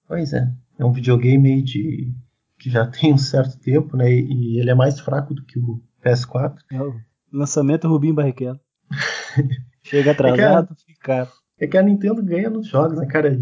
Pois 0.09 0.33
é, 0.33 0.45
é 0.77 0.83
um 0.83 0.91
videogame 0.91 1.61
de 1.61 2.13
que 2.57 2.69
já 2.69 2.85
tem 2.87 3.13
um 3.13 3.17
certo 3.17 3.57
tempo, 3.59 3.95
né? 3.95 4.11
E 4.11 4.59
ele 4.59 4.69
é 4.69 4.75
mais 4.75 4.99
fraco 4.99 5.33
do 5.33 5.43
que 5.43 5.59
o 5.59 5.81
PS4. 6.03 6.55
É 6.71 6.81
o 6.81 6.95
lançamento 7.31 7.87
Rubinho 7.87 8.15
Barrichello. 8.15 8.59
Chega 9.83 10.11
atrasado, 10.11 10.69
é 10.69 10.73
a, 10.73 10.75
fica. 10.75 11.27
é 11.59 11.67
que 11.67 11.77
a 11.77 11.83
Nintendo 11.83 12.23
ganha 12.23 12.49
nos 12.49 12.67
jogos, 12.67 12.97
né, 12.97 13.05
cara? 13.05 13.37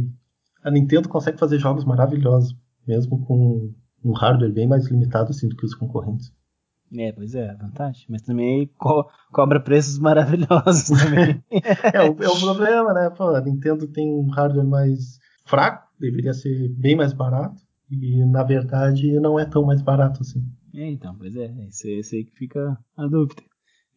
A 0.64 0.72
Nintendo 0.72 1.08
consegue 1.08 1.38
fazer 1.38 1.60
jogos 1.60 1.86
maravilhosos, 1.86 2.56
mesmo 2.88 3.24
com 3.26 3.72
um 4.04 4.14
hardware 4.14 4.52
bem 4.52 4.68
mais 4.68 4.88
limitado 4.88 5.32
assim 5.32 5.48
do 5.48 5.56
que 5.56 5.66
os 5.66 5.76
concorrentes. 5.76 6.34
É, 6.98 7.12
pois 7.12 7.34
é, 7.34 7.54
vantagem. 7.56 8.06
Mas 8.10 8.22
também 8.22 8.68
co 8.78 9.10
cobra 9.32 9.60
preços 9.60 10.00
maravilhosos 10.00 10.98
também. 10.98 11.44
é, 11.52 12.02
o, 12.02 12.24
é 12.24 12.30
o 12.30 12.40
problema, 12.40 12.94
né? 12.94 13.10
Pô, 13.10 13.30
a 13.36 13.42
Nintendo 13.42 13.88
tem 13.88 14.08
um 14.14 14.30
hardware 14.30 14.66
mais 14.66 15.20
fraco, 15.46 15.88
deveria 16.00 16.34
ser 16.34 16.70
bem 16.70 16.96
mais 16.96 17.12
barato. 17.12 17.65
E 17.90 18.26
na 18.26 18.44
verdade 18.44 19.20
não 19.20 19.40
é 19.40 19.46
tão 19.46 19.64
mais 19.64 19.82
barato 19.82 20.22
assim. 20.22 20.44
É, 20.74 20.90
então, 20.90 21.16
pois 21.16 21.36
é, 21.36 21.54
esse, 21.68 21.92
esse 21.92 22.16
aí 22.18 22.26
que 22.26 22.36
fica 22.36 22.78
a 22.98 23.08
dúvida. 23.08 23.42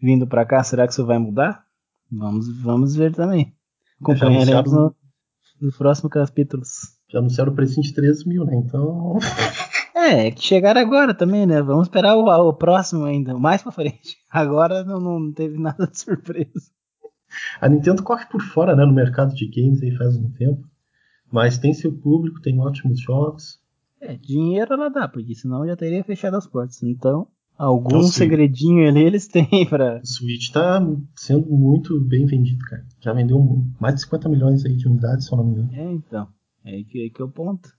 Vindo 0.00 0.26
para 0.26 0.44
cá, 0.46 0.62
será 0.62 0.86
que 0.86 0.92
isso 0.92 1.04
vai 1.04 1.18
mudar? 1.18 1.64
Vamos, 2.10 2.48
vamos 2.62 2.94
ver 2.94 3.12
também. 3.12 3.54
Acompanharemos 4.00 4.72
no, 4.72 4.94
nos 5.60 5.76
próximos 5.76 6.12
capítulos. 6.12 6.68
Já 7.10 7.18
anunciaram 7.18 7.52
o 7.52 7.54
preço 7.54 7.80
de 7.80 7.92
13 7.92 8.28
mil, 8.28 8.44
né? 8.44 8.54
Então. 8.56 9.18
É, 10.00 10.30
que 10.30 10.40
chegaram 10.40 10.80
agora 10.80 11.12
também, 11.12 11.44
né? 11.44 11.60
Vamos 11.60 11.88
esperar 11.88 12.16
o, 12.16 12.24
o 12.24 12.54
próximo 12.54 13.04
ainda, 13.04 13.36
mais 13.36 13.62
pra 13.62 13.72
frente. 13.72 14.16
Agora 14.30 14.84
não, 14.84 15.00
não 15.00 15.32
teve 15.32 15.58
nada 15.60 15.88
de 15.88 15.98
surpresa. 15.98 16.70
A 17.60 17.68
Nintendo 17.68 18.02
corre 18.02 18.24
por 18.26 18.40
fora, 18.40 18.76
né, 18.76 18.86
no 18.86 18.92
mercado 18.92 19.34
de 19.34 19.46
games 19.48 19.82
aí 19.82 19.90
faz 19.96 20.16
um 20.16 20.30
tempo. 20.30 20.66
Mas 21.30 21.58
tem 21.58 21.74
seu 21.74 21.92
público, 21.92 22.40
tem 22.40 22.60
ótimos 22.60 23.00
jogos. 23.00 23.60
É, 24.00 24.14
dinheiro 24.16 24.74
ela 24.74 24.88
dá, 24.88 25.08
porque 25.08 25.34
senão 25.34 25.66
já 25.66 25.76
teria 25.76 26.04
fechado 26.04 26.36
as 26.36 26.46
portas. 26.46 26.82
Então, 26.82 27.26
algum 27.56 27.98
então, 27.98 28.02
segredinho 28.02 28.88
ali 28.88 29.02
eles 29.02 29.26
têm 29.26 29.66
pra. 29.68 30.00
O 30.02 30.06
Switch 30.06 30.50
tá 30.50 30.80
sendo 31.16 31.50
muito 31.50 32.00
bem 32.00 32.26
vendido, 32.26 32.64
cara. 32.64 32.86
Já 33.00 33.12
vendeu 33.12 33.38
mais 33.80 33.96
de 33.96 34.02
50 34.02 34.28
milhões 34.28 34.64
aí 34.64 34.76
de 34.76 34.86
unidades, 34.86 35.26
se 35.26 35.32
eu 35.32 35.38
não 35.38 35.44
me 35.44 35.52
engano. 35.52 35.70
É, 35.74 35.92
então. 35.92 36.28
É 36.64 36.82
que, 36.82 37.06
é 37.06 37.10
que 37.10 37.20
é 37.20 37.24
o 37.24 37.28
ponto. 37.28 37.70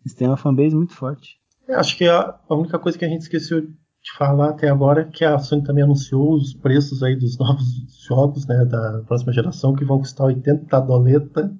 Eles 0.00 0.14
têm 0.14 0.28
uma 0.28 0.36
fanbase 0.36 0.74
muito 0.74 0.94
forte. 0.94 1.38
É, 1.66 1.74
acho 1.74 1.96
que 1.96 2.06
a, 2.06 2.38
a, 2.48 2.54
única 2.54 2.78
coisa 2.78 2.98
que 2.98 3.04
a 3.04 3.08
gente 3.08 3.22
esqueceu 3.22 3.60
de 3.62 4.12
falar 4.16 4.50
até 4.50 4.68
agora 4.68 5.02
é 5.02 5.04
que 5.04 5.24
a 5.24 5.38
Sony 5.38 5.62
também 5.62 5.84
anunciou 5.84 6.34
os 6.34 6.54
preços 6.54 7.02
aí 7.02 7.16
dos 7.16 7.38
novos 7.38 7.64
jogos, 8.06 8.46
né, 8.46 8.64
da 8.64 9.02
próxima 9.06 9.32
geração, 9.32 9.74
que 9.74 9.84
vão 9.84 9.98
custar 9.98 10.26
80 10.26 10.80
doleta. 10.80 11.54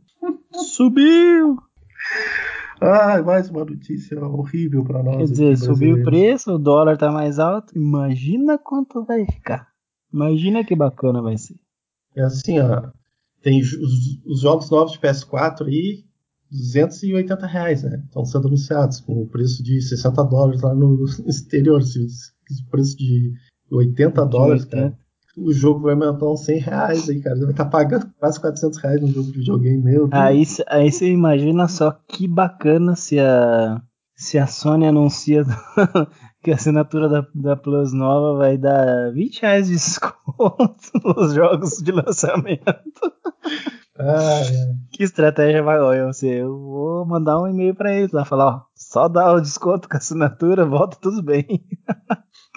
Subiu! 0.53 1.59
Ah, 2.81 3.23
mais 3.23 3.51
uma 3.51 3.65
notícia 3.65 4.19
horrível 4.25 4.83
para 4.83 5.03
nós. 5.03 5.17
Quer 5.19 5.25
dizer, 5.25 5.57
subiu 5.59 5.97
o 5.97 6.03
preço, 6.03 6.53
o 6.53 6.59
dólar 6.59 6.97
tá 6.97 7.13
mais 7.13 7.39
alto. 7.39 7.77
Imagina 7.77 8.57
quanto 8.59 9.05
vai 9.05 9.27
ficar. 9.27 9.69
Imagina 10.13 10.65
que 10.65 10.75
bacana 10.75 11.21
vai 11.21 11.37
ser. 11.37 11.57
É 12.17 12.23
assim, 12.23 12.59
ó. 12.59 12.91
Tem 13.43 13.61
os, 13.61 13.73
os 14.25 14.41
jogos 14.41 14.71
novos 14.71 14.93
de 14.93 14.99
PS4 14.99 15.67
aí, 15.67 16.05
280 16.51 17.47
reais, 17.47 17.83
né? 17.83 18.03
Estão 18.07 18.25
sendo 18.25 18.49
anunciados 18.49 19.01
com 19.01 19.23
o 19.23 19.27
preço 19.27 19.63
de 19.63 19.81
60 19.83 20.25
dólares 20.25 20.63
lá 20.63 20.75
no 20.75 21.05
exterior. 21.29 21.83
Se 21.83 22.01
o 22.01 22.71
preço 22.71 22.97
de 22.97 23.33
80 23.71 24.25
dólares, 24.25 24.65
cara, 24.65 24.99
o 25.37 25.53
jogo 25.53 25.81
vai 25.81 25.95
aumentar 25.95 26.27
uns 26.27 26.45
100 26.45 26.59
reais 26.59 27.09
aí, 27.09 27.21
cara. 27.21 27.37
Vai 27.37 27.51
estar 27.51 27.65
tá 27.65 27.71
pagando 27.71 28.11
quase 28.19 28.41
400 28.41 28.79
reais 28.79 29.01
no 29.01 29.09
jogo 29.09 29.31
de 29.31 29.39
videogame, 29.39 29.83
meu. 29.83 30.09
Aí, 30.13 30.45
aí 30.69 30.91
você 30.91 31.11
imagina 31.11 31.69
só 31.69 31.93
que 32.09 32.27
bacana 32.27 32.97
se 32.97 33.19
a, 33.19 33.81
se 34.15 34.39
a 34.39 34.47
Sony 34.47 34.87
anuncia 34.87 35.45
que 36.43 36.51
a 36.51 36.55
assinatura 36.55 37.09
da, 37.09 37.27
da 37.35 37.57
Plus 37.57 37.93
nova 37.93 38.39
vai 38.39 38.57
dar 38.57 39.13
20 39.13 39.43
reais 39.43 39.67
de 39.67 39.75
desconto 39.75 40.75
nos 41.05 41.35
jogos 41.35 41.77
de 41.79 41.93
lançamento. 41.93 43.13
Ah, 43.99 44.41
é. 44.41 44.75
Que 44.93 45.05
estratégia 45.05 45.63
vai, 45.63 45.79
olha, 45.79 46.07
você, 46.07 46.43
eu 46.43 46.59
vou 46.59 47.07
mandar 47.07 47.39
um 47.41 47.47
e-mail 47.47 47.75
para 47.75 47.93
eles 47.93 48.13
lá, 48.13 48.25
falar, 48.25 48.47
ó, 48.47 48.63
só 48.75 49.09
dá 49.09 49.33
o 49.33 49.41
desconto 49.41 49.89
com 49.89 49.97
a 49.97 49.99
assinatura, 49.99 50.65
volta 50.65 50.97
tudo 51.01 51.23
bem. 51.23 51.47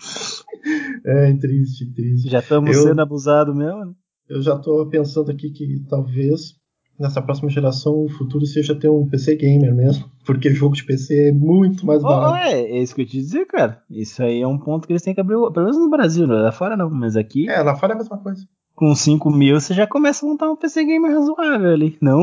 É, 1.05 1.33
triste, 1.33 1.93
triste. 1.93 2.29
Já 2.29 2.39
estamos 2.39 2.77
sendo 2.77 3.01
abusados 3.01 3.53
mesmo, 3.55 3.85
né? 3.85 3.91
Eu 4.29 4.41
já 4.41 4.55
estou 4.55 4.87
pensando 4.87 5.31
aqui 5.31 5.49
que 5.49 5.83
talvez 5.89 6.55
nessa 6.99 7.21
próxima 7.21 7.49
geração 7.49 7.93
o 8.05 8.09
futuro 8.09 8.45
seja 8.45 8.73
ter 8.73 8.89
um 8.89 9.07
PC 9.07 9.35
gamer 9.35 9.75
mesmo, 9.75 10.09
porque 10.25 10.53
jogo 10.53 10.75
de 10.75 10.85
PC 10.85 11.29
é 11.29 11.31
muito 11.31 11.85
mais 11.85 12.01
barato. 12.01 12.33
Oh, 12.33 12.35
é, 12.35 12.61
é 12.61 12.81
isso 12.81 12.95
que 12.95 13.01
eu 13.01 13.05
te 13.05 13.17
dizer, 13.17 13.45
cara. 13.45 13.81
Isso 13.89 14.23
aí 14.23 14.41
é 14.41 14.47
um 14.47 14.57
ponto 14.57 14.87
que 14.87 14.93
eles 14.93 15.01
têm 15.01 15.13
que 15.13 15.21
abrir, 15.21 15.35
pelo 15.35 15.65
menos 15.65 15.77
no 15.77 15.89
Brasil, 15.89 16.25
lá 16.27 16.51
fora 16.51 16.77
não, 16.77 16.89
mas 16.89 17.15
aqui. 17.15 17.49
É, 17.49 17.61
lá 17.61 17.75
fora 17.75 17.93
é 17.93 17.95
a 17.95 17.97
mesma 17.99 18.17
coisa. 18.17 18.47
Com 18.75 18.95
5 18.95 19.29
mil 19.29 19.59
você 19.59 19.73
já 19.73 19.85
começa 19.85 20.25
a 20.25 20.29
montar 20.29 20.49
um 20.49 20.55
PC 20.55 20.83
gamer 20.83 21.13
razoável 21.13 21.71
ali. 21.71 21.97
Não 22.01 22.19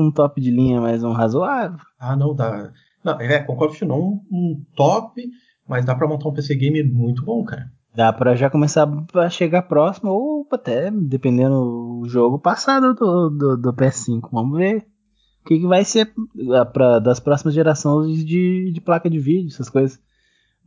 um 0.00 0.10
top 0.10 0.40
de 0.40 0.50
linha, 0.50 0.80
mas 0.80 1.04
um 1.04 1.12
razoável. 1.12 1.78
Ah, 1.98 2.16
não 2.16 2.34
dá. 2.34 2.72
Não, 3.04 3.20
é, 3.20 3.38
concordo 3.40 3.74
que 3.74 3.84
não 3.84 4.20
um 4.30 4.64
top, 4.74 5.22
mas 5.68 5.84
dá 5.84 5.94
pra 5.94 6.08
montar 6.08 6.28
um 6.28 6.32
PC 6.32 6.56
gamer 6.56 6.92
muito 6.92 7.24
bom, 7.24 7.44
cara. 7.44 7.70
Dá 7.94 8.12
pra 8.12 8.34
já 8.34 8.48
começar 8.48 8.88
a 9.14 9.28
chegar 9.28 9.62
próximo, 9.62 10.10
ou 10.10 10.46
até, 10.50 10.90
dependendo 10.90 12.00
do 12.00 12.08
jogo, 12.08 12.38
passado 12.38 12.94
do, 12.94 13.28
do, 13.28 13.56
do 13.56 13.72
PS5. 13.74 14.30
Vamos 14.32 14.58
ver 14.58 14.86
o 15.42 15.48
que, 15.48 15.58
que 15.58 15.66
vai 15.66 15.84
ser 15.84 16.12
pra, 16.72 16.98
das 16.98 17.20
próximas 17.20 17.54
gerações 17.54 18.24
de, 18.24 18.70
de 18.72 18.80
placa 18.80 19.10
de 19.10 19.18
vídeo, 19.18 19.48
essas 19.48 19.68
coisas. 19.68 20.00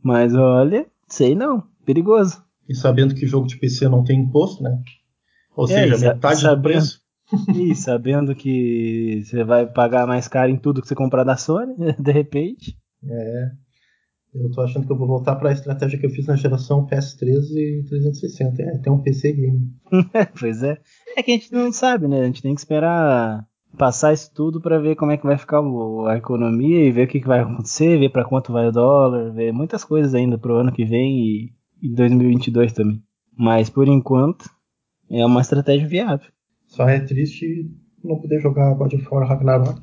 Mas 0.02 0.34
olha, 0.34 0.86
sei 1.08 1.34
não, 1.34 1.64
perigoso. 1.84 2.40
E 2.68 2.74
sabendo 2.74 3.14
que 3.14 3.26
jogo 3.26 3.46
de 3.46 3.56
PC 3.56 3.88
não 3.88 4.04
tem 4.04 4.20
imposto, 4.20 4.62
né? 4.62 4.80
Ou 5.56 5.64
é, 5.64 5.68
seja, 5.68 6.12
metade 6.14 6.40
sabendo, 6.40 6.56
do 6.56 6.62
preço. 6.62 7.06
E 7.56 7.74
sabendo 7.74 8.36
que 8.36 9.24
você 9.24 9.42
vai 9.42 9.66
pagar 9.66 10.06
mais 10.06 10.28
caro 10.28 10.48
em 10.48 10.56
tudo 10.56 10.80
que 10.80 10.86
você 10.86 10.94
comprar 10.94 11.24
da 11.24 11.36
Sony, 11.36 11.74
de 11.98 12.12
repente. 12.12 12.78
É. 13.04 13.50
Eu 14.38 14.50
tô 14.50 14.60
achando 14.60 14.86
que 14.86 14.92
eu 14.92 14.96
vou 14.96 15.06
voltar 15.06 15.36
para 15.36 15.50
a 15.50 15.52
estratégia 15.52 15.98
que 15.98 16.06
eu 16.06 16.10
fiz 16.10 16.26
na 16.26 16.36
geração 16.36 16.86
PS3 16.86 17.50
e 17.54 17.82
360. 17.88 18.62
É, 18.62 18.78
tem 18.78 18.92
um 18.92 19.00
PC 19.00 19.32
game. 19.32 19.72
pois 20.38 20.62
é. 20.62 20.78
É 21.16 21.22
que 21.22 21.30
a 21.30 21.34
gente 21.34 21.52
não 21.52 21.72
sabe, 21.72 22.06
né? 22.06 22.20
A 22.20 22.26
gente 22.26 22.42
tem 22.42 22.54
que 22.54 22.60
esperar 22.60 23.46
passar 23.76 24.12
isso 24.12 24.32
tudo 24.34 24.60
para 24.60 24.78
ver 24.78 24.96
como 24.96 25.12
é 25.12 25.16
que 25.16 25.26
vai 25.26 25.36
ficar 25.36 25.60
a 25.60 26.16
economia 26.16 26.84
e 26.84 26.90
ver 26.90 27.06
o 27.06 27.08
que, 27.08 27.20
que 27.20 27.26
vai 27.26 27.40
acontecer, 27.40 27.98
ver 27.98 28.10
para 28.10 28.24
quanto 28.24 28.52
vai 28.52 28.68
o 28.68 28.72
dólar, 28.72 29.32
ver 29.32 29.52
muitas 29.52 29.84
coisas 29.84 30.14
ainda 30.14 30.38
pro 30.38 30.56
ano 30.56 30.72
que 30.72 30.84
vem 30.84 31.18
e, 31.18 31.52
e 31.82 31.94
2022 31.94 32.72
também. 32.72 33.02
Mas 33.36 33.68
por 33.68 33.86
enquanto 33.86 34.48
é 35.10 35.24
uma 35.24 35.40
estratégia 35.40 35.86
viável. 35.86 36.30
Só 36.66 36.88
é 36.88 37.00
triste 37.00 37.70
não 38.02 38.18
poder 38.18 38.40
jogar 38.40 38.74
God 38.74 38.94
of 38.94 39.06
War 39.10 39.28
Ragnarok. 39.28 39.80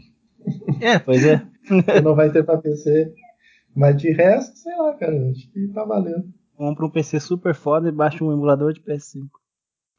É, 0.81 0.99
pois 0.99 1.25
é. 1.25 1.41
não 2.03 2.15
vai 2.15 2.31
ter 2.31 2.43
para 2.43 2.57
PC. 2.57 3.13
Mas 3.75 3.97
de 3.97 4.11
resto, 4.11 4.57
sei 4.57 4.75
lá, 4.77 4.93
cara, 4.95 5.29
acho 5.29 5.51
que 5.51 5.67
tá 5.73 5.83
valendo. 5.83 6.31
Compra 6.55 6.85
um 6.85 6.89
PC 6.89 7.19
super 7.19 7.55
foda 7.55 7.89
e 7.89 7.91
baixa 7.91 8.23
um 8.23 8.31
emulador 8.31 8.73
de 8.73 8.81
PS5. 8.81 9.27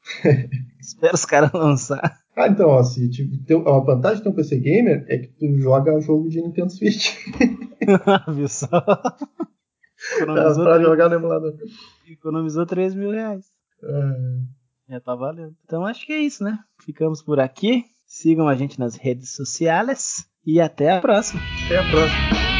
Espera 0.79 1.13
os 1.13 1.25
caras 1.25 1.51
lançar. 1.51 2.19
Ah, 2.35 2.47
então, 2.47 2.69
ó, 2.69 2.83
se, 2.83 3.09
tipo, 3.09 3.67
a 3.67 3.79
vantagem 3.79 4.17
de 4.17 4.23
ter 4.23 4.29
um 4.29 4.35
PC 4.35 4.59
gamer 4.59 5.05
é 5.07 5.17
que 5.17 5.27
tu 5.27 5.57
joga 5.59 5.99
jogo 6.01 6.29
de 6.29 6.41
Nintendo 6.41 6.71
Switch. 6.71 7.15
Viu 8.33 8.47
só? 8.47 8.67
Economizou 10.17 10.63
pra 10.63 10.75
3... 10.75 10.87
jogar 10.87 11.09
no 11.09 11.15
emulador. 11.15 11.55
Economizou 12.07 12.65
3 12.65 12.93
mil 12.93 13.11
reais. 13.11 13.45
É... 13.83 14.93
Já 14.93 14.99
tá 14.99 15.15
valendo. 15.15 15.55
Então 15.63 15.85
acho 15.85 16.05
que 16.05 16.13
é 16.13 16.19
isso, 16.19 16.43
né? 16.43 16.59
Ficamos 16.83 17.23
por 17.23 17.39
aqui. 17.39 17.85
Sigam 18.05 18.47
a 18.47 18.55
gente 18.55 18.79
nas 18.79 18.95
redes 18.95 19.33
sociais 19.33 20.25
e 20.45 20.61
até 20.61 20.91
a 20.91 21.01
próxima. 21.01 21.41
Até 21.65 21.77
a 21.77 21.89
próxima. 21.89 22.54